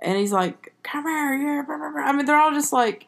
And 0.00 0.16
he's 0.16 0.32
like, 0.32 0.74
"Come 0.82 1.04
here, 1.04 1.34
yeah." 1.34 1.62
blah, 1.62 1.76
blah, 1.76 1.90
blah." 1.90 2.02
I 2.02 2.12
mean, 2.12 2.26
they're 2.26 2.40
all 2.40 2.52
just 2.52 2.72
like, 2.72 3.06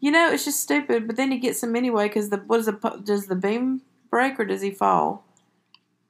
you 0.00 0.10
know, 0.10 0.30
it's 0.32 0.44
just 0.44 0.60
stupid. 0.60 1.06
But 1.06 1.16
then 1.16 1.30
he 1.30 1.38
gets 1.38 1.62
him 1.62 1.76
anyway 1.76 2.08
because 2.08 2.28
the 2.30 2.38
what 2.38 2.60
is 2.60 2.66
the 2.66 3.00
does 3.04 3.26
the 3.26 3.36
beam 3.36 3.82
break 4.10 4.38
or 4.38 4.44
does 4.44 4.60
he 4.62 4.70
fall? 4.70 5.24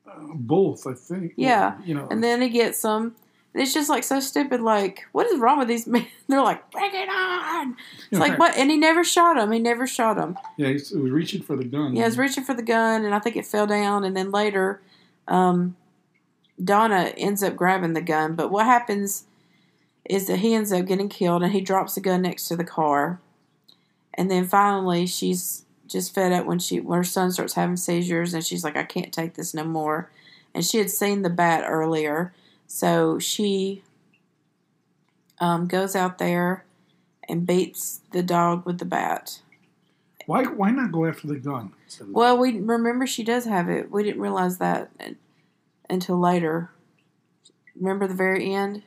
uh, 0.07 0.35
both, 0.35 0.87
I 0.87 0.95
think. 0.95 1.33
Yeah. 1.37 1.79
You 1.85 1.95
know, 1.95 2.09
And 2.11 2.23
then 2.23 2.43
he 2.43 2.49
gets 2.49 2.81
them. 2.83 3.15
And 3.55 3.63
it's 3.63 3.75
just 3.75 3.91
like 3.91 4.03
so 4.03 4.19
stupid. 4.19 4.61
Like, 4.63 5.05
what 5.13 5.27
is 5.27 5.39
wrong 5.39 5.59
with 5.59 5.69
these 5.69 5.87
men? 5.87 6.07
They're 6.29 6.41
like, 6.43 6.71
bring 6.71 6.91
it 6.95 7.09
on. 7.09 7.77
It's 8.11 8.19
like 8.19 8.39
what? 8.39 8.57
And 8.57 8.71
he 8.71 8.79
never 8.79 9.05
shot 9.05 9.37
him. 9.37 9.53
He 9.53 9.59
never 9.59 9.87
shot 9.87 10.17
him. 10.17 10.39
Yeah, 10.57 10.69
he 10.69 10.75
was 10.75 10.93
reaching 10.95 11.43
for 11.43 11.57
the 11.57 11.65
gun. 11.65 11.95
Yeah, 11.95 12.03
he 12.03 12.07
was 12.07 12.17
reaching 12.19 12.45
for 12.45 12.55
the 12.55 12.63
gun, 12.63 13.05
and 13.05 13.15
I 13.15 13.19
think 13.19 13.37
it 13.37 13.45
fell 13.47 13.67
down. 13.67 14.05
And 14.05 14.17
then 14.17 14.31
later, 14.31 14.81
um, 15.29 15.77
Donna 16.63 17.13
ends 17.19 17.43
up 17.43 17.55
grabbing 17.57 17.93
the 17.93 18.01
gun. 18.01 18.35
But 18.37 18.51
what 18.51 18.65
happens 18.65 19.25
is 20.09 20.27
that 20.29 20.39
he 20.39 20.55
ends 20.55 20.73
up 20.73 20.87
getting 20.87 21.11
killed, 21.11 21.43
and 21.43 21.53
he 21.53 21.61
drops 21.61 21.95
the 21.95 22.01
gun 22.01 22.23
next 22.23 22.49
to 22.49 22.57
the 22.57 22.65
car. 22.65 23.21
And 24.15 24.31
then 24.31 24.47
finally, 24.47 25.07
she's 25.07 25.65
just 25.87 26.15
fed 26.15 26.33
up 26.33 26.47
when 26.47 26.59
she 26.59 26.81
when 26.81 26.99
her 26.99 27.05
son 27.05 27.33
starts 27.33 27.55
having 27.55 27.77
seizures, 27.77 28.35
and 28.35 28.45
she's 28.45 28.65
like, 28.65 28.77
"I 28.77 28.85
can't 28.85 29.13
take 29.13 29.35
this 29.35 29.55
no 29.55 29.65
more." 29.65 30.11
And 30.55 30.65
she 30.65 30.79
had 30.79 30.91
seen 30.91 31.23
the 31.23 31.31
bat 31.31 31.65
earlier, 31.67 32.35
so 32.67 33.19
she 33.19 33.83
um, 35.39 35.67
goes 35.67 35.97
out 35.97 36.19
there 36.19 36.65
and 37.29 37.47
beats 37.47 38.01
the 38.13 38.23
dog 38.23 38.67
with 38.67 38.79
the 38.79 38.85
bat. 38.85 39.41
Why? 40.27 40.45
Why 40.45 40.71
not 40.71 40.93
go 40.93 41.07
after 41.07 41.27
the 41.27 41.37
gun? 41.37 41.73
Well, 42.09 42.39
we 42.39 42.59
remember 42.59 43.07
she 43.07 43.25
does 43.25 43.45
have 43.45 43.69
it. 43.69 43.91
We 43.91 44.03
didn't 44.03 44.21
realize 44.21 44.59
that 44.59 44.91
until 45.89 46.19
later. 46.19 46.71
Remember 47.75 48.07
the 48.07 48.15
very 48.15 48.53
end? 48.53 48.83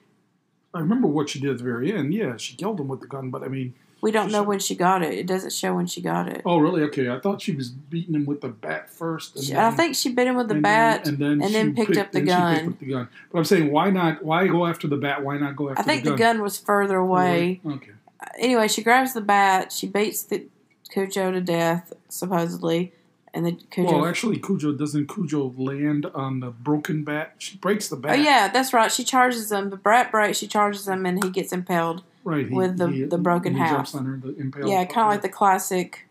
I 0.74 0.80
remember 0.80 1.08
what 1.08 1.30
she 1.30 1.40
did 1.40 1.52
at 1.52 1.58
the 1.58 1.64
very 1.64 1.94
end. 1.94 2.14
Yeah, 2.14 2.38
she 2.38 2.56
killed 2.56 2.80
him 2.80 2.88
with 2.88 3.00
the 3.00 3.08
gun, 3.08 3.30
but 3.30 3.44
I 3.44 3.48
mean, 3.48 3.74
We 4.06 4.12
don't 4.12 4.32
know 4.32 4.44
when 4.44 4.60
she 4.60 4.76
got 4.76 5.02
it. 5.02 5.16
It 5.16 5.26
doesn't 5.26 5.52
show 5.52 5.74
when 5.74 5.88
she 5.88 6.00
got 6.00 6.28
it. 6.30 6.44
oh 6.46 6.60
really? 6.60 6.84
Okay, 6.84 7.10
I 7.10 7.20
thought 7.20 7.42
she 7.42 7.54
was 7.56 7.70
beating 7.70 8.14
him 8.14 8.26
with 8.28 8.42
the 8.42 8.50
bat 8.50 8.88
first. 8.92 9.36
And 9.36 9.44
She- 9.44 9.54
then, 9.54 9.64
I 9.64 9.72
think 9.72 9.96
she 9.96 10.14
bit 10.14 10.28
him 10.28 10.36
with 10.36 10.48
the 10.48 10.54
and 10.54 10.62
bat, 10.62 11.06
then, 11.06 11.14
and 11.16 11.22
then, 11.24 11.32
and 11.42 11.48
she 11.48 11.54
then 11.54 11.74
picked 11.76 11.98
up 11.98 12.12
the 12.12 12.20
then 12.20 12.28
gun. 12.28 12.56
picked 12.56 12.68
up 12.68 12.80
the 12.82 12.86
gun. 12.86 13.08
But 13.32 13.38
I'm 13.40 13.46
saying, 13.46 13.72
why 13.72 13.90
not? 13.90 14.24
Why 14.24 14.46
go 14.46 14.68
after 14.68 14.88
the 14.88 14.98
bat? 14.98 15.24
Why 15.24 15.40
not 15.40 15.56
go 15.56 15.72
after 15.72 15.82
the 15.82 15.88
bat? 15.88 15.92
I 15.92 15.94
think 15.96 16.04
the 16.04 16.12
the 16.12 16.18
gun? 16.18 16.36
gun 16.36 16.44
was 16.44 16.60
further 16.60 16.98
away. 16.98 17.62
Okay. 17.66 17.92
Uh, 18.22 18.26
anyway, 18.38 18.68
she 18.68 18.84
grabs 18.84 19.14
the 19.16 19.22
bat. 19.22 19.72
She 19.72 19.88
beats 19.88 20.22
the 20.22 20.46
Cujo 20.92 21.32
to 21.32 21.42
death, 21.42 21.92
supposedly, 22.08 22.94
and 23.34 23.44
the 23.44 23.54
Cujo. 23.72 23.92
Well, 23.92 24.06
actually, 24.06 24.38
Cujo 24.38 24.72
doesn't 24.74 25.08
Cujo 25.08 25.52
land 25.58 26.06
on 26.14 26.42
the 26.42 26.52
broken 26.52 27.04
bat. 27.04 27.34
She 27.40 27.58
breaks 27.58 27.88
the 27.90 27.96
bat. 27.96 28.12
oh 28.12 28.16
bat. 28.18 28.24
yeah, 28.24 28.48
that's 28.50 28.72
right. 28.72 28.92
She 28.92 29.04
charges 29.04 29.52
him. 29.52 29.72
The 29.72 29.78
brat 29.78 30.12
breaks. 30.12 30.38
She 30.38 30.48
charges 30.48 30.88
him, 30.88 31.08
and 31.08 31.24
he 31.24 31.32
gets 31.32 31.52
impaled. 31.52 32.04
Right. 32.26 32.52
with 32.52 32.78
the- 32.78 33.08
the 33.10 33.18
broken 33.18 33.54
he 33.54 33.60
house. 33.60 33.72
jumps 33.72 33.96
on 33.96 34.06
her, 34.06 34.18
the 34.18 34.68
Yeah, 34.68 34.84
kind 34.86 35.08
of 35.08 35.14
like 35.14 35.22
the 35.22 35.30
classic 35.30 36.02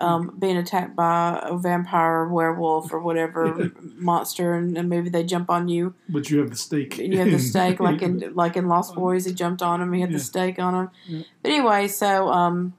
um, 0.00 0.34
being 0.38 0.56
attacked 0.56 0.96
by 0.96 1.38
a 1.44 1.56
vampire, 1.56 2.26
werewolf, 2.28 2.92
or 2.92 2.98
whatever 3.00 3.70
monster 3.96 4.54
and, 4.54 4.76
a 4.76 4.82
movie. 4.82 5.08
They 5.08 5.22
jump 5.22 5.48
on 5.48 5.68
you, 5.68 5.94
But 6.08 6.28
you 6.30 6.40
have 6.40 6.50
the 6.50 6.56
stake. 6.56 6.98
and 6.98 7.12
you 7.12 7.20
have 7.20 7.30
the 7.30 7.38
stake, 7.38 7.78
like 7.78 8.02
in 8.08 8.32
like 8.34 8.56
in 8.56 8.66
Lost 8.66 8.96
Boys. 8.96 9.24
He 9.24 9.32
jumped 9.32 9.62
on 9.62 9.80
him. 9.80 9.92
He 9.92 10.00
had 10.00 10.10
Yeah. 10.10 10.18
the 10.18 10.24
stake 10.24 10.58
on 10.58 10.74
him. 10.74 10.90
Yeah. 11.06 11.22
But 11.42 11.50
anyway, 11.52 11.86
so 11.86 12.28
um, 12.28 12.74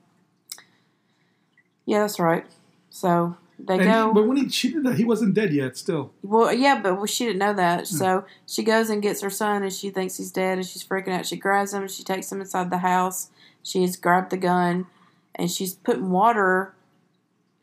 yeah, 1.86 2.00
that's 2.02 2.20
right. 2.20 2.46
So 2.90 3.38
they 3.60 3.76
And 3.80 3.84
go. 3.84 4.08
he- 4.10 4.14
but 4.14 4.28
when 4.28 4.38
he 4.38 4.50
she 4.50 4.72
did 4.72 4.84
that, 4.84 4.96
he 4.96 5.06
wasn't 5.06 5.34
dead 5.34 5.54
yet. 5.54 5.78
Still. 5.78 6.12
Well, 6.22 6.54
yeah, 6.54 6.80
but 6.82 6.96
well, 6.98 7.06
she 7.08 7.26
didn't 7.26 7.40
know 7.40 7.54
that. 7.54 7.80
Hmm. 7.88 7.96
So 7.96 8.26
she 8.46 8.64
goes 8.64 8.90
and 8.90 9.02
gets 9.02 9.22
her 9.22 9.30
son, 9.32 9.64
and 9.64 9.74
she 9.74 9.90
thinks 9.90 10.18
he's 10.18 10.32
dead, 10.32 10.58
and 10.60 10.68
she's 10.68 10.84
freaking 10.84 11.10
out. 11.10 11.26
She 11.26 11.38
grabs 11.38 11.74
him, 11.74 11.82
and 11.84 11.92
she 11.92 12.04
takes 12.04 12.32
him 12.32 12.42
inside 12.42 12.70
the 12.70 12.80
house. 12.80 13.30
She's 13.64 13.98
grabbed 13.98 14.30
the 14.30 14.38
gun, 14.38 14.86
and 15.34 15.50
she's 15.50 15.74
putting 15.74 16.12
water. 16.12 16.74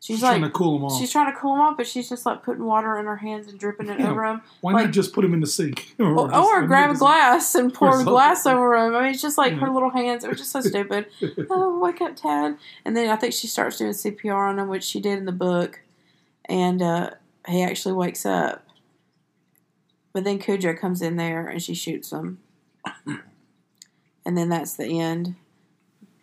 She's, 0.03 0.17
She's 0.17 0.23
like, 0.23 0.31
trying 0.31 0.41
to 0.41 0.49
cool 0.49 0.75
him 0.75 0.83
off. 0.83 0.99
she's 0.99 1.11
trying 1.13 1.31
to 1.33 1.39
cool 1.39 1.53
him 1.55 1.61
off, 1.61 1.77
but 1.77 1.87
she's 1.87 2.09
just 2.09 2.25
like 2.25 2.43
putting 2.43 2.65
water 2.65 2.99
in 2.99 3.05
her 3.05 3.15
hands 3.15 3.47
and 3.47 3.57
dripping 3.57 3.87
it 3.87 4.01
Yeah. 4.01 4.11
over 4.11 4.25
him, 4.25 4.41
Why 4.59 4.73
like- 4.73 4.85
not 4.87 4.93
just 4.93 5.13
put 5.13 5.23
him 5.23 5.33
in 5.33 5.39
the 5.39 5.47
sink? 5.47 5.95
or, 5.99 6.27
just 6.27 6.35
or 6.35 6.67
grab 6.67 6.89
a 6.89 6.93
glass 6.95 7.55
and 7.55 7.73
pour 7.73 8.03
glass 8.03 8.45
over 8.45 8.75
him. 8.75 8.93
I 8.95 9.03
mean, 9.03 9.11
it's 9.13 9.21
just 9.21 9.37
like 9.37 9.53
her 9.53 9.69
little 9.69 9.91
hands. 9.91 10.25
It 10.25 10.27
was 10.29 10.39
just 10.39 10.51
so 10.51 10.59
stupid. 10.71 11.05
oh, 11.49 11.79
wake 11.79 12.01
up, 12.01 12.17
Tad. 12.17 12.57
And 12.83 12.97
then 12.97 13.09
I 13.09 13.15
think 13.15 13.31
she 13.33 13.47
starts 13.47 13.77
doing 13.77 13.91
CPR 13.93 14.49
on 14.49 14.59
him, 14.59 14.67
which 14.67 14.83
she 14.83 14.99
did 14.99 15.19
in 15.19 15.25
the 15.25 15.31
book. 15.31 15.79
And 16.49 16.81
uh, 16.81 17.11
he 17.47 17.63
actually 17.63 17.93
wakes 17.93 18.25
up. 18.25 18.67
But 20.11 20.25
then 20.25 20.37
Cujo 20.37 20.73
comes 20.73 21.01
in 21.01 21.15
there 21.15 21.47
and 21.47 21.63
she 21.63 21.73
shoots 21.73 22.11
him. 22.11 22.39
and 24.25 24.37
then 24.37 24.49
that's 24.49 24.73
the 24.75 24.99
end, 24.99 25.35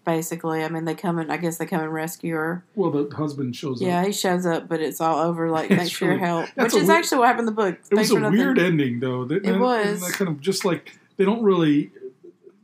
basically. 0.04 0.62
I 0.64 0.68
mean, 0.68 0.84
they 0.84 0.94
come 0.94 1.18
and 1.18 1.30
I 1.32 1.36
guess 1.36 1.58
they 1.58 1.66
come 1.66 1.80
and 1.82 1.92
rescue 1.92 2.34
her. 2.34 2.64
Well, 2.74 2.90
the 2.90 3.14
husband 3.14 3.54
shows 3.56 3.80
Yeah, 3.80 3.98
up. 3.98 4.02
Yeah, 4.02 4.06
he 4.06 4.12
shows 4.12 4.46
up, 4.46 4.68
but 4.68 4.80
it's 4.80 5.00
all 5.00 5.18
over 5.18 5.50
like 5.50 5.68
thanks 5.68 5.90
for 5.92 6.06
your 6.06 6.18
help, 6.18 6.48
which 6.56 6.68
is 6.68 6.74
weird- 6.74 6.90
actually 6.90 7.18
what 7.18 7.26
happened 7.28 7.48
in 7.48 7.54
the 7.54 7.62
book. 7.62 7.74
It 7.74 7.94
Thanks 7.94 8.10
was 8.12 8.22
a 8.22 8.30
weird 8.30 8.58
ending, 8.58 9.00
though. 9.00 9.24
That, 9.24 9.44
It 9.44 9.58
was. 9.58 10.00
that 10.00 10.12
kind 10.12 10.28
of 10.28 10.40
just 10.40 10.64
like 10.64 10.98
they 11.16 11.24
don't 11.24 11.42
really, 11.42 11.90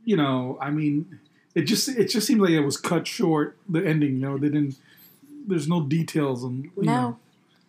you 0.05 0.15
know. 0.17 0.57
I 0.61 0.69
mean, 0.71 1.19
it 1.55 1.63
just 1.63 1.87
it 1.89 2.05
just 2.09 2.25
seemed 2.27 2.41
like 2.41 2.51
it 2.51 2.61
was 2.61 2.77
cut 2.77 3.07
short. 3.07 3.57
The 3.69 3.85
ending, 3.85 4.13
you 4.15 4.19
know, 4.21 4.37
they 4.37 4.49
didn't. 4.49 4.75
There's 5.47 5.67
no 5.67 5.81
details 5.83 6.43
and 6.43 6.65
You 6.75 6.83
No. 6.83 6.93
know, 7.01 7.19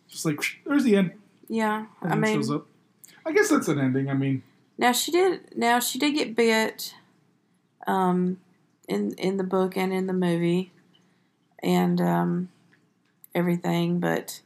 just 0.09 0.25
like 0.25 0.41
there's 0.67 0.85
the 0.85 0.97
end. 0.97 1.13
Yeah, 1.49 1.87
I 2.03 2.15
mean, 2.17 2.35
shows 2.35 2.51
up. 2.51 2.67
I 3.25 3.33
guess 3.33 3.49
that's 3.49 3.69
an 3.69 3.79
ending. 3.79 4.11
I 4.11 4.15
mean, 4.15 4.43
now 4.79 4.93
she 4.93 5.13
did. 5.13 5.57
Now 5.57 5.79
she 5.81 5.99
did 5.99 6.13
get 6.15 6.35
bit, 6.35 6.95
um, 7.87 8.39
in 8.89 9.13
in 9.19 9.37
the 9.37 9.45
book 9.45 9.77
and 9.77 9.93
in 9.93 10.07
the 10.09 10.13
movie, 10.13 10.73
and 11.63 12.01
um, 12.01 12.49
everything, 13.35 14.01
but 14.01 14.41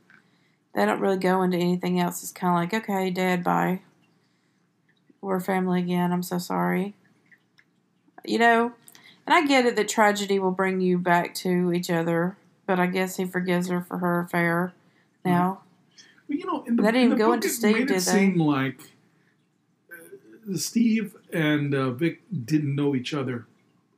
they 0.75 0.85
don't 0.85 1.01
really 1.01 1.17
go 1.19 1.43
into 1.43 1.57
anything 1.57 1.99
else. 2.01 2.23
It's 2.23 2.33
kind 2.33 2.51
of 2.53 2.57
like, 2.73 2.83
okay, 2.85 3.11
Dad, 3.11 3.43
bye. 3.45 3.81
We're 5.21 5.41
family 5.41 5.81
again. 5.81 6.13
I'm 6.13 6.23
so 6.23 6.39
sorry. 6.39 6.95
You 8.25 8.39
know, 8.39 8.73
and 9.27 9.35
I 9.35 9.47
get 9.47 9.67
it 9.67 9.77
that 9.77 9.89
tragedy 9.89 10.39
will 10.39 10.51
bring 10.51 10.81
you 10.81 10.99
back 10.99 11.35
to 11.37 11.73
each 11.73 11.91
other, 11.91 12.37
but 12.67 12.79
I 12.81 12.87
guess 12.87 13.17
he 13.17 13.25
forgives 13.25 13.69
her 13.69 13.81
for 13.81 13.99
her 13.99 14.21
affair 14.21 14.73
now. 15.25 15.63
Well, 16.29 16.39
you 16.39 16.47
know, 16.47 16.65
in 16.67 16.77
the, 16.77 16.83
They 16.83 16.93
didn't 16.93 17.19
go 17.19 17.27
book, 17.27 17.35
into 17.37 17.49
it 17.49 17.51
Steve, 17.51 17.73
made 17.77 17.89
did 17.89 17.97
it 17.99 18.01
they? 18.05 18.13
seem 18.13 18.39
like 18.39 18.81
uh, 19.93 20.57
Steve 20.57 21.17
and 21.33 21.75
uh, 21.75 21.91
Vic 21.91 22.23
didn't 22.45 22.75
know 22.75 22.95
each 22.95 23.13
other, 23.15 23.47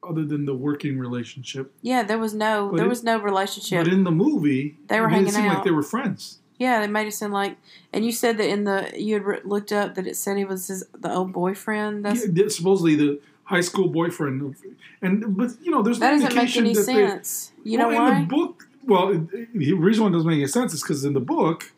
other 0.08 0.24
than 0.24 0.44
the 0.46 0.54
working 0.54 0.98
relationship. 0.98 1.72
Yeah, 1.82 2.02
there 2.02 2.18
was 2.18 2.34
no 2.34 2.68
But 2.70 2.76
there 2.78 2.86
it- 2.86 2.88
was 2.88 3.02
no 3.04 3.18
relationship. 3.18 3.84
But 3.84 3.92
in 3.92 4.04
the 4.04 4.10
movie, 4.10 4.76
They 4.88 5.00
were 5.00 5.06
it 5.08 5.10
made 5.10 5.16
hanging 5.28 5.44
it 5.46 5.48
out. 5.48 5.54
like 5.56 5.64
they 5.64 5.70
were 5.70 5.82
friends. 5.82 6.38
Yeah, 6.58 6.80
they 6.80 6.86
made 6.86 7.06
it 7.08 7.12
seem 7.14 7.32
like, 7.32 7.56
and 7.92 8.04
you 8.04 8.12
said 8.12 8.38
that 8.38 8.48
in 8.48 8.62
the 8.64 8.90
you 8.96 9.14
had 9.20 9.44
looked 9.44 9.72
up 9.72 9.94
that 9.96 10.06
it 10.06 10.16
said 10.16 10.36
he 10.36 10.44
was 10.44 10.68
his 10.68 10.84
the 10.98 11.12
old 11.12 11.32
boyfriend. 11.32 12.04
That's 12.04 12.26
Yeah, 12.28 12.48
supposedly 12.48 12.94
the 12.94 13.20
high 13.44 13.60
school 13.60 13.88
boyfriend, 13.88 14.54
and 15.02 15.36
but 15.36 15.50
you 15.62 15.70
know, 15.72 15.82
there's 15.82 15.98
that 15.98 16.12
no 16.14 16.20
doesn't 16.22 16.36
make 16.36 16.56
any 16.56 16.74
sense. 16.74 17.52
they. 17.64 17.70
you 17.72 17.78
well, 17.78 17.90
know 17.90 17.96
in 17.96 18.02
why? 18.02 18.20
the 18.20 18.26
book, 18.26 18.68
well, 18.84 19.08
the 19.54 19.72
reason 19.72 20.04
why 20.04 20.10
it 20.10 20.12
doesn't 20.12 20.28
make 20.28 20.36
any 20.38 20.46
sense 20.46 20.72
is 20.72 20.80
because 20.82 21.04
in 21.04 21.12
the 21.12 21.20
book 21.20 21.72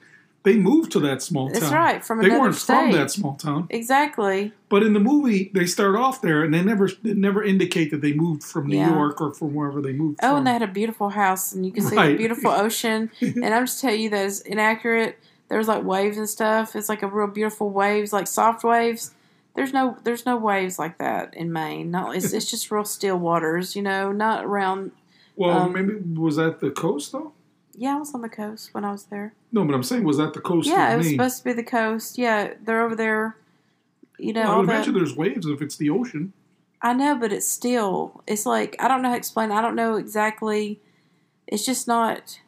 they 0.46 0.56
moved 0.56 0.92
to 0.92 1.00
that 1.00 1.20
small 1.20 1.48
That's 1.48 1.59
town. 1.59 1.70
That's 1.72 1.74
right, 1.94 2.04
from 2.04 2.18
They 2.20 2.26
another 2.28 2.40
weren't 2.40 2.54
state. 2.54 2.74
from 2.82 2.92
that 2.92 3.11
small 3.11 3.35
town, 3.35 3.66
Exactly. 3.68 4.52
but 4.68 4.82
in 4.82 4.92
the 4.92 5.00
movie 5.00 5.50
they 5.52 5.66
start 5.66 5.96
off 5.96 6.22
there, 6.22 6.42
and 6.44 6.54
they 6.54 6.62
never 6.62 6.88
they 7.02 7.14
never 7.14 7.42
indicate 7.42 7.90
that 7.90 8.00
they 8.00 8.12
moved 8.14 8.42
from 8.44 8.68
New 8.68 8.76
Yeah. 8.78 8.94
York 8.94 9.20
or 9.20 9.35
from 9.35 9.54
wherever 9.54 9.82
they 9.82 9.92
moved 9.92 10.20
Oh, 10.22 10.28
from. 10.28 10.37
and 10.38 10.46
they 10.46 10.52
had 10.52 10.62
a 10.62 10.66
beautiful 10.68 11.09
house, 11.11 11.52
and 11.52 11.66
you 11.66 11.72
can 11.72 11.82
see 11.82 11.94
a 11.96 11.98
Right. 11.98 12.16
beautiful 12.16 12.50
ocean. 12.64 13.11
and 13.20 13.44
I'm 13.44 13.66
just 13.66 13.80
telling 13.80 14.00
you 14.00 14.09
that 14.11 14.24
is 14.24 14.40
inaccurate. 14.42 15.18
There's 15.48 15.68
like 15.68 15.85
waves 15.85 16.16
and 16.16 16.28
stuff. 16.28 16.74
It's 16.76 16.88
like 16.88 17.02
a 17.02 17.06
real 17.09 17.26
beautiful 17.28 17.70
waves, 17.70 18.12
like 18.12 18.26
soft 18.28 18.64
waves. 18.64 19.12
There's 19.56 19.72
no 19.72 19.96
there's 20.04 20.24
no 20.26 20.37
waves 20.37 20.78
like 20.78 20.98
that 20.98 21.35
in 21.35 21.52
Maine. 21.52 21.90
No, 21.90 22.11
it's 22.12 22.32
it's 22.32 22.50
just 22.50 22.70
real 22.70 22.85
still 22.85 23.16
waters. 23.18 23.74
You 23.76 23.82
know, 23.82 24.12
not 24.12 24.44
around. 24.44 24.92
well, 25.35 25.59
um, 25.59 25.72
maybe 25.72 25.94
was 26.20 26.37
that 26.37 26.61
the 26.61 26.70
coast 26.70 27.12
though? 27.12 27.32
Yeah, 27.76 27.96
I 27.96 27.98
was 27.98 28.14
on 28.14 28.22
the 28.22 28.28
coast 28.28 28.72
when 28.72 28.84
I 28.84 28.92
was 28.92 29.04
there. 29.04 29.34
No, 29.52 29.64
but 29.64 29.74
I'm 29.74 29.82
saying 29.82 30.04
was 30.04 30.16
that 30.16 30.32
the 30.32 30.40
coast? 30.40 30.68
Yeah, 30.68 30.94
it 30.94 30.96
was 30.96 31.06
Maine? 31.06 31.14
supposed 31.16 31.38
to 31.38 31.44
be 31.44 31.52
the 31.52 31.62
coast. 31.62 32.16
Yeah, 32.18 32.54
they're 32.64 32.82
over 32.82 32.96
there. 32.96 33.36
You 34.18 34.32
know, 34.32 34.42
Well, 34.44 34.50
I 34.52 34.56
would 34.58 34.68
that. 34.68 34.74
imagine 34.76 34.94
there's 34.94 35.14
waves 35.16 35.46
if 35.46 35.60
it's 35.60 35.76
the 35.76 35.90
ocean. 35.90 36.32
I 36.80 36.94
know, 36.94 37.14
but 37.16 37.32
it's 37.32 37.46
still. 37.46 38.22
It's 38.26 38.46
like 38.46 38.76
I 38.78 38.88
don't 38.88 39.02
know 39.02 39.08
how 39.08 39.14
to 39.14 39.18
explain. 39.18 39.50
I 39.50 39.60
don't 39.60 39.74
know 39.76 39.96
exactly. 39.96 40.80
It's 41.46 41.64
just 41.66 41.86
not. 41.86 42.40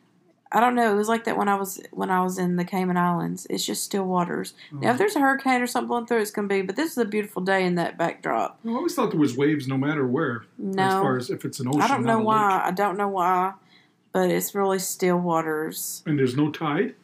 I 0.51 0.61
don't 0.61 0.75
know. 0.75 0.91
It 0.91 0.97
was 0.97 1.09
like 1.09 1.25
that 1.25 1.37
when 1.37 1.47
I 1.49 1.57
was 1.57 1.79
when 1.91 2.11
I 2.11 2.23
was 2.23 2.39
in 2.39 2.57
the 2.57 2.65
Cayman 2.65 2.97
Islands. 2.97 3.47
It's 3.51 3.67
just 3.67 3.85
still 3.85 4.05
waters. 4.05 4.55
Oh. 4.73 4.79
Now, 4.79 4.89
Oh. 4.89 4.93
if 4.93 4.99
there's 4.99 5.15
a 5.17 5.21
hurricane 5.21 5.61
or 5.61 5.67
something 5.67 5.89
blowing 5.89 6.07
through, 6.07 6.21
it's 6.23 6.31
gonna 6.31 6.49
be. 6.49 6.63
But 6.63 6.77
this 6.77 6.91
is 6.93 6.97
a 6.99 7.05
beautiful 7.05 7.43
day 7.43 7.67
in 7.67 7.75
that 7.75 7.99
backdrop. 7.99 8.59
I 8.67 8.71
always 8.71 8.95
thought 8.95 9.11
there 9.11 9.21
was 9.21 9.37
waves 9.37 9.69
no 9.69 9.77
matter 9.77 10.07
where. 10.07 10.45
No, 10.57 10.83
as 10.87 10.93
far 10.95 11.17
as 11.19 11.29
if 11.31 11.45
it's 11.45 11.61
an 11.61 11.69
ocean. 11.69 11.83
I 11.83 11.89
don't 11.89 12.05
not 12.05 12.15
know 12.15 12.21
a 12.21 12.25
why. 12.25 12.63
I 12.65 12.71
don't 12.71 12.97
know 12.97 13.09
why, 13.09 13.53
but 14.19 14.31
it's 14.31 14.53
really 14.53 14.81
still 14.81 15.17
waters. 15.17 16.03
And 16.05 16.19
there's 16.19 16.37
no 16.37 16.51
tide, 16.51 16.97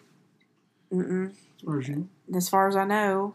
Mm-mm. 0.92 1.31
as 1.31 1.62
far 1.64 1.79
as 1.79 1.88
you 1.88 1.94
know. 1.94 2.09
As 2.37 2.48
far 2.48 2.66
as 2.66 2.74
I 2.74 2.85
know. 2.85 3.35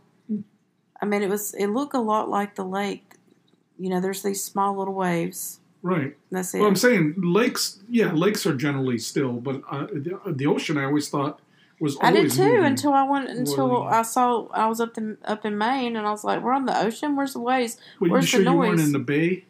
I 1.01 1.05
mean, 1.05 1.23
it 1.23 1.29
was. 1.29 1.53
It 1.53 1.67
looked 1.67 1.95
a 1.95 2.01
lot 2.01 2.27
like 2.27 2.55
the 2.55 2.65
lake. 2.65 3.13
You 3.77 3.89
know, 3.89 4.01
there's 4.01 4.21
these 4.21 4.43
small 4.43 4.77
little 4.77 4.93
waves. 4.93 5.61
Right. 5.81 6.17
That's 6.29 6.53
it. 6.53 6.59
Well, 6.59 6.67
I'm 6.67 6.75
saying 6.75 7.15
lakes. 7.19 7.79
Yeah, 7.87 8.11
lakes 8.11 8.45
are 8.45 8.53
generally 8.53 8.97
still, 8.97 9.31
but 9.31 9.61
uh, 9.71 9.85
the, 9.85 10.19
the 10.25 10.45
ocean 10.45 10.77
I 10.77 10.83
always 10.83 11.07
thought 11.07 11.39
was 11.79 11.97
I 12.01 12.11
did 12.11 12.31
too 12.31 12.61
until 12.61 12.91
I 12.91 13.03
went 13.03 13.29
until 13.29 13.69
More 13.69 13.93
I 13.93 14.01
saw 14.01 14.47
I 14.47 14.67
was 14.67 14.81
up 14.81 14.97
in 14.97 15.17
up 15.23 15.45
in 15.45 15.57
Maine 15.57 15.95
and 15.95 16.05
I 16.05 16.11
was 16.11 16.25
like, 16.25 16.43
we're 16.43 16.51
on 16.51 16.65
the 16.65 16.77
ocean. 16.77 17.15
Where's 17.15 17.31
the 17.31 17.39
waves? 17.39 17.77
But 17.97 18.07
you 18.07 18.11
where's 18.11 18.27
sure 18.27 18.43
the 18.43 18.51
you 18.51 18.57
weren't 18.57 18.81
in 18.81 18.91
the 18.91 18.99
bay? 18.99 19.45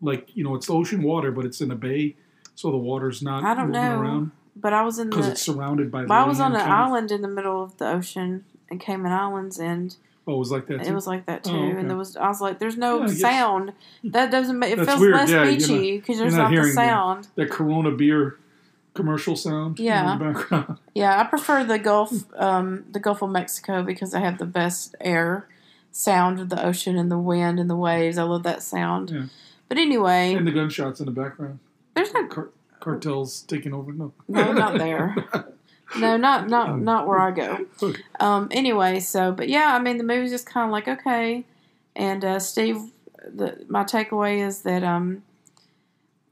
Like 0.00 0.34
you 0.34 0.44
know, 0.44 0.54
it's 0.54 0.70
ocean 0.70 1.02
water, 1.02 1.30
but 1.30 1.44
it's 1.44 1.60
in 1.60 1.70
a 1.70 1.76
bay, 1.76 2.16
so 2.54 2.70
the 2.70 2.76
water's 2.76 3.22
not 3.22 3.42
I 3.44 3.54
don't 3.54 3.68
moving 3.68 3.82
know 3.82 4.00
around 4.00 4.30
But 4.56 4.72
I 4.72 4.82
was 4.82 4.98
in 4.98 5.10
because 5.10 5.26
the. 5.26 5.32
it's 5.32 5.42
surrounded 5.42 5.90
by. 5.90 6.04
I 6.04 6.24
was 6.26 6.40
on 6.40 6.52
an 6.54 6.60
kind 6.60 6.72
of. 6.72 6.78
island 6.78 7.10
in 7.10 7.22
the 7.22 7.28
middle 7.28 7.62
of 7.62 7.76
the 7.78 7.88
ocean 7.88 8.44
in 8.70 8.78
Cayman 8.78 9.12
Islands, 9.12 9.58
and 9.58 9.94
Oh, 10.26 10.36
it 10.36 10.38
was 10.38 10.50
like 10.50 10.66
that. 10.68 10.82
Too? 10.84 10.90
it 10.90 10.94
was 10.94 11.06
like 11.06 11.26
that 11.26 11.44
too. 11.44 11.50
Oh, 11.52 11.68
okay. 11.68 11.80
And 11.80 11.90
there 11.90 11.96
was 11.98 12.16
I 12.16 12.28
was 12.28 12.40
like, 12.40 12.58
there's 12.58 12.78
no 12.78 13.00
Yeah, 13.02 13.06
sound. 13.08 13.72
That 14.04 14.30
doesn't 14.30 14.58
make 14.58 14.72
it 14.72 14.84
feels 14.86 14.98
weird, 15.00 15.14
less 15.14 15.30
yeah, 15.30 15.44
beachy 15.44 15.98
because 15.98 16.18
there's 16.18 16.34
not 16.34 16.50
not, 16.50 16.62
the 16.64 16.72
sound." 16.72 17.24
the- 17.34 17.42
that 17.44 17.50
Corona 17.50 17.90
beer 17.90 18.38
commercial 18.94 19.34
sound. 19.36 19.78
in 19.80 19.86
Yeah. 19.86 20.16
the 20.16 20.24
background. 20.32 20.78
Yeah, 20.94 21.20
I 21.20 21.24
prefer 21.24 21.64
the 21.64 21.78
Gulf, 21.80 22.12
um, 22.40 22.84
the 22.90 23.00
Gulf 23.00 23.20
of 23.20 23.28
Mexico 23.30 23.82
because 23.82 24.12
they 24.12 24.20
have 24.20 24.38
the 24.38 24.46
best 24.46 24.94
air 25.00 25.48
sound 25.90 26.38
of 26.40 26.48
the 26.48 26.64
ocean 26.64 26.96
and 26.96 27.10
the 27.10 27.18
wind 27.18 27.58
and 27.58 27.68
the 27.68 27.76
waves. 27.76 28.16
I 28.16 28.22
love 28.22 28.44
that 28.44 28.62
sound. 28.62 29.10
Yeah. 29.10 29.24
But 29.68 29.78
anyway, 29.78 30.34
and 30.34 30.46
the 30.46 30.52
gunshots 30.52 31.00
in 31.00 31.06
the 31.06 31.12
background. 31.12 31.58
There's 31.94 32.12
no 32.12 32.26
Car- 32.26 32.50
cartels 32.80 33.42
taking 33.42 33.72
over. 33.72 33.92
No, 33.92 34.12
No, 34.28 34.52
not 34.52 34.78
there. 34.78 35.16
No, 35.98 36.16
not 36.16 36.48
not 36.48 36.80
not 36.80 37.06
where 37.06 37.20
I 37.20 37.30
go. 37.30 37.66
Um. 38.18 38.48
Anyway, 38.50 38.98
so 39.00 39.30
but 39.30 39.48
yeah, 39.48 39.74
I 39.74 39.78
mean 39.78 39.98
the 39.98 40.02
movie's 40.02 40.30
just 40.30 40.46
kind 40.46 40.64
of 40.64 40.72
like 40.72 40.88
okay, 40.88 41.44
and 41.94 42.24
uh, 42.24 42.40
Steve. 42.40 42.78
The 43.22 43.64
my 43.68 43.84
takeaway 43.84 44.44
is 44.44 44.62
that 44.62 44.82
um. 44.82 45.22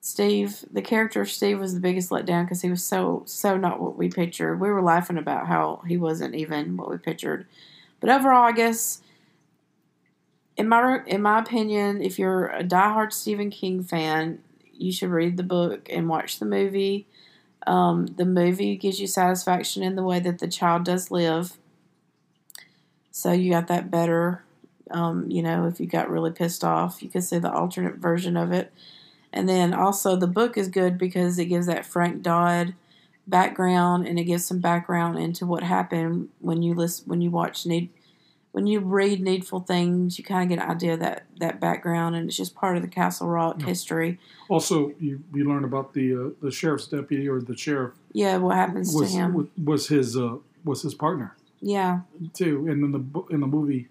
Steve, 0.01 0.65
the 0.73 0.83
character 0.83 1.21
of 1.21 1.31
Steve 1.31 1.61
was 1.61 1.75
the 1.75 1.81
biggest 1.81 2.11
letdown 2.11 2.45
because 2.45 2.63
he 2.63 2.71
was 2.71 2.83
so 2.83 3.23
so 3.25 3.57
not 3.57 3.81
what 3.81 3.97
we 3.97 4.09
pictured. 4.09 4.59
We 4.59 4.69
were 4.69 4.83
laughing 4.83 5.17
about 5.17 5.47
how 5.47 5.83
he 5.87 5.97
wasn't 5.97 6.35
even 6.35 6.77
what 6.77 6.91
we 6.91 6.97
pictured, 6.97 7.47
but 8.01 8.11
overall, 8.11 8.43
I 8.43 8.53
guess 8.53 9.01
in 10.57 10.69
my 10.69 11.01
in 11.07 11.23
my 11.23 11.39
opinion, 11.39 12.03
if 12.03 12.19
you're 12.19 12.47
a 12.47 12.65
diehard 12.65 13.13
Stephen 13.13 13.51
King 13.51 13.85
fan, 13.85 14.41
you 14.83 14.93
should 14.93 15.11
read 15.11 15.37
the 15.37 15.43
book 15.43 15.89
and 15.91 16.09
watch 16.09 16.39
the 16.39 16.45
movie. 16.45 17.07
Um, 17.67 18.07
the 18.07 18.25
movie 18.25 18.77
gives 18.77 19.01
you 19.01 19.07
satisfaction 19.07 19.83
in 19.83 19.95
the 19.95 20.03
way 20.03 20.19
that 20.21 20.39
the 20.39 20.49
child 20.49 20.85
does 20.85 21.11
live. 21.11 21.57
So 23.11 23.33
you 23.33 23.51
got 23.51 23.69
that 23.69 23.91
better. 23.91 24.43
Um, 24.91 25.31
you 25.31 25.43
know, 25.43 25.67
if 25.67 25.79
you 25.81 25.87
got 25.87 26.11
really 26.11 26.33
pissed 26.33 26.65
off, 26.65 27.03
you 27.03 27.09
could 27.09 27.25
see 27.25 27.39
the 27.39 27.53
alternate 27.53 27.97
version 27.97 28.37
of 28.37 28.53
it. 28.53 28.73
And 29.33 29.49
then 29.49 29.73
also 29.73 30.17
the 30.17 30.27
book 30.27 30.59
is 30.59 30.69
good 30.69 30.99
because 30.99 31.39
it 31.39 31.47
gives 31.47 31.67
that 31.67 31.87
Frank 31.87 32.23
Dodd 32.23 32.75
background 33.27 34.07
and 34.07 34.19
it 34.19 34.25
gives 34.25 34.45
some 34.45 34.59
background 34.59 35.19
into 35.19 35.47
what 35.47 35.63
happened 35.63 36.29
when 36.41 36.63
you 36.63 36.75
listen 36.75 37.05
when 37.07 37.21
you 37.21 37.31
watch 37.31 37.65
Need 37.65 37.89
when 38.53 38.67
you 38.67 38.81
read 38.81 39.21
Needful 39.21 39.61
Things, 39.61 40.19
you 40.19 40.25
kind 40.25 40.43
of 40.51 40.57
get 40.57 40.63
an 40.65 40.71
idea 40.71 40.95
of 40.95 41.01
that 41.01 41.25
that 41.41 41.59
background 41.61 42.15
and 42.15 42.29
it's 42.29 42.37
just 42.37 42.55
part 42.55 42.77
of 42.77 42.83
the 42.83 42.89
Castle 42.89 43.27
Rock 43.29 43.57
Yeah. 43.61 43.67
history. 43.67 44.19
Also, 44.49 44.93
you 45.01 45.23
you 45.35 45.45
learn 45.49 45.65
about 45.65 45.93
the 45.95 46.15
uh, 46.15 46.29
the 46.43 46.51
sheriff's 46.51 46.87
deputy 46.87 47.29
or 47.29 47.41
the 47.41 47.57
sheriff 47.57 47.95
Yeah, 48.13 48.37
what 48.37 48.55
happens 48.57 48.95
was 48.95 49.11
to 49.13 49.19
him. 49.19 49.51
was 49.65 49.89
his 49.89 50.17
uh, 50.17 50.37
was 50.65 50.83
his 50.83 50.95
partner 50.95 51.35
yeah. 51.61 52.01
too, 52.35 52.67
and 52.69 52.85
in 52.85 52.93
the 52.93 53.23
in 53.31 53.41
the 53.41 53.47
movie, 53.47 53.89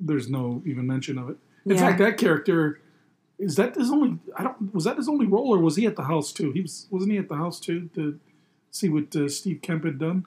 there's 0.00 0.28
no 0.30 0.62
even 0.64 0.86
mention 0.86 1.18
of 1.18 1.28
it. 1.30 1.36
In 1.66 1.72
Yeah. 1.72 1.78
fact, 1.80 1.98
that 1.98 2.16
character 2.18 2.80
is 3.38 3.56
that 3.56 3.74
his 3.76 3.90
only. 3.90 4.18
I 4.36 4.42
don't. 4.44 4.74
Was 4.74 4.84
that 4.84 4.96
his 4.96 5.08
only 5.08 5.26
role, 5.26 5.54
or 5.54 5.58
was 5.58 5.76
he 5.76 5.86
at 5.86 5.96
the 5.96 6.04
house 6.04 6.32
too? 6.32 6.50
He 6.52 6.60
was. 6.62 6.86
Wasn't 6.90 7.10
he 7.12 7.18
at 7.18 7.28
the 7.28 7.36
house 7.36 7.58
too 7.60 7.88
to 7.94 8.18
see 8.70 8.88
what 8.88 9.14
uh, 9.16 9.28
Steve 9.28 9.60
Kemp 9.62 9.84
had 9.84 9.98
done? 9.98 10.24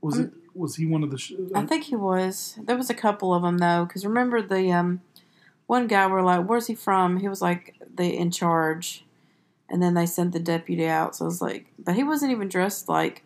Was 0.00 0.16
Um, 0.18 0.24
it? 0.24 0.32
Was 0.54 0.76
he 0.76 0.86
one 0.86 1.02
of 1.02 1.10
the? 1.10 1.18
Sh- 1.18 1.32
uh, 1.32 1.58
I 1.58 1.66
think 1.66 1.84
he 1.84 1.96
was. 1.96 2.58
There 2.62 2.76
was 2.76 2.90
a 2.90 2.94
couple 2.94 3.34
of 3.34 3.42
them 3.42 3.58
though, 3.58 3.84
because 3.84 4.06
remember 4.06 4.40
the 4.40 4.70
um, 4.72 5.00
one 5.66 5.86
guy 5.86 6.06
were 6.06 6.22
like, 6.22 6.46
"Where's 6.46 6.66
he 6.68 6.74
from?" 6.74 7.18
He 7.18 7.28
was 7.28 7.42
like 7.42 7.74
the 7.94 8.16
in 8.16 8.30
charge, 8.30 9.04
and 9.68 9.82
then 9.82 9.94
they 9.94 10.06
sent 10.06 10.32
the 10.32 10.40
deputy 10.40 10.86
out. 10.86 11.16
So 11.16 11.24
I 11.24 11.28
was 11.28 11.42
like, 11.42 11.66
but 11.78 11.94
he 11.94 12.04
wasn't 12.04 12.32
even 12.32 12.48
dressed 12.48 12.88
like. 12.88 13.22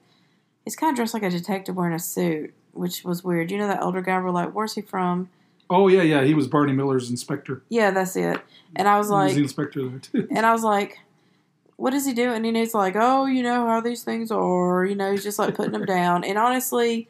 He's 0.65 0.77
kind 0.77 0.91
of 0.91 0.97
dressed 0.97 1.15
like 1.15 1.23
a 1.23 1.31
detective 1.31 1.77
wearing 1.77 1.95
a 1.95 1.99
suit, 1.99 2.53
which 2.73 3.03
was 3.03 3.25
weird. 3.25 3.51
You 3.51 3.59
know 3.59 3.69
that 3.69 3.83
older 3.83 4.03
guy 4.03 4.19
were 4.19 4.31
like, 4.31 4.53
"Where's 4.53 4.75
he 4.75 4.81
from?" 4.83 5.31
Oh 5.71 5.89
yeah, 5.89 6.03
yeah. 6.03 6.25
He 6.25 6.35
was 6.35 6.47
Barney 6.47 6.73
Miller's 6.73 7.11
inspector. 7.11 7.63
Yeah, 7.69 7.91
that's 7.91 8.17
it. 8.17 8.41
And 8.77 8.89
I 8.89 8.97
was 8.99 9.09
he 9.09 9.13
was 9.13 9.27
like, 9.27 9.35
the 9.35 9.43
inspector 9.43 9.89
there 9.89 9.99
too. 9.99 10.29
and 10.31 10.47
I 10.47 10.53
was 10.53 10.63
like, 10.63 10.99
what 11.79 11.95
is 11.95 12.05
he 12.05 12.13
doing? 12.13 12.45
And 12.45 12.57
he's 12.57 12.75
like, 12.75 12.97
oh, 12.97 13.27
you 13.27 13.41
know 13.41 13.69
how 13.69 13.81
these 13.81 14.03
things 14.03 14.33
are. 14.33 14.85
You 14.85 14.97
know, 14.97 15.13
he's 15.13 15.23
just 15.23 15.39
like 15.39 15.55
putting 15.55 15.73
them 15.73 15.85
down. 15.87 16.25
And 16.25 16.37
honestly, 16.37 17.09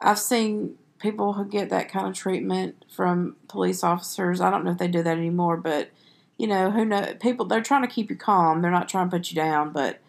I've 0.00 0.18
seen 0.18 0.74
people 0.98 1.34
who 1.34 1.44
get 1.44 1.70
that 1.70 1.88
kind 1.88 2.08
of 2.08 2.14
treatment 2.14 2.84
from 2.92 3.36
police 3.46 3.84
officers. 3.84 4.40
I 4.40 4.50
don't 4.50 4.64
know 4.64 4.72
if 4.72 4.78
they 4.78 4.88
do 4.88 5.04
that 5.04 5.16
anymore, 5.16 5.56
but 5.56 5.90
you 6.38 6.48
know, 6.48 6.72
who 6.72 6.84
know 6.84 7.14
people 7.20 7.46
they're 7.46 7.62
trying 7.62 7.82
to 7.82 7.88
keep 7.88 8.10
you 8.10 8.16
calm. 8.16 8.62
They're 8.62 8.70
not 8.72 8.88
trying 8.88 9.08
to 9.10 9.16
put 9.16 9.30
you 9.30 9.36
down, 9.36 9.72
but 9.72 10.00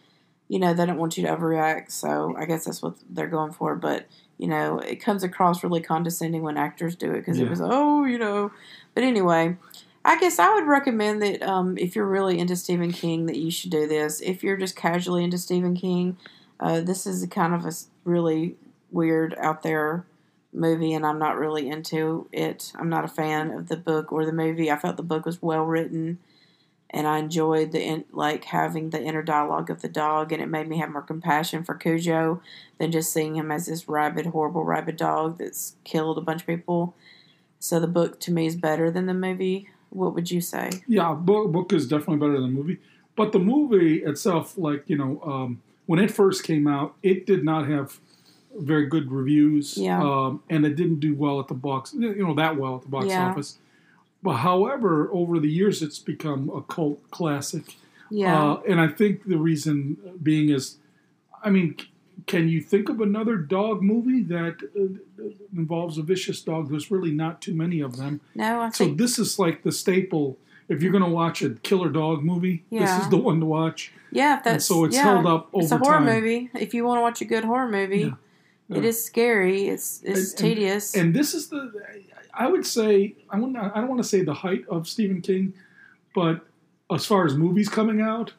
you 0.48 0.58
know, 0.58 0.74
they 0.74 0.88
don't 0.88 0.98
want 0.98 1.16
you 1.16 1.28
to 1.28 1.36
overreact. 1.36 1.92
So 1.92 2.36
I 2.40 2.46
guess 2.46 2.66
that's 2.66 2.82
what 2.82 2.96
they're 3.08 3.28
going 3.28 3.52
for. 3.52 3.76
But 3.76 4.08
you 4.40 4.48
know, 4.48 4.80
it 4.80 4.96
comes 4.96 5.24
across 5.24 5.64
really 5.64 5.82
condescending 5.82 6.42
when 6.42 6.58
actors 6.58 6.96
do 6.96 7.12
it 7.12 7.20
because 7.20 7.38
it 7.38 7.48
was 7.48 7.62
oh, 7.62 8.04
you 8.06 8.18
know. 8.18 8.52
But 8.96 9.04
anyway, 9.04 9.58
I 10.06 10.20
guess 10.20 10.40
I 10.40 10.54
would 10.54 10.68
recommend 10.68 11.22
that 11.22 11.42
um, 11.44 11.78
if 11.78 11.96
you're 11.96 12.08
really 12.08 12.40
into 12.40 12.56
Stephen 12.56 12.92
King, 12.92 13.26
that 13.26 13.36
you 13.36 13.52
should 13.52 13.72
do 13.72 13.88
this. 13.88 14.22
If 14.22 14.44
you're 14.44 14.58
just 14.58 14.76
casually 14.76 15.24
into 15.24 15.38
Stephen 15.38 15.76
King, 15.76 16.18
uh, 16.60 16.82
this 16.82 17.06
is 17.06 17.26
kind 17.28 17.54
of 17.54 17.66
a 17.66 17.72
really 18.06 18.56
weird 18.92 19.36
out 19.40 19.62
there 19.62 20.06
movie, 20.54 20.94
and 20.94 21.06
I'm 21.06 21.20
not 21.20 21.38
really 21.38 21.70
into 21.70 22.28
it. 22.32 22.72
I'm 22.76 22.90
not 22.90 23.06
a 23.06 23.10
fan 23.10 23.52
of 23.52 23.68
the 23.68 23.78
book 23.78 24.12
or 24.12 24.26
the 24.26 24.32
movie. 24.32 24.72
I 24.72 24.78
felt 24.78 24.98
the 24.98 25.04
book 25.04 25.26
was 25.26 25.42
well 25.42 25.64
written, 25.64 26.20
and 26.90 27.06
I 27.06 27.20
enjoyed 27.20 27.72
the 27.72 27.82
in, 27.82 28.06
like 28.12 28.46
having 28.46 28.90
the 28.90 29.02
inner 29.02 29.22
dialogue 29.22 29.70
of 29.70 29.82
the 29.82 29.90
dog, 29.90 30.32
and 30.32 30.42
it 30.42 30.48
made 30.48 30.68
me 30.68 30.80
have 30.80 30.92
more 30.92 31.02
compassion 31.02 31.64
for 31.64 31.76
Cujo 31.76 32.42
than 32.78 32.92
just 32.92 33.14
seeing 33.14 33.36
him 33.36 33.52
as 33.52 33.68
this 33.68 33.88
rabid, 33.88 34.28
horrible, 34.28 34.64
rabid 34.64 34.96
dog 34.96 35.38
that's 35.38 35.76
killed 35.84 36.18
a 36.18 36.22
bunch 36.22 36.42
of 36.42 36.48
people. 36.48 36.96
So 37.60 37.80
the 37.80 37.88
book 37.88 38.20
to 38.22 38.32
me 38.32 38.46
is 38.46 38.56
better 38.56 38.90
than 38.90 39.06
the 39.06 39.14
movie. 39.14 39.70
What 39.90 40.14
would 40.16 40.30
you 40.32 40.42
say? 40.42 40.70
Yeah, 40.88 41.14
book, 41.14 41.52
book 41.52 41.74
is 41.74 41.88
definitely 41.88 42.18
better 42.18 42.34
than 42.34 42.44
the 42.54 42.60
movie. 42.62 42.78
But 43.16 43.32
the 43.32 43.40
movie 43.40 44.04
itself, 44.04 44.58
like 44.58 44.84
you 44.88 44.98
know, 44.98 45.22
um, 45.24 45.62
when 45.88 46.00
it 46.00 46.12
first 46.12 46.44
came 46.44 46.68
out, 46.68 46.96
it 47.04 47.26
did 47.26 47.44
not 47.44 47.68
have 47.68 48.00
very 48.58 48.86
good 48.88 49.12
reviews. 49.12 49.78
Yeah. 49.78 50.02
Um, 50.02 50.42
and 50.50 50.66
it 50.66 50.76
didn't 50.76 51.00
do 51.00 51.16
well 51.16 51.40
at 51.40 51.48
the 51.48 51.54
box, 51.54 51.94
you 51.94 52.16
know, 52.26 52.34
that 52.36 52.58
well 52.58 52.76
at 52.78 52.82
the 52.84 52.90
box 52.90 53.08
Yeah. 53.08 53.30
office. 53.30 53.58
But 54.22 54.38
however, 54.38 55.10
over 55.14 55.40
the 55.40 55.48
years, 55.50 55.82
it's 55.82 56.00
become 56.00 56.50
a 56.50 56.62
cult 56.62 57.00
classic. 57.12 57.76
Yeah, 58.12 58.42
Uh, 58.54 58.62
and 58.68 58.82
I 58.82 58.88
think 58.88 59.26
the 59.26 59.38
reason 59.38 59.98
being 60.22 60.50
is, 60.50 60.78
I 61.44 61.52
mean, 61.52 61.76
can 62.28 62.50
you 62.50 62.62
think 62.62 62.90
of 62.90 63.02
another 63.02 63.38
dog 63.38 63.82
movie 63.82 64.24
that 64.24 64.58
uh, 64.76 65.24
involves 65.56 65.98
a 65.98 66.02
vicious 66.04 66.42
dog? 66.42 66.70
There's 66.70 66.92
really 66.92 67.12
not 67.12 67.42
too 67.42 67.54
many 67.54 67.80
of 67.82 67.98
them. 67.98 68.22
no, 68.36 68.62
I 68.62 68.64
think. 68.66 68.76
So 68.76 68.86
think 68.86 68.98
this 68.98 69.20
is 69.20 69.38
like 69.40 69.64
the 69.64 69.72
staple. 69.72 70.38
If 70.68 70.84
you're 70.84 70.92
going 70.92 71.04
to 71.04 71.10
watch 71.10 71.42
a 71.42 71.50
killer 71.52 71.90
dog 71.90 72.24
movie, 72.24 72.64
this 72.72 72.92
is 73.02 73.10
the 73.10 73.18
one 73.18 73.40
to 73.40 73.46
watch. 73.46 73.92
yeah, 74.12 74.40
if 74.40 74.46
And 74.46 74.56
that's 74.56 74.66
so 74.66 74.86
it's 74.86 74.96
yeah. 74.96 75.04
held 75.04 75.26
up 75.26 75.50
over 75.54 75.64
It's 75.64 75.72
a 75.72 75.78
horror 75.78 75.98
time. 75.98 76.06
movie. 76.06 76.50
If 76.54 76.74
you 76.76 76.84
want 76.86 76.98
to 77.00 77.02
watch 77.02 77.22
a 77.22 77.26
good 77.26 77.44
horror 77.44 77.70
movie, 77.72 78.00
Yeah. 78.70 78.78
it 78.78 78.84
Yeah. 78.84 78.90
is 78.90 79.04
scary. 79.04 79.68
It's 79.68 80.02
it's 80.04 80.06
And- 80.06 80.18
and- 80.18 80.38
tedious. 80.38 80.96
And 80.96 81.14
this 81.16 81.34
is 81.34 81.48
the, 81.50 81.72
I 82.34 82.48
would 82.48 82.66
say, 82.68 83.16
I 83.32 83.40
want 83.40 83.58
I 83.58 83.70
don't 83.80 83.88
want 83.88 84.02
to 84.04 84.08
say 84.08 84.22
the 84.22 84.34
height 84.36 84.64
of 84.70 84.88
Stephen 84.88 85.22
King, 85.22 85.54
but 86.14 86.46
as 86.92 87.04
far 87.06 87.26
as 87.26 87.36
movies 87.36 87.68
coming 87.70 88.00
out, 88.00 88.34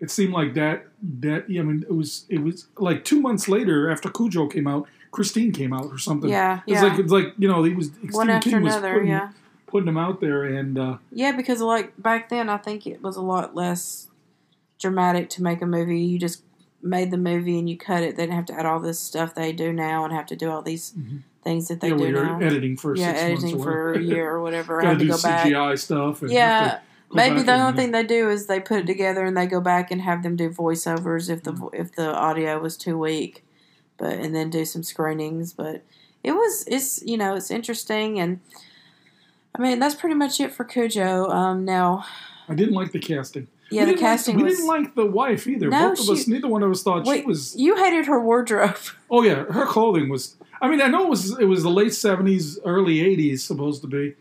it 0.00 0.10
seemed 0.10 0.32
like 0.32 0.54
that 0.54 0.86
that 1.20 1.48
yeah, 1.50 1.60
I 1.60 1.64
mean 1.64 1.84
it 1.88 1.92
was 1.94 2.24
it 2.28 2.38
was 2.42 2.66
like 2.78 3.04
two 3.04 3.20
months 3.20 3.48
later 3.48 3.90
after 3.90 4.08
Cujo 4.10 4.46
came 4.48 4.66
out, 4.66 4.86
Christine 5.10 5.52
came 5.52 5.72
out 5.72 5.86
or 5.86 5.98
something. 5.98 6.30
yeah, 6.30 6.60
It's 6.66 6.80
yeah. 6.80 6.88
like 6.88 6.98
it's 6.98 7.12
like 7.12 7.34
you 7.38 7.48
know 7.48 7.62
he 7.62 7.74
was 7.74 7.90
One 7.90 8.08
Stephen 8.10 8.30
after 8.30 8.50
King 8.50 8.62
was 8.62 8.74
another. 8.74 8.92
putting, 8.94 9.08
Yeah, 9.08 9.28
putting 9.66 9.86
them 9.86 9.98
out 9.98 10.20
there 10.20 10.44
and 10.44 10.78
uh, 10.78 10.96
yeah. 11.12 11.32
Because 11.32 11.60
like 11.60 11.92
back 12.00 12.28
then, 12.30 12.48
I 12.48 12.56
think 12.56 12.86
it 12.86 13.02
was 13.02 13.16
a 13.16 13.22
lot 13.22 13.54
less 13.54 14.08
dramatic 14.80 15.28
to 15.30 15.42
make 15.42 15.62
a 15.62 15.66
movie. 15.66 16.00
You 16.00 16.18
just 16.18 16.42
made 16.82 17.10
the 17.10 17.16
movie 17.18 17.58
and 17.58 17.68
you 17.68 17.76
cut 17.78 18.02
it. 18.02 18.16
They 18.16 18.22
didn't 18.24 18.36
have 18.36 18.46
to 18.46 18.58
add 18.58 18.66
all 18.66 18.80
this 18.80 18.98
stuff 19.00 19.34
they 19.34 19.52
do 19.52 19.72
now 19.72 20.04
and 20.04 20.12
have 20.12 20.26
to 20.26 20.36
do 20.36 20.50
all 20.50 20.62
these 20.62 20.92
Mhm. 20.92 21.20
things 21.42 21.68
that 21.68 21.80
they 21.80 21.88
yeah, 21.90 21.96
do 21.96 22.12
now. 22.12 22.38
editing 22.40 22.76
for 22.76 22.94
yeah, 22.96 23.08
six 23.12 23.20
editing 23.22 23.50
months 23.52 23.64
for 23.64 23.92
a 23.94 24.00
year 24.02 24.30
or 24.30 24.42
whatever. 24.42 24.80
I 24.84 24.88
had 24.90 24.98
to 24.98 25.04
do 25.04 25.10
go 25.10 25.18
back. 25.22 25.46
CGI 25.46 25.78
stuff. 25.78 26.22
And 26.22 26.30
Yeah, 26.30 26.80
maybe 27.14 27.42
the 27.42 27.54
only 27.54 27.76
thing 27.76 27.92
they 27.92 28.02
do 28.02 28.28
is 28.28 28.46
they 28.46 28.60
put 28.60 28.78
it 28.80 28.86
together 28.86 29.24
and 29.24 29.36
they 29.36 29.46
go 29.46 29.60
back 29.60 29.90
and 29.90 30.02
have 30.02 30.22
them 30.22 30.36
do 30.36 30.50
voiceovers 30.50 31.30
if 31.30 31.42
the 31.42 31.52
Mm. 31.52 31.58
vo 31.58 31.70
if 31.72 31.92
the 31.94 32.12
audio 32.14 32.58
was 32.60 32.76
too 32.76 32.98
weak, 32.98 33.44
but 33.98 34.14
and 34.14 34.34
then 34.34 34.50
do 34.50 34.64
some 34.64 34.82
screenings. 34.82 35.52
But 35.52 35.82
it 36.22 36.32
was 36.32 36.64
it's 36.66 37.02
you 37.04 37.16
know 37.16 37.34
it's 37.34 37.50
interesting 37.50 38.18
and 38.20 38.40
I 39.54 39.62
mean 39.62 39.78
that's 39.78 39.94
pretty 39.94 40.16
much 40.16 40.40
it 40.40 40.52
for 40.52 40.64
Cujo. 40.64 41.28
Um, 41.28 41.64
now 41.64 42.04
I 42.48 42.54
didn't 42.54 42.74
like 42.74 42.92
the 42.92 42.98
casting. 42.98 43.46
yeah, 43.70 43.82
we 43.82 43.86
the 43.86 43.90
didn't 43.92 44.02
like- 44.02 44.10
casting 44.12 44.36
we 44.36 44.42
was. 44.44 44.54
didn't 44.56 44.68
like 44.68 44.94
the 44.94 45.06
wife 45.06 45.46
either. 45.46 45.68
No, 45.70 45.90
Both 45.90 46.00
of 46.00 46.10
us, 46.10 46.26
neither 46.28 46.48
one 46.48 46.62
of 46.62 46.70
us 46.70 46.82
thought 46.82 47.04
Wait, 47.06 47.20
she 47.20 47.26
was. 47.26 47.54
you 47.56 47.76
hated 47.76 48.06
her 48.06 48.20
wardrobe. 48.20 48.76
Oh 49.10 49.22
yeah, 49.22 49.44
her 49.44 49.64
clothing 49.66 50.08
was. 50.08 50.36
I 50.60 50.68
mean, 50.68 50.80
I 50.80 50.88
know 50.88 51.04
it 51.04 51.10
was 51.10 51.38
it 51.38 51.44
was 51.44 51.62
the 51.62 51.70
late 51.70 51.94
seventies, 51.94 52.58
early 52.64 53.00
eighties, 53.00 53.44
supposed 53.44 53.80
to 53.82 53.86
be, 53.88 54.14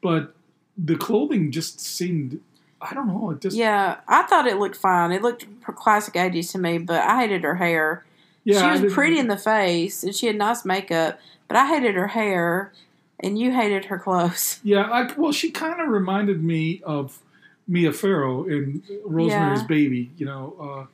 but 0.00 0.34
the 0.82 0.96
clothing 0.96 1.50
just 1.52 1.80
seemed. 1.80 2.40
I 2.80 2.94
don't 2.94 3.08
know. 3.08 3.30
It 3.32 3.40
just 3.40 3.56
yeah, 3.56 3.96
I 4.06 4.22
thought 4.22 4.46
it 4.46 4.56
looked 4.58 4.76
fine. 4.76 5.10
It 5.12 5.20
looked 5.22 5.46
classic 5.76 6.14
eighties 6.16 6.52
to 6.52 6.58
me, 6.58 6.78
but 6.78 7.02
I 7.02 7.20
hated 7.20 7.42
her 7.42 7.56
hair. 7.56 8.04
yeah. 8.44 8.76
She 8.76 8.82
was 8.84 8.92
pretty 8.92 9.18
in 9.18 9.26
the 9.28 9.36
face 9.36 10.04
and 10.04 10.14
she 10.14 10.26
had 10.28 10.36
nice 10.36 10.64
makeup, 10.64 11.18
but 11.48 11.56
I 11.56 11.66
hated 11.66 11.96
her 11.96 12.06
hair, 12.08 12.72
and 13.18 13.36
you 13.38 13.50
hated 13.52 13.86
her 13.86 13.98
clothes. 13.98 14.60
Yeah, 14.64 14.82
I, 14.82 15.12
well, 15.16 15.32
she 15.32 15.50
kind 15.50 15.80
of 15.80 15.88
reminded 15.88 16.42
me 16.44 16.80
of 16.84 17.18
Mia 17.66 17.92
Farrow 17.92 18.44
in 18.44 18.82
Rosemary's 19.04 19.60
Yeah. 19.62 19.66
Baby. 19.66 20.10
You 20.16 20.26
know, 20.26 20.54
uh, 20.60 20.86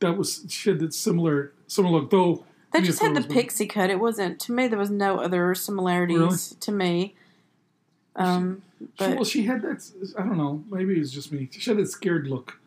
that 0.00 0.18
was 0.18 0.44
she 0.48 0.70
had 0.70 0.80
that 0.80 0.92
similar 0.92 1.52
similar 1.68 2.00
look. 2.00 2.10
Though 2.10 2.44
They 2.72 2.80
Mia 2.80 2.86
just 2.88 3.00
had 3.00 3.14
the 3.14 3.20
Farrow's- 3.20 3.32
pixie 3.32 3.66
cut. 3.68 3.90
It 3.90 4.00
wasn't 4.00 4.40
to 4.40 4.52
me. 4.52 4.66
There 4.66 4.78
was 4.78 4.90
no 4.90 5.20
other 5.20 5.54
similarities 5.54 6.18
Really? 6.18 6.60
to 6.60 6.72
me. 6.72 7.14
Um, 8.16 8.62
She, 8.98 9.06
well, 9.08 9.24
she 9.24 9.42
had 9.44 9.62
that. 9.62 9.84
I 10.18 10.22
don't 10.22 10.36
know. 10.38 10.64
Maybe 10.70 10.94
it 10.96 10.98
was 11.00 11.12
just 11.12 11.32
me. 11.32 11.48
She 11.50 11.68
had 11.70 11.78
that 11.78 11.86
scared 11.88 12.26
look, 12.28 12.60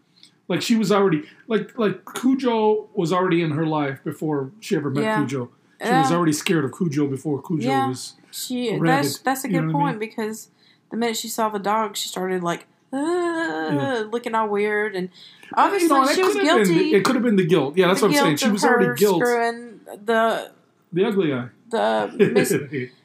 like 0.48 0.62
she 0.62 0.76
was 0.76 0.92
already 0.92 1.24
like 1.48 1.78
like 1.78 2.04
Cujo 2.06 2.90
was 2.94 3.14
already 3.14 3.42
in 3.42 3.52
her 3.52 3.66
life 3.66 4.04
before 4.04 4.52
she 4.60 4.76
ever 4.76 4.90
met 4.90 5.04
Yeah. 5.04 5.18
Cujo. 5.20 5.50
She 5.84 5.90
was 5.92 6.12
already 6.12 6.34
scared 6.34 6.64
of 6.66 6.74
Cujo 6.78 7.08
before 7.08 7.42
Cujo 7.42 7.68
Yeah. 7.68 7.88
was. 7.88 8.14
she 8.30 8.72
rabid, 8.78 8.88
that's 8.88 9.18
that's 9.20 9.44
a 9.46 9.48
you 9.50 9.54
know 9.62 9.68
good 9.68 9.76
I 9.76 9.80
point 9.80 10.00
because 10.00 10.50
the 10.92 10.98
minute 10.98 11.18
she 11.18 11.28
saw 11.28 11.50
the 11.50 11.60
dog, 11.60 11.96
she 11.98 12.08
started 12.10 12.44
like 12.44 12.68
uh, 12.94 14.04
looking 14.12 14.36
all 14.36 14.48
weird, 14.50 14.96
and 14.96 15.10
obviously 15.56 15.88
You 15.88 15.94
know, 16.06 16.14
she 16.14 16.24
was 16.24 16.36
guilty. 16.36 16.74
the- 16.74 16.94
it 16.96 17.04
could 17.06 17.16
have 17.16 17.24
been 17.24 17.36
the 17.38 17.46
guilt. 17.46 17.78
Yeah, 17.78 17.88
that's 17.88 18.02
what 18.02 18.12
I'm 18.12 18.18
saying. 18.18 18.38
She 18.38 18.50
was 18.50 18.64
already 18.66 18.98
guilt. 19.00 19.22
Screwing 19.22 19.80
the 20.06 20.52
The 20.94 21.06
ugly 21.06 21.34
eye. 21.34 21.48
the 21.70 22.32
Miss 22.34 22.54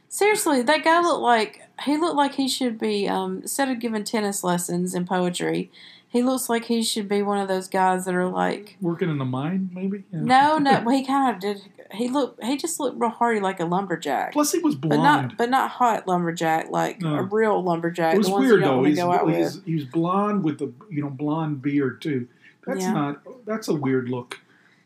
Seriously, 0.09 0.63
that 0.63 0.83
guy 0.83 1.01
looked 1.01 1.23
like 1.23 1.63
he 1.85 1.97
looked 1.97 2.17
like 2.17 2.35
he 2.35 2.49
should 2.49 2.79
be 2.79 3.09
um, 3.09 3.39
instead 3.43 3.69
of 3.69 3.79
giving 3.81 4.05
tennis 4.05 4.43
lessons 4.43 4.95
in 4.95 5.05
poetry, 5.07 5.71
he 6.09 6.23
looks 6.23 6.49
like 6.49 6.65
he 6.67 6.83
should 6.83 7.09
be 7.09 7.21
one 7.23 7.39
of 7.39 7.49
those 7.49 7.69
guys 7.69 8.05
that 8.07 8.15
are 8.15 8.29
like 8.29 8.77
Working 8.81 9.11
in 9.11 9.19
the 9.19 9.25
mine, 9.25 9.71
maybe. 9.75 10.05
Yeah. 10.13 10.21
no, 10.21 10.59
no. 10.61 10.83
Well, 10.85 10.97
he 10.97 11.05
kind 11.05 11.35
of 11.35 11.41
did. 11.41 11.63
He 11.93 12.09
looked. 12.09 12.43
He 12.43 12.57
just 12.57 12.81
looked 12.81 12.99
real 12.99 13.11
hardy, 13.11 13.39
like 13.41 13.61
a 13.61 13.65
lumberjack, 13.65 14.33
Plus, 14.33 14.51
he 14.53 14.59
was 14.59 14.75
but 14.75 14.89
blonde. 14.91 15.03
not 15.29 15.37
but 15.37 15.51
not 15.51 15.71
hot 15.71 16.09
lumberjack, 16.09 16.71
like 16.71 17.01
No. 17.01 17.15
a 17.17 17.23
real 17.23 17.63
lumberjack. 17.63 18.15
it 18.15 18.19
was 18.19 18.29
weird 18.31 18.63
though. 18.63 18.83
He's, 18.83 18.99
he's, 18.99 19.07
with. 19.07 19.65
he 19.65 19.75
was 19.75 19.85
blonde 19.85 20.43
with 20.43 20.59
the 20.59 20.73
you 20.91 21.03
know 21.03 21.11
blonde 21.11 21.63
beard 21.63 22.01
too. 22.03 22.27
That's 22.67 22.81
Yeah. 22.81 22.93
not. 22.93 23.23
That's 23.47 23.69
a 23.69 23.75
weird 23.75 24.09
look. 24.09 24.41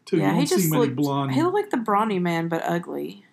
Too. 0.05 0.19
Yeah, 0.19 0.35
he 0.39 0.45
just 0.45 0.71
looked. 0.71 0.97
blonde. 0.97 1.33
He 1.33 1.43
looked 1.43 1.55
like 1.55 1.71
the 1.71 1.77
brawny 1.79 2.19
man, 2.19 2.49
but 2.49 2.63
ugly. 2.67 3.25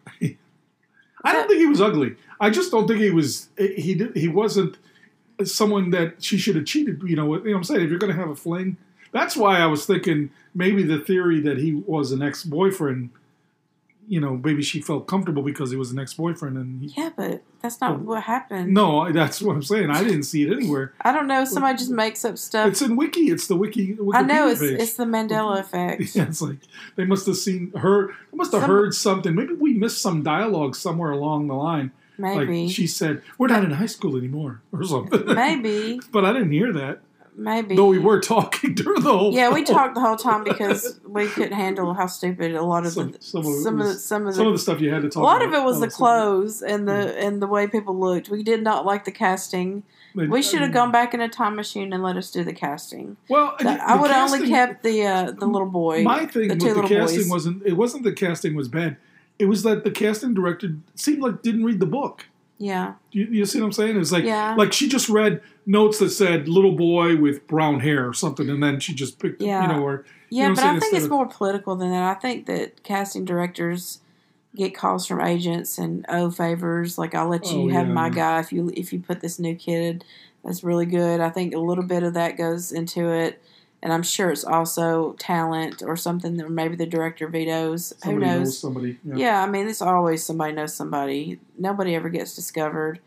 I 1.24 1.34
don't 1.34 1.48
think 1.48 1.60
he 1.60 1.66
was 1.66 1.82
ugly. 1.82 2.16
I 2.40 2.50
just 2.50 2.72
don't 2.72 2.88
think 2.88 3.00
he 3.00 3.10
was. 3.10 3.50
He. 3.58 4.02
He 4.16 4.28
wasn't 4.28 4.78
someone 5.44 5.90
that 5.92 6.24
she 6.24 6.38
should 6.38 6.56
have 6.56 6.66
cheated. 6.66 7.02
You 7.06 7.16
know. 7.16 7.26
what- 7.26 7.44
You 7.44 7.50
know 7.50 7.52
what 7.54 7.58
I'm 7.60 7.64
saying? 7.66 7.82
If 7.82 7.90
you're 7.90 8.00
going 8.00 8.14
to 8.14 8.20
have 8.20 8.30
a 8.30 8.36
fling, 8.36 8.78
that's 9.12 9.36
why 9.36 9.60
I 9.60 9.66
was 9.68 9.86
thinking 9.86 10.30
maybe 10.54 10.84
the 10.84 11.00
theory 11.00 11.40
that 11.42 11.58
he 11.58 11.74
was 11.74 12.12
an 12.12 12.22
ex 12.22 12.44
boyfriend. 12.44 13.10
You 14.10 14.22
know, 14.22 14.38
maybe 14.42 14.62
she 14.62 14.80
felt 14.82 15.06
comfortable 15.06 15.44
because 15.44 15.70
he 15.70 15.76
was 15.76 15.92
an 15.92 16.00
ex 16.00 16.14
boyfriend, 16.14 16.56
and 16.58 16.82
he, 16.82 16.94
Yeah, 16.96 17.10
but 17.16 17.44
that's 17.62 17.82
not 17.82 17.92
Oh. 17.92 17.98
what 17.98 18.24
happened. 18.24 18.74
no, 18.74 19.12
that's 19.12 19.42
what 19.42 19.54
I'm 19.56 19.62
saying. 19.64 19.90
I 19.90 20.02
didn't 20.04 20.24
see 20.24 20.44
it 20.44 20.52
anywhere. 20.54 20.94
I 21.02 21.12
don't 21.12 21.28
know. 21.28 21.44
Somebody 21.44 21.78
just 21.78 21.92
makes 21.92 22.24
up 22.24 22.38
stuff. 22.38 22.70
It's 22.70 22.82
in 22.82 22.96
Wiki. 22.96 23.30
It's 23.30 23.48
the 23.48 23.58
Wiki. 23.58 23.96
Wikipedia 23.96 24.16
I 24.16 24.22
know 24.22 24.48
it's 24.48 24.62
page. 24.62 24.80
it's 24.80 24.94
the 24.94 25.04
Mandela 25.06 25.60
effect. 25.60 26.04
Yeah, 26.16 26.24
it's 26.24 26.42
like 26.42 26.58
they 26.96 27.04
must 27.06 27.26
have 27.26 27.36
seen 27.36 27.72
her. 27.76 28.08
They 28.32 28.36
must 28.38 28.54
have 28.54 28.62
Some- 28.62 28.70
heard 28.70 28.94
something. 28.94 29.36
Maybe 29.36 29.54
we 29.54 29.74
missed 29.74 30.02
some 30.02 30.24
dialogue 30.24 30.76
somewhere 30.76 31.12
along 31.12 31.48
the 31.48 31.56
line. 31.56 31.92
Maybe. 32.18 32.66
Like 32.66 32.74
she 32.76 32.88
said, 32.88 33.22
"We're 33.38 33.48
not 33.48 33.64
in 33.64 33.72
high 33.72 33.86
school 33.86 34.16
anymore," 34.18 34.62
or 34.72 34.84
something. 34.84 35.26
Maybe. 35.36 36.00
but 36.12 36.26
I 36.26 36.34
didn't 36.34 36.52
hear 36.52 36.72
that. 36.74 37.02
Maybe. 37.38 37.76
Though 37.76 37.88
we 37.88 38.00
were 38.00 38.20
talking 38.20 38.74
during 38.76 39.02
the 39.02 39.16
whole. 39.18 39.32
Yeah, 39.34 39.54
we 39.54 39.64
talked 39.64 39.96
the 39.96 40.02
whole 40.02 40.18
time 40.18 40.44
because 40.44 41.00
we 41.08 41.28
couldn't 41.28 41.54
handle 41.54 41.94
how 41.94 42.08
stupid 42.08 42.56
a 42.56 42.62
lot 42.64 42.86
of 42.86 42.92
Some, 42.94 43.12
the 43.12 43.22
some 43.22 43.46
of 43.46 43.54
some 43.64 43.80
of 43.82 43.88
the, 43.88 43.94
some 43.94 44.28
of 44.28 44.34
some 44.36 44.44
the 44.44 44.50
of 44.50 44.56
the 44.56 44.60
stuff 44.60 44.82
you 44.82 44.92
had 44.92 45.04
to 45.04 45.10
talk. 45.10 45.22
About. 45.22 45.24
A 45.24 45.32
lot 45.34 45.42
of 45.44 45.54
it 45.54 45.64
was 45.64 45.80
the 45.80 45.90
some- 45.90 45.98
clothes 45.98 46.62
and 46.62 46.88
the 46.88 47.18
and 47.18 47.42
the 47.42 47.48
way 47.48 47.68
people 47.68 47.98
looked. 47.98 48.30
We 48.30 48.44
did 48.44 48.64
not 48.64 48.86
like 48.86 49.06
the 49.06 49.12
casting. 49.12 49.84
but, 50.16 50.30
We 50.30 50.42
should 50.42 50.62
have 50.62 50.74
gone 50.74 50.92
back 50.92 51.14
in 51.14 51.22
a 51.22 51.30
time 51.30 51.56
machine 51.56 51.94
and 51.94 52.02
let 52.04 52.18
us 52.18 52.32
do 52.32 52.44
the 52.44 52.54
casting. 52.54 53.18
Well, 53.30 53.56
The- 53.60 53.70
I 53.70 53.96
would 53.96 54.12
have 54.12 54.32
only 54.34 54.48
kept 54.50 54.84
the 54.84 55.06
uh, 55.06 55.32
the 55.32 55.46
little 55.46 55.70
boy. 55.70 56.04
My 56.04 56.26
thing 56.26 56.48
the 56.50 56.56
with 56.56 56.76
the 56.76 56.82
casting 56.88 57.20
boys. 57.22 57.30
wasn't. 57.30 57.64
It 57.66 57.74
wasn't 57.74 58.04
the 58.04 58.14
casting 58.14 58.56
was 58.56 58.68
bad. 58.68 58.98
It 59.40 59.46
was 59.46 59.62
that 59.64 59.84
the 59.84 59.92
casting 59.92 60.34
director 60.34 60.76
seemed 60.96 61.22
like 61.22 61.44
didn't 61.44 61.64
read 61.64 61.80
the 61.80 61.86
book. 61.86 62.26
Yeah, 62.58 62.94
You, 63.12 63.26
you 63.26 63.46
see 63.46 63.60
what 63.60 63.68
I'm 63.68 63.72
saying? 63.72 63.98
It's 63.98 64.12
like 64.12 64.24
Yeah. 64.24 64.56
like 64.58 64.74
she 64.74 64.88
just 64.90 65.10
read 65.10 65.42
notes 65.66 66.00
that 66.00 66.10
said 66.10 66.48
"little 66.48 66.72
boy 66.74 67.16
with 67.18 67.46
brown 67.48 67.80
hair" 67.82 68.08
or 68.08 68.14
something, 68.14 68.50
and 68.50 68.62
then 68.64 68.80
she 68.80 68.94
just 68.94 69.20
picked. 69.20 69.42
Yeah. 69.42 69.62
You 69.62 69.68
know, 69.74 69.84
or 69.84 70.06
yeah, 70.30 70.50
know 70.50 70.56
but 70.56 70.64
I 70.64 70.80
think 70.80 70.94
it's 70.96 71.06
of- 71.06 71.12
more 71.12 71.28
political 71.28 71.76
than 71.76 71.92
that. 71.92 72.04
I 72.04 72.20
think 72.20 72.46
that 72.48 72.84
casting 72.84 73.26
directors 73.26 74.00
get 74.56 74.74
calls 74.76 75.06
from 75.06 75.22
agents 75.22 75.78
and 75.78 76.04
oh 76.10 76.32
favors 76.32 76.98
like 76.98 77.14
I'll 77.14 77.28
let 77.28 77.52
you 77.52 77.66
Oh, 77.66 77.70
have 77.70 77.88
yeah, 77.88 77.94
my 77.94 78.10
guy 78.10 78.40
if 78.40 78.52
you 78.52 78.72
if 78.76 78.92
you 78.92 79.00
put 79.00 79.22
this 79.22 79.38
new 79.38 79.54
kid 79.56 80.04
that's 80.44 80.64
really 80.64 80.86
good. 80.88 81.20
I 81.20 81.30
think 81.30 81.54
a 81.54 81.60
little 81.60 81.84
bit 81.84 82.02
of 82.04 82.14
that 82.16 82.38
goes 82.38 82.72
into 82.72 83.10
it. 83.12 83.42
And 83.82 83.94
I'm 83.94 84.04
sure 84.04 84.32
it's 84.32 84.44
also 84.44 85.14
talent 85.20 85.84
or 85.86 85.96
something 85.96 86.38
that 86.38 86.50
maybe 86.50 86.76
the 86.76 86.86
director 86.88 87.28
vetoes. 87.28 87.94
somebody 88.00 88.14
Who 88.14 88.20
knows? 88.20 88.40
knows 88.40 88.60
somebody. 88.60 88.98
Yeah. 89.04 89.16
Yeah, 89.16 89.44
I 89.44 89.48
mean, 89.48 89.68
it's 89.68 89.82
always 89.82 90.26
somebody 90.26 90.54
knows 90.54 90.74
somebody. 90.74 91.40
Nobody 91.58 91.94
ever 91.96 92.10
gets 92.10 92.36
discovered. 92.36 93.00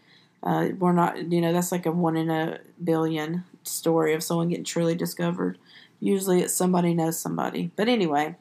Uh, 0.43 0.69
we're 0.79 0.93
not, 0.93 1.31
you 1.33 1.41
know, 1.41 1.53
that's 1.53 1.73
like 1.73 1.87
a 1.87 1.93
one 1.93 2.17
in 2.17 2.31
a 2.31 2.61
billion 2.83 3.45
story 3.65 4.15
of 4.15 4.23
someone 4.23 4.49
getting 4.49 4.65
truly 4.65 4.95
discovered. 4.95 5.59
Usually 5.99 6.41
it's 6.41 6.55
somebody 6.55 6.95
knows 6.95 7.19
somebody. 7.19 7.71
But 7.77 7.89
anyway, 7.89 8.37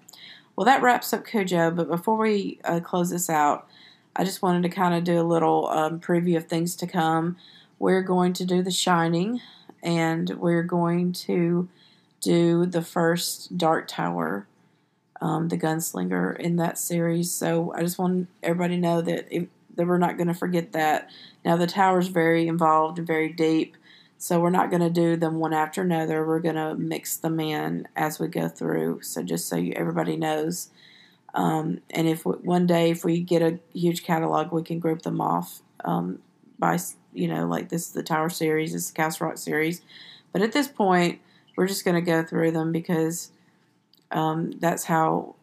well, 0.56 0.66
that 0.66 0.82
wraps 0.82 1.12
up 1.14 1.26
Cujo. 1.26 1.72
But 1.72 1.90
before 1.90 2.18
we 2.18 2.60
uh, 2.64 2.80
close 2.80 3.10
this 3.10 3.30
out, 3.30 3.68
I 4.16 4.24
just 4.24 4.42
wanted 4.42 4.64
to 4.64 4.70
kind 4.70 4.94
of 4.94 5.04
do 5.04 5.20
a 5.20 5.24
little 5.24 5.68
um, 5.68 6.00
preview 6.00 6.38
of 6.38 6.46
things 6.46 6.76
to 6.78 6.88
come. 6.88 7.38
We're 7.80 8.02
going 8.02 8.34
to 8.34 8.46
do 8.46 8.62
The 8.62 8.72
Shining, 8.72 9.42
and 9.82 10.30
we're 10.32 10.64
going 10.64 11.14
to 11.14 11.70
do 12.22 12.66
the 12.66 12.82
first 12.82 13.58
Dark 13.58 13.88
Tower 13.88 14.48
um, 15.22 15.50
the 15.50 15.58
gunslinger 15.58 16.38
in 16.38 16.56
that 16.58 16.78
series. 16.78 17.32
So 17.32 17.74
I 17.76 17.82
just 17.82 18.00
want 18.00 18.28
everybody 18.42 18.76
to 18.76 18.82
know 18.82 19.02
that 19.02 19.30
that 19.76 19.88
we're 19.88 19.98
not 19.98 20.18
going 20.18 20.28
to 20.28 20.34
forget 20.34 20.74
that. 20.74 21.10
Now 21.46 21.56
the 21.56 21.68
tower's 21.68 22.08
very 22.08 22.48
involved 22.48 22.98
and 22.98 23.08
very 23.08 23.30
deep, 23.30 23.78
so 24.18 24.40
we're 24.40 24.50
not 24.50 24.70
going 24.70 24.82
to 24.82 24.90
do 24.90 25.16
them 25.16 25.40
one 25.40 25.54
after 25.54 25.82
another. 25.82 26.26
We're 26.26 26.40
going 26.40 26.56
to 26.56 26.76
mix 26.76 27.18
them 27.18 27.40
in 27.40 27.88
as 27.96 28.20
we 28.20 28.28
go 28.28 28.48
through. 28.48 29.02
So 29.02 29.24
just 29.24 29.48
so 29.48 29.56
you, 29.56 29.74
everybody 29.76 30.18
knows. 30.18 30.70
Um, 31.34 31.82
and 31.92 32.08
if 32.08 32.26
we, 32.26 32.34
one 32.34 32.66
day 32.66 32.90
if 32.90 33.06
we 33.06 33.22
get 33.22 33.42
a 33.42 33.60
huge 33.74 34.04
catalog, 34.04 34.52
we 34.52 34.64
can 34.64 34.80
group 34.80 35.04
them 35.04 35.22
off 35.22 35.62
um, 35.86 36.20
by 36.58 36.80
you 37.14 37.28
know 37.28 37.46
like 37.46 37.70
this 37.70 37.88
is 37.88 37.94
the 37.94 38.04
Tower 38.04 38.30
series, 38.30 38.74
this 38.74 38.84
is 38.84 38.92
the 38.92 38.96
Castle 38.96 39.28
Rock 39.28 39.38
series. 39.38 39.82
But 40.32 40.42
at 40.42 40.52
this 40.52 40.68
point, 40.68 41.20
we're 41.60 41.68
just 41.68 41.84
going 41.84 41.96
to 41.96 42.02
go 42.02 42.24
through 42.24 42.52
them 42.52 42.72
because 42.72 43.32
um, 44.12 44.52
that's 44.62 44.86
how 44.86 45.36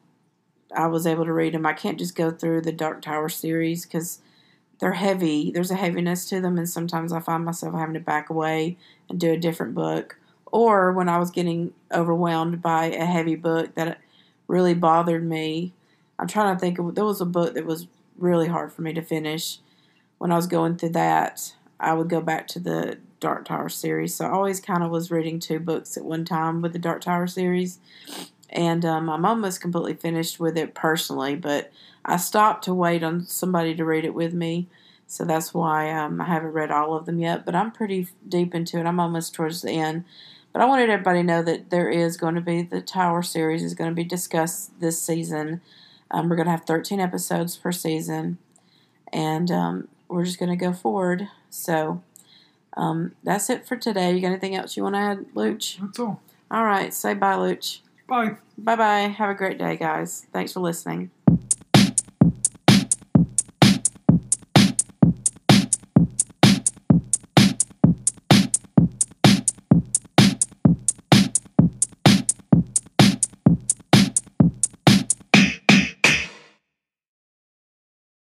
I 0.74 0.86
was 0.86 1.06
able 1.06 1.26
to 1.26 1.32
read 1.32 1.52
them. 1.52 1.66
I 1.66 1.74
can't 1.74 1.98
just 1.98 2.16
go 2.16 2.30
through 2.30 2.62
the 2.62 2.72
Dark 2.72 3.02
Tower 3.02 3.28
series 3.28 3.84
because 3.84 4.22
they're 4.78 4.94
heavy. 4.94 5.50
There's 5.50 5.70
a 5.70 5.76
heaviness 5.76 6.26
to 6.30 6.40
them, 6.40 6.56
and 6.56 6.66
sometimes 6.66 7.12
I 7.12 7.20
find 7.20 7.44
myself 7.44 7.74
having 7.74 7.92
to 7.92 8.00
back 8.00 8.30
away 8.30 8.78
and 9.10 9.20
do 9.20 9.30
a 9.30 9.36
different 9.36 9.74
book. 9.74 10.18
Or 10.46 10.90
when 10.90 11.10
I 11.10 11.18
was 11.18 11.30
getting 11.30 11.74
overwhelmed 11.92 12.62
by 12.62 12.86
a 12.86 13.04
heavy 13.04 13.36
book 13.36 13.74
that 13.74 14.00
really 14.48 14.72
bothered 14.72 15.22
me, 15.22 15.74
I'm 16.18 16.28
trying 16.28 16.56
to 16.56 16.58
think 16.58 16.78
of 16.78 16.94
there 16.94 17.04
was 17.04 17.20
a 17.20 17.26
book 17.26 17.52
that 17.52 17.66
was 17.66 17.88
really 18.16 18.48
hard 18.48 18.72
for 18.72 18.80
me 18.80 18.94
to 18.94 19.02
finish. 19.02 19.58
When 20.16 20.32
I 20.32 20.36
was 20.36 20.46
going 20.46 20.78
through 20.78 20.92
that, 20.92 21.52
I 21.78 21.94
would 21.94 22.08
go 22.08 22.20
back 22.20 22.46
to 22.48 22.60
the 22.60 22.98
Dark 23.20 23.46
Tower 23.46 23.68
series. 23.68 24.14
So 24.14 24.26
I 24.26 24.30
always 24.30 24.60
kind 24.60 24.82
of 24.82 24.90
was 24.90 25.10
reading 25.10 25.40
two 25.40 25.58
books 25.58 25.96
at 25.96 26.04
one 26.04 26.24
time 26.24 26.62
with 26.62 26.72
the 26.72 26.78
Dark 26.78 27.02
Tower 27.02 27.26
series 27.26 27.78
and 28.50 28.84
um, 28.84 29.10
I'm 29.10 29.24
almost 29.24 29.60
completely 29.60 29.94
finished 29.94 30.38
with 30.38 30.56
it 30.56 30.74
personally, 30.74 31.36
but 31.36 31.72
I 32.04 32.16
stopped 32.16 32.64
to 32.64 32.74
wait 32.74 33.02
on 33.02 33.26
somebody 33.26 33.74
to 33.74 33.84
read 33.84 34.04
it 34.04 34.14
with 34.14 34.32
me, 34.32 34.68
so 35.06 35.24
that's 35.24 35.52
why 35.52 35.90
um, 35.92 36.20
I 36.20 36.24
haven't 36.24 36.52
read 36.52 36.70
all 36.70 36.94
of 36.94 37.06
them 37.06 37.18
yet. 37.18 37.44
But 37.44 37.54
I'm 37.54 37.72
pretty 37.72 38.08
deep 38.28 38.54
into 38.54 38.78
it. 38.78 38.86
I'm 38.86 39.00
almost 39.00 39.34
towards 39.34 39.62
the 39.62 39.72
end. 39.72 40.04
But 40.52 40.62
I 40.62 40.66
wanted 40.66 40.88
everybody 40.88 41.20
to 41.20 41.24
know 41.24 41.42
that 41.42 41.70
there 41.70 41.90
is 41.90 42.16
going 42.16 42.34
to 42.34 42.40
be 42.40 42.62
the 42.62 42.80
Tower 42.80 43.22
series 43.22 43.62
is 43.62 43.74
going 43.74 43.90
to 43.90 43.94
be 43.94 44.04
discussed 44.04 44.80
this 44.80 45.00
season. 45.00 45.60
Um, 46.10 46.28
we're 46.28 46.36
going 46.36 46.46
to 46.46 46.52
have 46.52 46.64
13 46.64 47.00
episodes 47.00 47.56
per 47.56 47.72
season, 47.72 48.38
and 49.12 49.50
um, 49.50 49.88
we're 50.08 50.24
just 50.24 50.38
going 50.38 50.56
to 50.56 50.56
go 50.56 50.72
forward. 50.72 51.28
So 51.50 52.02
um, 52.76 53.12
that's 53.22 53.50
it 53.50 53.66
for 53.66 53.76
today. 53.76 54.12
You 54.14 54.20
got 54.20 54.28
anything 54.28 54.54
else 54.54 54.76
you 54.76 54.82
want 54.82 54.94
to 54.94 55.00
add, 55.00 55.26
Luch? 55.34 55.78
That's 55.80 55.98
all. 55.98 56.20
All 56.50 56.64
right, 56.64 56.92
say 56.92 57.14
bye, 57.14 57.34
Luch. 57.34 57.80
Bye. 58.06 58.36
Bye 58.56 58.76
bye. 58.76 59.00
Have 59.00 59.30
a 59.30 59.34
great 59.34 59.58
day, 59.58 59.76
guys. 59.76 60.26
Thanks 60.32 60.52
for 60.52 60.60
listening. 60.60 61.10